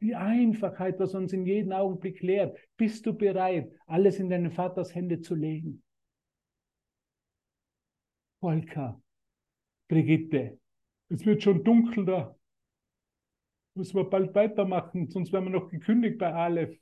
Die 0.00 0.14
Einfachheit, 0.14 0.98
was 0.98 1.14
uns 1.14 1.32
in 1.32 1.44
jedem 1.44 1.72
Augenblick 1.72 2.22
lehrt. 2.22 2.58
Bist 2.76 3.04
du 3.04 3.12
bereit, 3.12 3.70
alles 3.86 4.18
in 4.18 4.30
deinen 4.30 4.50
Vaters 4.50 4.94
Hände 4.94 5.20
zu 5.20 5.34
legen? 5.34 5.82
Volker, 8.40 9.02
Brigitte, 9.88 10.58
es 11.08 11.26
wird 11.26 11.42
schon 11.42 11.64
dunkel 11.64 12.06
da. 12.06 12.36
Müssen 13.74 13.96
wir 13.96 14.08
bald 14.08 14.34
weitermachen, 14.34 15.08
sonst 15.08 15.32
werden 15.32 15.46
wir 15.46 15.60
noch 15.60 15.68
gekündigt 15.68 16.18
bei 16.18 16.32
Aleph 16.32 16.80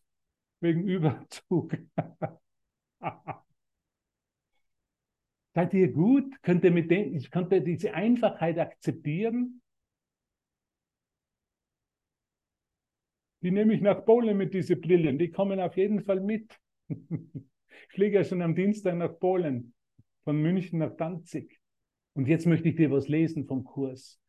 wegen 0.61 0.87
Überzug. 0.87 1.77
Seid 5.57 5.73
ihr 5.73 5.91
gut? 5.91 6.43
Könnt 6.43 6.65
ihr, 6.65 6.71
mit 6.71 6.91
dem, 6.91 7.19
könnt 7.31 7.51
ihr 7.51 7.63
diese 7.63 7.95
Einfachheit 7.95 8.59
akzeptieren? 8.59 9.63
Die 13.41 13.51
nehme 13.51 13.73
ich 13.73 13.81
nach 13.81 14.05
Polen 14.05 14.37
mit 14.37 14.53
diesen 14.53 14.83
Brillen. 14.83 15.19
Die 15.19 15.31
kommen 15.31 15.59
auf 15.59 15.79
jeden 15.79 16.03
Fall 16.03 16.21
mit. 16.21 16.61
ich 16.91 17.89
fliege 17.89 18.17
ja 18.17 18.25
schon 18.25 18.43
am 18.43 18.55
Dienstag 18.55 18.97
nach 18.97 19.19
Polen, 19.19 19.73
von 20.25 20.43
München 20.43 20.79
nach 20.79 20.95
Danzig. 20.95 21.59
Und 22.13 22.29
jetzt 22.29 22.45
möchte 22.45 22.69
ich 22.69 22.77
dir 22.77 22.91
was 22.91 23.09
lesen 23.09 23.47
vom 23.47 23.65
Kurs. 23.65 24.21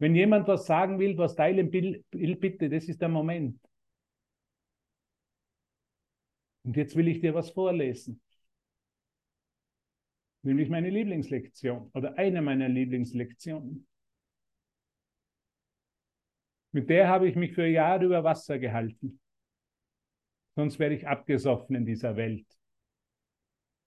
Wenn 0.00 0.16
jemand 0.16 0.48
was 0.48 0.66
sagen 0.66 0.98
will, 0.98 1.16
was 1.16 1.36
teilen 1.36 1.72
will, 1.72 2.02
bitte, 2.10 2.68
das 2.68 2.88
ist 2.88 3.00
der 3.00 3.08
Moment. 3.08 3.60
Und 6.64 6.76
jetzt 6.76 6.96
will 6.96 7.06
ich 7.06 7.20
dir 7.20 7.32
was 7.32 7.50
vorlesen 7.50 8.20
nämlich 10.44 10.68
meine 10.68 10.90
Lieblingslektion 10.90 11.90
oder 11.94 12.18
eine 12.18 12.42
meiner 12.42 12.68
Lieblingslektionen. 12.68 13.86
Mit 16.72 16.90
der 16.90 17.08
habe 17.08 17.28
ich 17.28 17.36
mich 17.36 17.54
für 17.54 17.66
Jahre 17.66 18.04
über 18.04 18.24
Wasser 18.24 18.58
gehalten. 18.58 19.20
Sonst 20.56 20.78
wäre 20.78 20.94
ich 20.94 21.06
abgesoffen 21.06 21.76
in 21.76 21.86
dieser 21.86 22.16
Welt. 22.16 22.46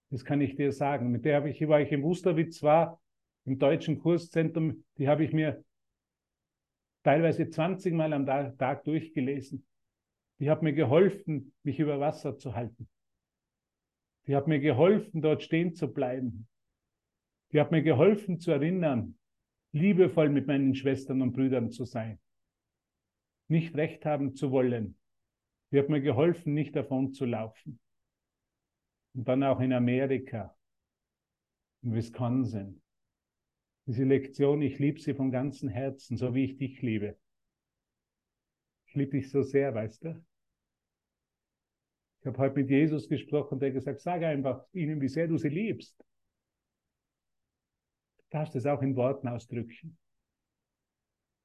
Das 0.10 0.24
kann 0.24 0.42
ich 0.42 0.56
dir 0.56 0.72
sagen. 0.72 1.12
Mit 1.12 1.26
der 1.26 1.38
habe 1.38 1.50
ich, 1.50 1.68
war 1.68 1.82
ich 1.82 1.92
in 1.92 2.04
Wusterwitz 2.04 2.64
war, 2.64 3.02
im 3.46 3.60
deutschen 3.60 4.00
Kurszentrum, 4.00 4.86
die 4.98 5.08
habe 5.08 5.24
ich 5.24 5.34
mir 5.34 5.64
teilweise 7.04 7.50
20 7.50 7.94
Mal 7.94 8.14
am 8.14 8.26
Tag 8.26 8.84
durchgelesen. 8.84 9.66
Die 10.40 10.50
hat 10.50 10.62
mir 10.62 10.74
geholfen, 10.74 11.54
mich 11.64 11.80
über 11.80 12.00
Wasser 12.00 12.38
zu 12.38 12.54
halten. 12.54 12.90
Die 14.28 14.36
hat 14.36 14.48
mir 14.48 14.60
geholfen, 14.60 15.22
dort 15.22 15.42
stehen 15.42 15.74
zu 15.74 15.92
bleiben. 15.92 16.48
Die 17.54 17.62
hat 17.62 17.72
mir 17.72 17.82
geholfen 17.82 18.40
zu 18.40 18.52
erinnern, 18.52 19.18
liebevoll 19.72 20.30
mit 20.30 20.48
meinen 20.48 20.76
Schwestern 20.76 21.22
und 21.22 21.32
Brüdern 21.32 21.72
zu 21.72 21.86
sein. 21.86 22.20
Nicht 23.48 23.76
recht 23.76 24.06
haben 24.06 24.36
zu 24.36 24.52
wollen. 24.52 24.98
Die 25.72 25.80
hat 25.80 25.88
mir 25.88 26.02
geholfen, 26.02 26.54
nicht 26.54 26.76
davon 26.76 27.14
zu 27.14 27.26
laufen. 27.26 27.80
Und 29.14 29.28
dann 29.28 29.44
auch 29.44 29.62
in 29.62 29.72
Amerika, 29.72 30.56
in 31.82 31.94
Wisconsin. 31.94 32.82
Diese 33.86 34.04
Lektion, 34.04 34.62
ich 34.62 34.80
liebe 34.80 35.00
sie 35.00 35.14
von 35.14 35.32
ganzem 35.32 35.70
Herzen, 35.70 36.18
so 36.18 36.36
wie 36.36 36.44
ich 36.44 36.58
dich 36.58 36.82
liebe. 36.82 37.18
Ich 38.88 38.96
liebe 38.96 39.12
dich 39.12 39.32
so 39.32 39.44
sehr, 39.44 39.74
weißt 39.74 40.04
du? 40.04 40.26
Ich 42.28 42.34
habe 42.34 42.40
heute 42.40 42.60
mit 42.60 42.70
Jesus 42.70 43.08
gesprochen, 43.08 43.58
der 43.58 43.72
gesagt, 43.72 44.02
sag 44.02 44.22
einfach 44.22 44.62
ihnen, 44.74 45.00
wie 45.00 45.08
sehr 45.08 45.30
du 45.30 45.38
sie 45.38 45.48
liebst. 45.48 45.98
Du 48.18 48.26
darfst 48.32 48.54
es 48.58 48.66
auch 48.66 48.82
in 48.82 48.98
Worten 48.98 49.30
ausdrücken. 49.30 49.98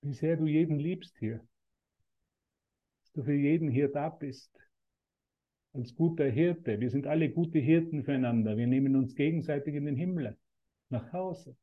Wie 0.00 0.12
sehr 0.12 0.36
du 0.36 0.48
jeden 0.48 0.80
liebst 0.80 1.16
hier. 1.18 1.38
Dass 2.98 3.12
du 3.12 3.22
für 3.22 3.32
jeden 3.32 3.70
hier 3.70 3.92
da 3.92 4.08
bist. 4.08 4.50
Als 5.72 5.94
guter 5.94 6.28
Hirte. 6.28 6.80
Wir 6.80 6.90
sind 6.90 7.06
alle 7.06 7.30
gute 7.30 7.60
Hirten 7.60 8.02
füreinander. 8.02 8.56
Wir 8.56 8.66
nehmen 8.66 8.96
uns 8.96 9.14
gegenseitig 9.14 9.76
in 9.76 9.84
den 9.84 9.94
Himmel. 9.94 10.36
Nach 10.88 11.12
Hause. 11.12 11.56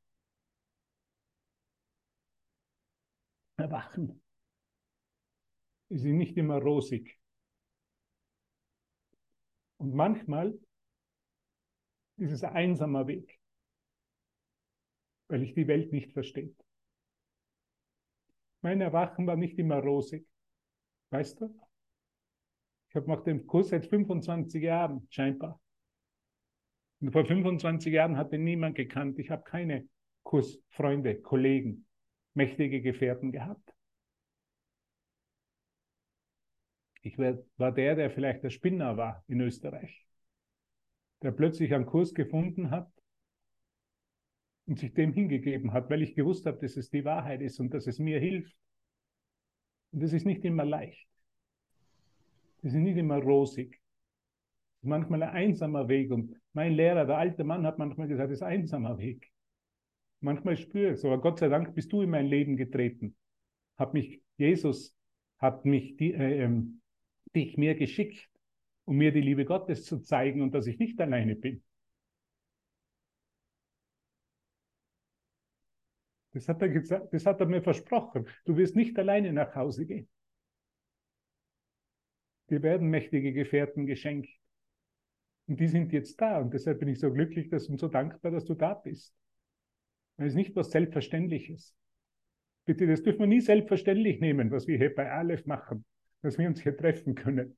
Erwachen. 3.58 4.22
Wir 5.90 6.00
sind 6.00 6.20
nicht 6.20 6.38
immer 6.38 6.62
rosig. 6.62 7.19
Und 9.80 9.96
manchmal 9.96 10.60
ist 12.18 12.34
es 12.34 12.44
ein 12.44 12.54
einsamer 12.54 13.08
Weg, 13.08 13.40
weil 15.30 15.42
ich 15.42 15.54
die 15.54 15.68
Welt 15.68 15.94
nicht 15.94 16.12
verstehe. 16.12 16.54
Mein 18.62 18.82
Erwachen 18.82 19.26
war 19.26 19.38
nicht 19.38 19.58
immer 19.58 19.80
rosig. 19.80 20.28
Weißt 21.12 21.40
du? 21.40 21.58
Ich 22.90 22.96
habe 22.96 23.08
nach 23.08 23.24
dem 23.24 23.48
Kurs 23.48 23.70
seit 23.70 23.86
25 23.86 24.62
Jahren, 24.62 25.08
scheinbar. 25.10 25.62
Und 27.00 27.12
vor 27.12 27.26
25 27.26 27.94
Jahren 27.94 28.18
hatte 28.18 28.38
niemand 28.38 28.76
gekannt. 28.76 29.18
Ich 29.18 29.30
habe 29.30 29.44
keine 29.44 29.88
Kursfreunde, 30.24 31.22
Kollegen, 31.22 31.88
mächtige 32.34 32.82
Gefährten 32.82 33.32
gehabt. 33.32 33.74
Ich 37.02 37.18
war 37.18 37.72
der, 37.72 37.96
der 37.96 38.12
vielleicht 38.12 38.44
der 38.44 38.50
Spinner 38.50 38.98
war 38.98 39.24
in 39.28 39.40
Österreich, 39.42 40.06
der 41.22 41.32
plötzlich 41.32 41.74
einen 41.74 41.86
Kurs 41.86 42.14
gefunden 42.14 42.72
hat 42.72 42.92
und 44.66 44.80
sich 44.80 44.94
dem 44.94 45.14
hingegeben 45.14 45.74
hat, 45.74 45.90
weil 45.90 46.04
ich 46.04 46.14
gewusst 46.14 46.46
habe, 46.46 46.60
dass 46.60 46.78
es 46.78 46.90
die 46.90 47.06
Wahrheit 47.06 47.42
ist 47.42 47.60
und 47.60 47.74
dass 47.74 47.88
es 47.88 48.00
mir 48.00 48.20
hilft. 48.20 48.56
Und 49.92 50.04
das 50.04 50.14
ist 50.14 50.26
nicht 50.26 50.46
immer 50.46 50.66
leicht. 50.66 51.08
Das 52.62 52.74
ist 52.74 52.80
nicht 52.80 52.98
immer 52.98 53.18
rosig. 53.18 53.72
Das 53.72 54.84
ist 54.84 54.90
manchmal 54.90 55.24
ein 55.24 55.30
einsamer 55.30 55.88
Weg. 55.88 56.12
Und 56.12 56.36
mein 56.54 56.74
Lehrer, 56.74 57.06
der 57.06 57.18
alte 57.18 57.44
Mann, 57.44 57.66
hat 57.66 57.80
manchmal 57.80 58.08
gesagt, 58.08 58.30
es 58.30 58.40
ist 58.40 58.44
ein 58.44 58.60
einsamer 58.60 58.98
Weg. 58.98 59.32
Manchmal 60.20 60.58
spüre 60.58 60.92
ich 60.92 61.00
es, 61.00 61.06
aber 61.06 61.20
Gott 61.22 61.40
sei 61.40 61.48
Dank 61.48 61.74
bist 61.74 61.92
du 61.94 62.02
in 62.02 62.10
mein 62.10 62.28
Leben 62.28 62.58
getreten. 62.58 63.16
Hat 63.78 63.94
mich, 63.94 64.22
Jesus 64.38 64.96
hat 65.38 65.64
mich 65.66 65.96
die, 65.96 66.14
äh, 66.14 66.44
ähm, 66.44 66.79
dich 67.36 67.58
mir 67.58 67.76
geschickt, 67.76 68.30
um 68.86 68.98
mir 68.98 69.12
die 69.12 69.22
Liebe 69.22 69.46
Gottes 69.46 69.86
zu 69.86 70.00
zeigen 70.00 70.42
und 70.42 70.54
dass 70.54 70.68
ich 70.68 70.80
nicht 70.80 71.00
alleine 71.00 71.36
bin. 71.36 71.64
Das 76.32 76.48
hat, 76.48 76.62
er 76.62 76.70
gesagt, 76.70 77.14
das 77.14 77.26
hat 77.26 77.40
er 77.40 77.48
mir 77.48 77.62
versprochen. 77.62 78.28
Du 78.46 78.56
wirst 78.56 78.76
nicht 78.76 78.98
alleine 79.00 79.34
nach 79.34 79.56
Hause 79.56 79.86
gehen. 79.86 80.08
Dir 82.50 82.62
werden 82.64 82.90
mächtige 82.90 83.34
Gefährten 83.34 83.86
geschenkt. 83.86 84.30
Und 85.48 85.60
die 85.60 85.68
sind 85.68 85.92
jetzt 85.92 86.22
da. 86.22 86.40
Und 86.40 86.54
deshalb 86.54 86.80
bin 86.80 86.90
ich 86.90 87.00
so 87.00 87.12
glücklich 87.12 87.50
dass, 87.50 87.68
und 87.68 87.80
so 87.80 87.88
dankbar, 87.88 88.32
dass 88.32 88.46
du 88.46 88.54
da 88.54 88.76
bist. 88.76 89.16
Das 90.18 90.28
ist 90.28 90.36
nicht 90.36 90.56
was 90.56 90.72
Selbstverständliches. 90.72 91.76
Bitte, 92.66 92.86
das 92.86 93.02
dürfen 93.02 93.22
wir 93.22 93.28
nie 93.28 93.42
selbstverständlich 93.42 94.20
nehmen, 94.20 94.52
was 94.52 94.68
wir 94.68 94.78
hier 94.78 94.94
bei 94.94 95.12
Aleph 95.12 95.46
machen, 95.46 95.86
dass 96.22 96.38
wir 96.38 96.48
uns 96.48 96.62
hier 96.62 96.76
treffen 96.76 97.16
können. 97.16 97.58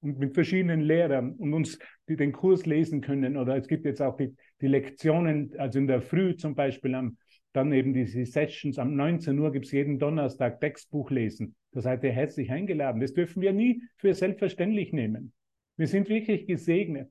Und 0.00 0.18
mit 0.18 0.34
verschiedenen 0.34 0.80
Lehrern 0.80 1.32
und 1.32 1.54
uns, 1.54 1.78
die 2.08 2.16
den 2.16 2.32
Kurs 2.32 2.66
lesen 2.66 3.00
können. 3.00 3.36
Oder 3.36 3.56
es 3.56 3.66
gibt 3.66 3.84
jetzt 3.84 4.00
auch 4.00 4.16
die, 4.16 4.34
die 4.60 4.68
Lektionen, 4.68 5.52
also 5.58 5.78
in 5.80 5.88
der 5.88 6.00
Früh 6.00 6.36
zum 6.36 6.54
Beispiel, 6.54 6.94
am, 6.94 7.18
dann 7.52 7.72
eben 7.72 7.92
diese 7.92 8.24
Sessions. 8.24 8.78
Am 8.78 8.94
19 8.94 9.38
Uhr 9.38 9.50
gibt 9.50 9.66
es 9.66 9.72
jeden 9.72 9.98
Donnerstag 9.98 10.60
Textbuch 10.60 11.10
lesen. 11.10 11.56
Da 11.72 11.80
seid 11.80 12.04
ihr 12.04 12.12
herzlich 12.12 12.50
eingeladen. 12.50 13.00
Das 13.00 13.12
dürfen 13.12 13.42
wir 13.42 13.52
nie 13.52 13.82
für 13.96 14.14
selbstverständlich 14.14 14.92
nehmen. 14.92 15.32
Wir 15.76 15.88
sind 15.88 16.08
wirklich 16.08 16.46
gesegnet. 16.46 17.10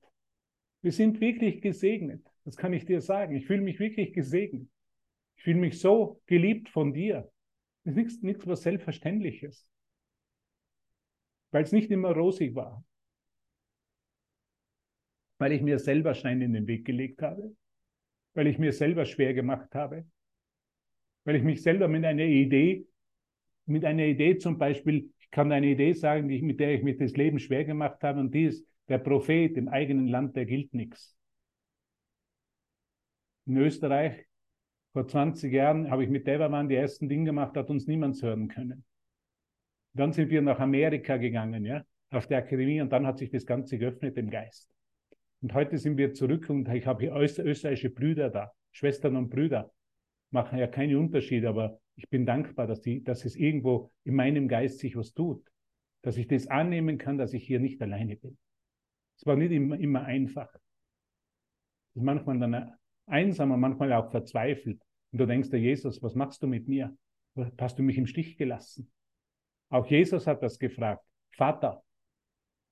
Wir 0.81 0.91
sind 0.91 1.19
wirklich 1.19 1.61
gesegnet. 1.61 2.25
Das 2.45 2.55
kann 2.55 2.73
ich 2.73 2.85
dir 2.85 3.01
sagen. 3.01 3.35
Ich 3.35 3.47
fühle 3.47 3.61
mich 3.61 3.79
wirklich 3.79 4.13
gesegnet. 4.13 4.67
Ich 5.35 5.43
fühle 5.43 5.59
mich 5.59 5.79
so 5.79 6.21
geliebt 6.25 6.69
von 6.69 6.93
dir. 6.93 7.29
Ist 7.87 7.95
nichts, 7.95 8.21
nichts 8.21 8.45
was 8.45 8.63
Selbstverständliches. 8.63 9.65
Weil 11.51 11.63
es 11.63 11.71
nicht 11.71 11.89
immer 11.89 12.11
rosig 12.11 12.53
war. 12.53 12.83
Weil 15.37 15.53
ich 15.53 15.61
mir 15.61 15.79
selber 15.79 16.13
Steine 16.13 16.45
in 16.45 16.53
den 16.53 16.67
Weg 16.67 16.83
gelegt 16.85 17.21
habe. 17.21 17.55
Weil 18.33 18.47
ich 18.47 18.59
mir 18.59 18.73
selber 18.73 19.05
schwer 19.05 19.33
gemacht 19.33 19.73
habe. 19.73 20.05
Weil 21.23 21.37
ich 21.37 21.43
mich 21.43 21.63
selber 21.63 21.87
mit 21.87 22.03
einer 22.03 22.25
Idee, 22.25 22.85
mit 23.65 23.85
einer 23.85 24.03
Idee 24.03 24.37
zum 24.37 24.57
Beispiel 24.57 25.09
ich 25.19 25.31
kann 25.31 25.51
eine 25.51 25.67
Idee 25.67 25.93
sagen, 25.93 26.27
die, 26.27 26.41
mit 26.41 26.59
der 26.59 26.73
ich 26.73 26.83
mir 26.83 26.97
das 26.97 27.13
Leben 27.17 27.39
schwer 27.39 27.65
gemacht 27.65 28.01
habe, 28.03 28.19
und 28.21 28.33
die 28.33 28.45
ist, 28.45 28.65
der 28.87 28.97
Prophet 28.97 29.57
im 29.57 29.67
eigenen 29.67 30.07
Land, 30.07 30.37
der 30.37 30.45
gilt 30.45 30.73
nichts. 30.73 31.17
In 33.45 33.57
Österreich, 33.57 34.26
vor 34.97 35.07
20 35.07 35.53
Jahren, 35.53 35.91
habe 35.91 36.03
ich 36.03 36.09
mit 36.09 36.25
Devermann 36.25 36.69
die 36.69 36.75
ersten 36.75 37.07
Dinge 37.07 37.25
gemacht, 37.25 37.55
hat 37.55 37.69
uns 37.69 37.85
niemand 37.85 38.19
hören 38.19 38.47
können. 38.47 38.83
Dann 39.93 40.11
sind 40.11 40.31
wir 40.31 40.41
nach 40.41 40.59
Amerika 40.59 41.17
gegangen, 41.17 41.63
ja, 41.65 41.85
auf 42.09 42.25
der 42.25 42.39
Akademie, 42.39 42.81
und 42.81 42.91
dann 42.91 43.05
hat 43.05 43.19
sich 43.19 43.29
das 43.29 43.45
Ganze 43.45 43.77
geöffnet 43.77 44.17
im 44.17 44.31
Geist. 44.31 44.71
Und 45.41 45.53
heute 45.53 45.77
sind 45.77 45.97
wir 45.97 46.15
zurück 46.15 46.49
und 46.49 46.67
ich 46.69 46.87
habe 46.87 47.01
hier 47.01 47.15
österreichische 47.15 47.91
Brüder 47.91 48.31
da, 48.31 48.51
Schwestern 48.71 49.17
und 49.17 49.29
Brüder, 49.29 49.71
machen 50.31 50.57
ja 50.57 50.65
keine 50.65 50.97
Unterschiede, 50.97 51.47
aber 51.47 51.79
ich 51.95 52.09
bin 52.09 52.25
dankbar, 52.25 52.65
dass, 52.65 52.81
die, 52.81 53.03
dass 53.03 53.23
es 53.23 53.35
irgendwo 53.35 53.91
in 54.03 54.15
meinem 54.15 54.47
Geist 54.47 54.79
sich 54.79 54.97
was 54.97 55.13
tut, 55.13 55.47
dass 56.01 56.17
ich 56.17 56.27
das 56.27 56.47
annehmen 56.47 56.97
kann, 56.97 57.19
dass 57.19 57.33
ich 57.33 57.45
hier 57.45 57.59
nicht 57.59 57.79
alleine 57.83 58.15
bin. 58.15 58.35
Es 59.15 59.27
war 59.27 59.35
nicht 59.35 59.51
immer, 59.51 59.79
immer 59.79 60.05
einfach. 60.05 60.51
Manchmal 61.93 62.39
dann 62.39 62.71
einsam 63.05 63.59
manchmal 63.59 63.93
auch 63.93 64.09
verzweifelt. 64.09 64.81
Und 65.11 65.19
du 65.19 65.25
denkst 65.25 65.49
dir, 65.49 65.59
Jesus, 65.59 66.01
was 66.01 66.15
machst 66.15 66.43
du 66.43 66.47
mit 66.47 66.67
mir? 66.67 66.95
Hast 67.59 67.77
du 67.79 67.83
mich 67.83 67.97
im 67.97 68.07
Stich 68.07 68.37
gelassen? 68.37 68.91
Auch 69.69 69.85
Jesus 69.87 70.27
hat 70.27 70.41
das 70.43 70.59
gefragt. 70.59 71.03
Vater. 71.31 71.83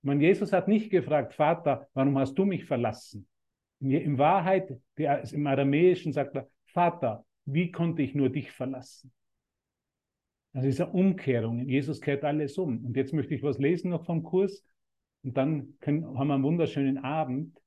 Man, 0.02 0.22
Jesus 0.22 0.54
hat 0.54 0.68
nicht 0.68 0.90
gefragt, 0.90 1.34
Vater, 1.34 1.88
warum 1.94 2.18
hast 2.18 2.36
du 2.36 2.46
mich 2.46 2.66
verlassen? 2.66 3.28
In 3.80 4.18
Wahrheit, 4.18 4.80
im 4.96 5.48
Aramäischen 5.48 6.14
sagt 6.14 6.36
er, 6.36 6.50
Vater, 6.66 7.26
wie 7.46 7.72
konnte 7.72 8.02
ich 8.02 8.16
nur 8.16 8.30
dich 8.30 8.52
verlassen? 8.52 9.12
Ist 10.54 10.80
eine 10.80 10.92
Umkehrung. 10.92 11.68
Jesus 11.68 12.00
kehrt 12.00 12.24
alles 12.24 12.58
um. 12.58 12.86
Und 12.86 12.96
jetzt 12.96 13.14
möchte 13.14 13.36
ich 13.36 13.44
was 13.44 13.60
lesen 13.60 13.90
noch 13.90 14.06
vom 14.06 14.24
Kurs. 14.24 14.64
Und 15.24 15.36
dann 15.36 15.78
können, 15.82 16.18
haben 16.18 16.28
wir 16.28 16.36
einen 16.36 16.44
wunderschönen 16.44 16.98
Abend. 16.98 17.62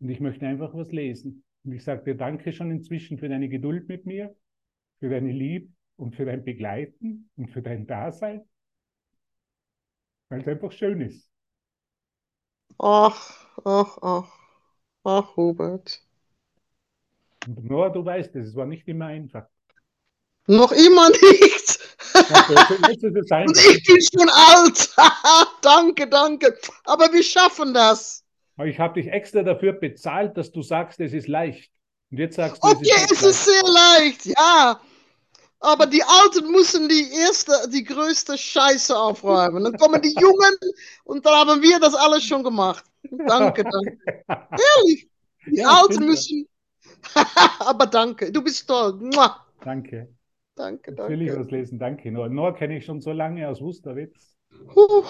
Und 0.00 0.08
ich 0.08 0.20
möchte 0.20 0.46
einfach 0.46 0.74
was 0.74 0.90
lesen. 0.90 1.43
Und 1.64 1.72
ich 1.72 1.84
sage 1.84 2.04
dir 2.04 2.14
danke 2.14 2.52
schon 2.52 2.70
inzwischen 2.70 3.18
für 3.18 3.28
deine 3.28 3.48
Geduld 3.48 3.88
mit 3.88 4.06
mir, 4.06 4.36
für 5.00 5.08
deine 5.08 5.32
Liebe 5.32 5.72
und 5.96 6.14
für 6.14 6.24
dein 6.24 6.44
Begleiten 6.44 7.30
und 7.36 7.50
für 7.50 7.62
dein 7.62 7.86
Dasein. 7.86 8.42
Weil 10.28 10.40
es 10.40 10.48
einfach 10.48 10.72
schön 10.72 11.00
ist. 11.00 11.30
Ach, 12.78 13.46
ach, 13.64 13.98
ach. 14.02 14.32
Ach, 15.04 15.36
Hubert. 15.36 16.02
Und 17.46 17.64
Noah, 17.64 17.90
du 17.90 18.04
weißt 18.04 18.34
es, 18.36 18.48
es 18.48 18.56
war 18.56 18.66
nicht 18.66 18.88
immer 18.88 19.06
einfach. 19.06 19.46
Noch 20.46 20.72
immer 20.72 21.08
nicht. 21.08 21.78
Einfach. 22.14 22.70
Ich 22.90 23.00
bin 23.86 24.00
schon 24.02 24.28
alt. 24.28 24.94
danke, 25.62 26.06
danke. 26.08 26.58
Aber 26.84 27.12
wir 27.12 27.22
schaffen 27.22 27.72
das. 27.72 28.23
Aber 28.56 28.66
ich 28.66 28.78
habe 28.78 29.00
dich 29.00 29.10
extra 29.10 29.42
dafür 29.42 29.72
bezahlt, 29.72 30.36
dass 30.36 30.52
du 30.52 30.62
sagst, 30.62 31.00
es 31.00 31.12
ist 31.12 31.28
leicht. 31.28 31.72
Und 32.10 32.18
jetzt 32.18 32.36
sagst 32.36 32.62
du, 32.62 32.68
Okay, 32.68 32.90
es 33.10 33.22
ist 33.22 33.44
sehr 33.44 33.62
leicht, 33.64 34.26
ja. 34.26 34.80
Aber 35.60 35.86
die 35.86 36.02
Alten 36.02 36.50
müssen 36.52 36.88
die 36.88 37.08
erste, 37.26 37.52
die 37.72 37.84
größte 37.84 38.36
Scheiße 38.36 38.96
aufräumen. 38.96 39.64
Dann 39.64 39.76
kommen 39.78 40.02
die 40.02 40.14
Jungen 40.20 40.56
und 41.04 41.24
dann 41.24 41.48
haben 41.48 41.62
wir 41.62 41.80
das 41.80 41.94
alles 41.94 42.22
schon 42.24 42.44
gemacht. 42.44 42.84
Danke, 43.26 43.64
danke. 43.64 43.98
Ehrlich. 44.28 45.08
Die 45.46 45.56
Ja, 45.56 45.80
Alten 45.80 46.04
müssen. 46.06 46.46
Aber 47.60 47.86
danke, 47.86 48.30
du 48.30 48.42
bist 48.42 48.66
toll. 48.68 48.94
Mua. 48.94 49.44
Danke. 49.62 50.08
Danke, 50.54 50.92
Jetzt 50.92 51.08
will 51.08 51.22
ich 51.22 51.28
danke. 51.28 51.44
was 51.44 51.50
lesen. 51.50 51.78
Danke. 51.78 52.12
Noah, 52.12 52.28
Noah 52.28 52.54
kenne 52.54 52.76
ich 52.76 52.84
schon 52.84 53.00
so 53.00 53.12
lange 53.12 53.48
aus 53.48 53.60
Wusterwitz. 53.60 54.36
Puh. 54.72 55.02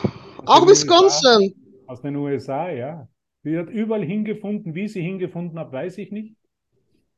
Auch 0.47 0.67
Wisconsin. 0.67 1.55
Aus 1.87 2.01
den 2.01 2.17
USA, 2.17 2.71
ja. 2.71 3.09
Sie 3.45 3.57
hat 3.59 3.71
überall 3.71 4.05
hingefunden. 4.05 4.75
Wie 4.75 4.89
sie 4.89 5.03
hingefunden 5.03 5.59
hat, 5.59 5.73
weiß 5.73 5.99
ich 5.99 6.11
nicht. 6.11 6.37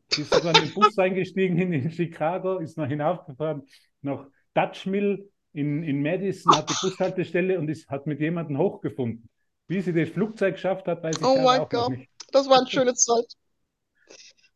Sie 0.09 0.23
ist 0.23 0.33
sogar 0.33 0.55
in 0.55 0.61
den 0.61 0.73
Bus 0.75 0.99
eingestiegen 0.99 1.59
in, 1.59 1.73
in 1.73 1.91
Chicago, 1.91 2.59
ist 2.59 2.79
noch 2.79 2.87
hinaufgefahren 2.87 3.63
nach 4.03 4.27
Dutch 4.55 4.87
Mill 4.87 5.31
in, 5.53 5.83
in 5.83 6.03
Madison, 6.03 6.57
hat 6.57 6.71
die 6.71 6.75
Bushaltestelle 6.75 7.59
und 7.59 7.69
ist, 7.69 7.89
hat 7.89 8.07
mit 8.07 8.21
jemandem 8.21 8.59
hochgefunden. 8.59 9.29
Wie 9.69 9.81
sie 9.81 9.93
das 9.93 10.11
Flugzeug 10.11 10.55
geschafft 10.55 10.87
hat, 10.87 11.03
weiß 11.03 11.21
ich 11.21 11.25
Oh 11.25 11.37
mein 11.43 11.61
auch 11.61 11.69
Gott. 11.69 11.91
nicht. 11.91 12.11
Das 12.33 12.49
war 12.49 12.59
eine 12.59 12.67
schöne 12.69 12.95
Zeit. 12.95 13.37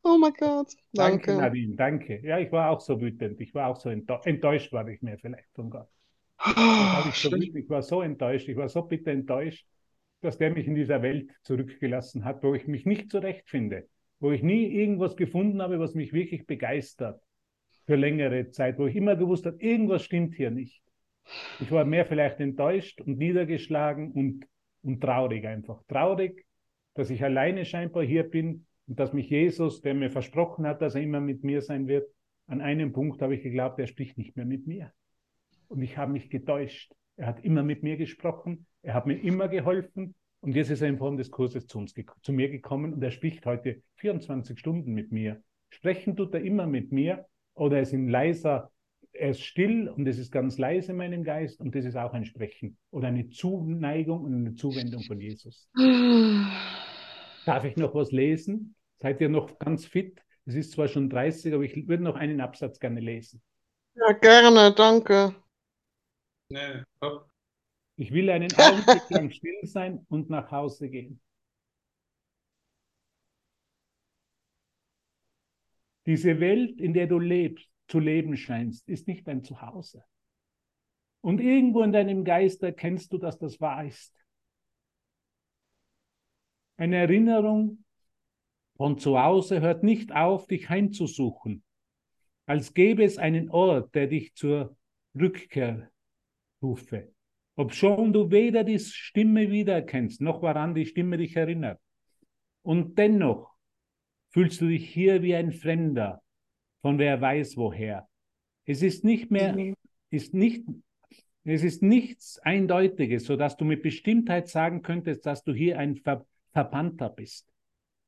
Oh 0.05 0.19
mein 0.19 0.33
Gott. 0.35 0.73
Danke, 0.93 1.33
Danke. 1.33 1.33
Nadine, 1.35 1.77
danke. 1.77 2.21
Ja, 2.23 2.39
ich 2.39 2.51
war 2.53 2.71
auch 2.71 2.81
so 2.81 3.01
wütend. 3.01 3.41
Ich 3.41 3.55
war 3.55 3.69
auch 3.69 3.77
so 3.77 3.91
enttäuscht, 3.91 4.27
enttäuscht 4.27 4.73
war 4.73 4.87
ich 4.89 5.01
mehr 5.03 5.19
vielleicht 5.19 5.49
von 5.55 5.71
Gott. 5.71 5.89
War 6.91 7.07
ich, 7.07 7.17
so 7.17 7.35
ich 7.37 7.69
war 7.69 7.83
so 7.83 8.03
enttäuscht, 8.03 8.49
ich 8.49 8.57
war 8.57 8.69
so 8.69 8.83
bitter 8.83 9.11
enttäuscht, 9.13 9.67
dass 10.21 10.39
der 10.39 10.51
mich 10.51 10.67
in 10.67 10.75
dieser 10.75 11.03
Welt 11.03 11.31
zurückgelassen 11.43 12.25
hat, 12.25 12.43
wo 12.43 12.55
ich 12.55 12.67
mich 12.67 12.87
nicht 12.87 13.11
zurechtfinde, 13.11 13.89
wo 14.19 14.33
ich 14.33 14.43
nie 14.43 14.67
irgendwas 14.67 15.17
gefunden 15.17 15.63
habe, 15.63 15.79
was 15.79 15.95
mich 15.95 16.13
wirklich 16.13 16.47
begeistert 16.47 17.21
für 17.87 17.97
längere 17.97 18.51
Zeit, 18.51 18.79
wo 18.79 18.87
ich 18.87 18.97
immer 18.97 19.17
gewusst 19.17 19.47
habe, 19.47 19.57
irgendwas 19.61 20.05
stimmt 20.05 20.35
hier 20.35 20.51
nicht. 20.51 20.83
Ich 21.61 21.71
war 21.71 21.85
mehr 21.85 22.07
vielleicht 22.07 22.41
enttäuscht 22.41 23.01
und 23.01 23.19
niedergeschlagen 23.19 24.13
und, 24.13 24.47
und 24.83 25.01
traurig 25.01 25.47
einfach. 25.47 25.83
Traurig, 25.89 26.45
dass 26.95 27.11
ich 27.11 27.23
alleine 27.23 27.65
scheinbar 27.65 28.05
hier 28.05 28.25
bin 28.25 28.67
und 28.87 28.99
dass 28.99 29.13
mich 29.13 29.31
Jesus, 29.31 29.81
der 29.81 29.95
mir 29.95 30.11
versprochen 30.11 30.67
hat, 30.67 30.83
dass 30.83 30.95
er 30.95 31.03
immer 31.03 31.21
mit 31.21 31.45
mir 31.45 31.63
sein 31.63 31.87
wird, 31.87 32.09
an 32.47 32.61
einem 32.61 32.93
Punkt 32.93 33.23
habe 33.23 33.37
ich 33.37 33.43
geglaubt, 33.43 33.79
er 33.79 33.87
spricht 33.87 34.19
nicht 34.19 34.37
mehr 34.37 34.45
mit 34.45 34.67
mir. 34.67 34.93
Und 35.69 35.83
ich 35.83 35.97
habe 35.97 36.11
mich 36.11 36.31
getäuscht. 36.31 36.93
Er 37.17 37.29
hat 37.29 37.45
immer 37.45 37.63
mit 37.63 37.85
mir 37.85 37.97
gesprochen, 37.97 38.67
er 38.83 38.95
hat 38.95 39.07
mir 39.07 39.17
immer 39.17 39.49
geholfen 39.49 40.15
und 40.41 40.55
jetzt 40.55 40.71
ist 40.71 40.81
er 40.81 40.89
in 40.89 40.99
Form 40.99 41.17
des 41.17 41.31
Kurses 41.31 41.67
zu, 41.67 41.79
uns, 41.79 41.95
zu 42.23 42.33
mir 42.33 42.49
gekommen 42.49 42.95
und 42.95 43.03
er 43.03 43.11
spricht 43.11 43.45
heute 43.47 43.83
24 43.97 44.59
Stunden 44.59 44.93
mit 44.93 45.13
mir. 45.13 45.43
Sprechen 45.69 46.17
tut 46.17 46.35
er 46.35 46.41
immer 46.41 46.67
mit 46.67 46.93
mir 46.93 47.27
oder 47.55 47.77
er 47.77 47.83
ist 47.83 47.93
in 47.93 48.09
leiser, 48.09 48.71
er 49.13 49.31
ist 49.31 49.43
still 49.43 49.89
und 49.89 50.07
es 50.07 50.19
ist 50.19 50.33
ganz 50.33 50.57
leise 50.59 50.93
in 50.93 50.99
meinem 50.99 51.25
Geist 51.25 51.61
und 51.61 51.75
das 51.75 51.85
ist 51.85 51.97
auch 51.97 52.13
ein 52.15 52.25
Sprechen 52.25 52.79
oder 52.91 53.09
eine 53.09 53.29
Zuneigung 53.29 54.25
und 54.25 54.35
eine 54.35 54.55
Zuwendung 54.55 55.03
von 55.03 55.21
Jesus. 55.21 55.69
Darf 57.45 57.65
ich 57.65 57.77
noch 57.77 57.95
was 57.95 58.13
lesen? 58.13 58.75
Seid 58.99 59.21
ihr 59.21 59.29
noch 59.29 59.59
ganz 59.59 59.87
fit? 59.87 60.21
Es 60.47 60.55
ist 60.55 60.73
zwar 60.73 60.89
schon 60.89 61.11
30, 61.11 61.55
aber 61.55 61.65
ich 61.65 61.89
würde 61.89 62.03
noch 62.03 62.17
einen 62.17 62.41
Absatz 62.41 62.81
gerne 62.81 63.01
lesen. 63.01 63.43
Ja, 63.95 64.13
gerne, 64.13 64.75
danke. 64.75 65.35
Nee, 66.49 66.83
hopp. 67.03 67.30
Ich 68.01 68.13
will 68.13 68.31
einen 68.31 68.51
Augenblick 68.55 69.11
lang 69.11 69.31
still 69.31 69.67
sein 69.67 70.07
und 70.09 70.31
nach 70.31 70.51
Hause 70.51 70.89
gehen. 70.89 71.21
Diese 76.07 76.41
Welt, 76.41 76.81
in 76.81 76.95
der 76.95 77.07
du 77.09 77.19
lebst, 77.19 77.69
zu 77.89 77.99
leben 77.99 78.39
scheinst, 78.39 78.89
ist 78.89 79.07
nicht 79.07 79.29
dein 79.29 79.45
Zuhause. 79.45 80.03
Und 81.21 81.43
irgendwo 81.43 81.83
in 81.83 81.93
deinem 81.93 82.25
Geist 82.25 82.63
erkennst 82.63 83.13
du, 83.13 83.19
dass 83.19 83.39
das 83.39 83.61
wahr 83.61 83.85
ist. 83.85 84.17
Eine 86.79 86.97
Erinnerung 86.97 87.85
von 88.77 88.97
zu 88.99 89.21
Hause 89.21 89.61
hört 89.61 89.83
nicht 89.83 90.11
auf, 90.11 90.47
dich 90.47 90.71
heimzusuchen, 90.71 91.63
als 92.47 92.73
gäbe 92.73 93.05
es 93.05 93.19
einen 93.19 93.51
Ort, 93.51 93.95
der 93.95 94.07
dich 94.07 94.35
zur 94.35 94.75
Rückkehr 95.15 95.91
rufe. 96.63 97.13
Obschon 97.57 98.13
du 98.13 98.31
weder 98.31 98.65
die 98.65 98.79
Stimme 98.79 99.51
wiedererkennst, 99.51 100.21
noch 100.21 100.43
woran 100.43 100.75
die 100.75 100.87
Stimme 100.87 101.19
dich 101.19 101.37
erinnert. 101.37 101.81
Und 102.63 102.99
dennoch 102.99 103.55
fühlst 104.31 104.61
du 104.61 104.69
dich 104.69 104.89
hier 104.89 105.23
wie 105.23 105.35
ein 105.35 105.53
Fremder, 105.53 106.23
von 106.83 106.99
wer 106.99 107.21
weiß 107.21 107.57
woher. 107.57 108.09
Es 108.65 108.83
ist 108.83 109.05
nicht 109.05 109.31
mehr, 109.31 109.57
ist 110.11 110.35
nicht, 110.35 110.65
es 111.45 111.65
ist 111.65 111.83
nichts 111.83 112.39
Eindeutiges, 112.39 113.25
sodass 113.25 113.57
du 113.57 113.65
mit 113.65 113.83
Bestimmtheit 113.83 114.49
sagen 114.49 114.83
könntest, 114.83 115.27
dass 115.27 115.43
du 115.45 115.53
hier 115.53 115.79
ein 115.79 115.97
Ver 115.97 116.27
Verbannter 116.53 117.09
bist. 117.09 117.49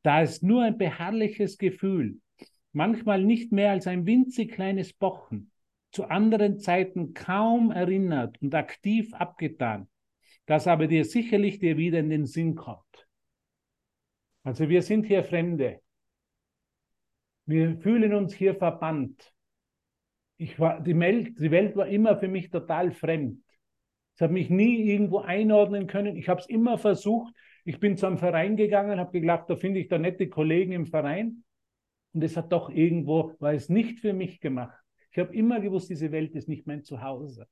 Da 0.02 0.22
ist 0.22 0.42
nur 0.42 0.62
ein 0.62 0.76
beharrliches 0.76 1.58
Gefühl, 1.58 2.18
manchmal 2.72 3.22
nicht 3.24 3.52
mehr 3.52 3.70
als 3.70 3.86
ein 3.86 4.04
winzig 4.04 4.50
kleines 4.50 4.92
Pochen, 4.92 5.51
zu 5.92 6.04
anderen 6.04 6.58
Zeiten 6.58 7.14
kaum 7.14 7.70
erinnert 7.70 8.40
und 8.40 8.54
aktiv 8.54 9.12
abgetan, 9.14 9.88
das 10.46 10.66
aber 10.66 10.86
dir 10.86 11.04
sicherlich 11.04 11.58
dir 11.58 11.76
wieder 11.76 11.98
in 11.98 12.10
den 12.10 12.26
Sinn 12.26 12.54
kommt. 12.54 13.06
Also 14.42 14.68
wir 14.68 14.82
sind 14.82 15.06
hier 15.06 15.22
Fremde. 15.22 15.80
Wir 17.44 17.76
fühlen 17.76 18.14
uns 18.14 18.34
hier 18.34 18.54
verbannt. 18.54 19.32
Ich 20.36 20.58
war, 20.58 20.80
die, 20.80 20.98
Welt, 20.98 21.38
die 21.38 21.50
Welt 21.50 21.76
war 21.76 21.86
immer 21.86 22.16
für 22.16 22.28
mich 22.28 22.50
total 22.50 22.90
fremd. 22.90 23.44
Ich 24.16 24.22
habe 24.22 24.32
mich 24.32 24.50
nie 24.50 24.90
irgendwo 24.90 25.18
einordnen 25.18 25.86
können. 25.86 26.16
Ich 26.16 26.28
habe 26.28 26.40
es 26.40 26.48
immer 26.48 26.78
versucht. 26.78 27.34
Ich 27.64 27.78
bin 27.78 27.96
zu 27.96 28.06
einem 28.06 28.18
Verein 28.18 28.56
gegangen, 28.56 28.98
habe 28.98 29.12
geglaubt, 29.12 29.48
da 29.48 29.56
finde 29.56 29.80
ich 29.80 29.88
da 29.88 29.98
nette 29.98 30.28
Kollegen 30.28 30.72
im 30.72 30.86
Verein. 30.86 31.44
Und 32.12 32.24
es 32.24 32.36
hat 32.36 32.52
doch 32.52 32.70
irgendwo, 32.70 33.34
war 33.38 33.52
es 33.52 33.68
nicht 33.68 34.00
für 34.00 34.12
mich 34.12 34.40
gemacht. 34.40 34.81
Ich 35.12 35.18
habe 35.18 35.34
immer 35.36 35.60
gewusst, 35.60 35.90
diese 35.90 36.10
Welt 36.10 36.34
ist 36.34 36.48
nicht 36.48 36.66
mein 36.66 36.82
Zuhause. 36.82 37.46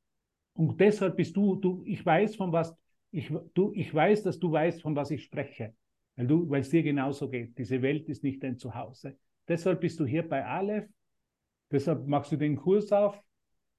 Und 0.55 0.81
deshalb 0.81 1.17
bist 1.17 1.37
du, 1.37 1.57
du, 1.57 1.83
ich 1.85 2.05
weiß 2.05 2.37
von 2.37 2.53
was, 2.53 2.75
ich, 3.11 3.31
du, 3.55 3.73
ich 3.75 3.95
weiß, 3.95 4.23
dass 4.23 4.39
du 4.39 4.51
weißt, 4.51 4.83
von 4.83 4.97
was 4.97 5.11
ich 5.11 5.25
spreche. 5.25 5.75
Weil 6.17 6.27
du, 6.27 6.49
weil 6.49 6.63
es 6.63 6.71
dir 6.71 6.83
genauso 6.83 7.29
geht. 7.29 7.57
Diese 7.59 7.83
Welt 7.83 8.09
ist 8.09 8.25
nicht 8.25 8.43
dein 8.43 8.57
Zuhause. 8.57 9.17
Deshalb 9.47 9.81
bist 9.81 10.01
du 10.01 10.07
hier 10.07 10.27
bei 10.27 10.45
Aleph. 10.45 10.89
Deshalb 11.71 12.07
machst 12.07 12.33
du 12.33 12.37
den 12.37 12.57
Kurs 12.57 12.93
auf. 12.93 13.21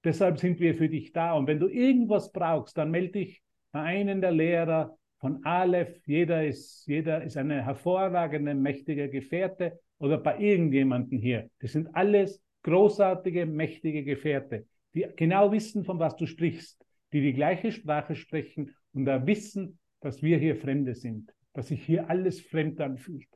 Deshalb 0.04 0.40
sind 0.40 0.60
wir 0.60 0.76
für 0.76 0.90
dich 0.90 1.12
da. 1.12 1.34
Und 1.34 1.48
wenn 1.48 1.60
du 1.60 1.68
irgendwas 1.68 2.32
brauchst, 2.32 2.78
dann 2.78 2.92
melde 2.92 3.14
dich 3.14 3.42
bei 3.72 3.82
einem 3.82 4.22
der 4.22 4.32
Lehrer 4.32 4.98
von 5.20 5.44
Aleph. 5.44 6.02
Jeder 6.06 6.46
ist, 6.46 6.86
jeder 6.88 7.24
ist 7.24 7.38
eine 7.38 7.64
hervorragende, 7.64 8.54
mächtige 8.54 9.10
Gefährte 9.10 9.80
oder 9.98 10.18
bei 10.18 10.40
irgendjemanden 10.40 11.20
hier. 11.20 11.50
Das 11.60 11.72
sind 11.74 11.96
alles 11.96 12.42
großartige, 12.64 13.46
mächtige 13.46 14.04
Gefährte, 14.04 14.68
die 14.94 15.08
genau 15.16 15.52
wissen, 15.52 15.84
von 15.84 16.00
was 16.00 16.16
du 16.16 16.26
sprichst, 16.26 16.84
die 17.14 17.22
die 17.22 17.34
gleiche 17.34 17.72
Sprache 17.72 18.16
sprechen 18.16 18.76
und 18.94 19.06
da 19.06 19.26
wissen, 19.26 19.80
dass 20.00 20.22
wir 20.22 20.38
hier 20.38 20.56
Fremde 20.56 20.96
sind, 20.96 21.34
dass 21.54 21.68
sich 21.68 21.84
hier 21.84 22.10
alles 22.10 22.42
fremd 22.42 22.80
anfühlt. 22.82 23.30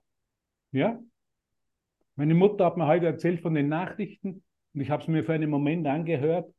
Ja? 0.72 1.02
Meine 2.16 2.34
Mutter 2.34 2.66
hat 2.66 2.78
mir 2.78 2.88
heute 2.88 3.08
erzählt 3.08 3.42
von 3.42 3.54
den 3.54 3.70
Nachrichten 3.70 4.44
und 4.74 4.82
ich 4.82 4.90
habe 4.90 5.02
es 5.02 5.08
mir 5.08 5.24
für 5.24 5.34
einen 5.34 5.50
Moment 5.50 5.88
angehört 5.88 6.54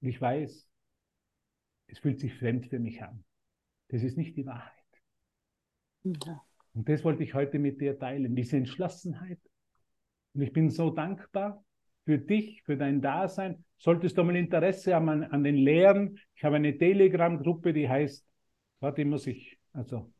und 0.00 0.08
ich 0.08 0.20
weiß, 0.20 0.68
es 1.86 1.98
fühlt 1.98 2.20
sich 2.20 2.34
fremd 2.34 2.66
für 2.66 2.78
mich 2.78 3.02
an. 3.02 3.24
Das 3.88 4.02
ist 4.02 4.16
nicht 4.16 4.36
die 4.36 4.46
Wahrheit. 4.46 4.72
Ja. 6.04 6.42
Und 6.74 6.88
das 6.88 7.04
wollte 7.04 7.22
ich 7.22 7.34
heute 7.34 7.58
mit 7.58 7.80
dir 7.80 7.98
teilen, 7.98 8.34
diese 8.34 8.56
Entschlossenheit. 8.56 9.38
Und 10.34 10.40
ich 10.40 10.52
bin 10.52 10.70
so 10.70 10.88
dankbar, 10.90 11.62
für 12.04 12.18
dich, 12.18 12.62
für 12.64 12.76
dein 12.76 13.00
Dasein. 13.00 13.64
Solltest 13.78 14.18
du 14.18 14.24
mal 14.24 14.36
Interesse 14.36 14.94
haben 14.94 15.08
an, 15.08 15.24
an 15.24 15.44
den 15.44 15.56
Lehren, 15.56 16.18
ich 16.34 16.44
habe 16.44 16.56
eine 16.56 16.76
Telegram-Gruppe, 16.76 17.72
die 17.72 17.88
heißt, 17.88 18.26
warte, 18.80 19.04
muss 19.04 19.26
ich, 19.26 19.58
also 19.72 20.12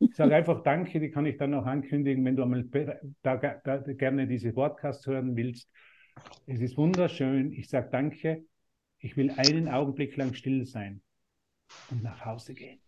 ich 0.00 0.14
sage 0.14 0.36
einfach 0.36 0.62
Danke, 0.62 1.00
die 1.00 1.10
kann 1.10 1.26
ich 1.26 1.36
dann 1.36 1.50
noch 1.50 1.66
ankündigen, 1.66 2.24
wenn 2.24 2.36
du 2.36 2.42
einmal 2.42 2.64
da, 3.22 3.36
da, 3.36 3.76
gerne 3.78 4.26
diese 4.26 4.52
Podcast 4.52 5.06
hören 5.06 5.36
willst. 5.36 5.70
Es 6.46 6.60
ist 6.60 6.76
wunderschön. 6.76 7.52
Ich 7.52 7.68
sage 7.68 7.88
Danke. 7.90 8.44
Ich 8.98 9.16
will 9.16 9.30
einen 9.36 9.68
Augenblick 9.68 10.16
lang 10.16 10.34
still 10.34 10.64
sein 10.66 11.02
und 11.90 12.02
nach 12.02 12.24
Hause 12.24 12.54
gehen. 12.54 12.80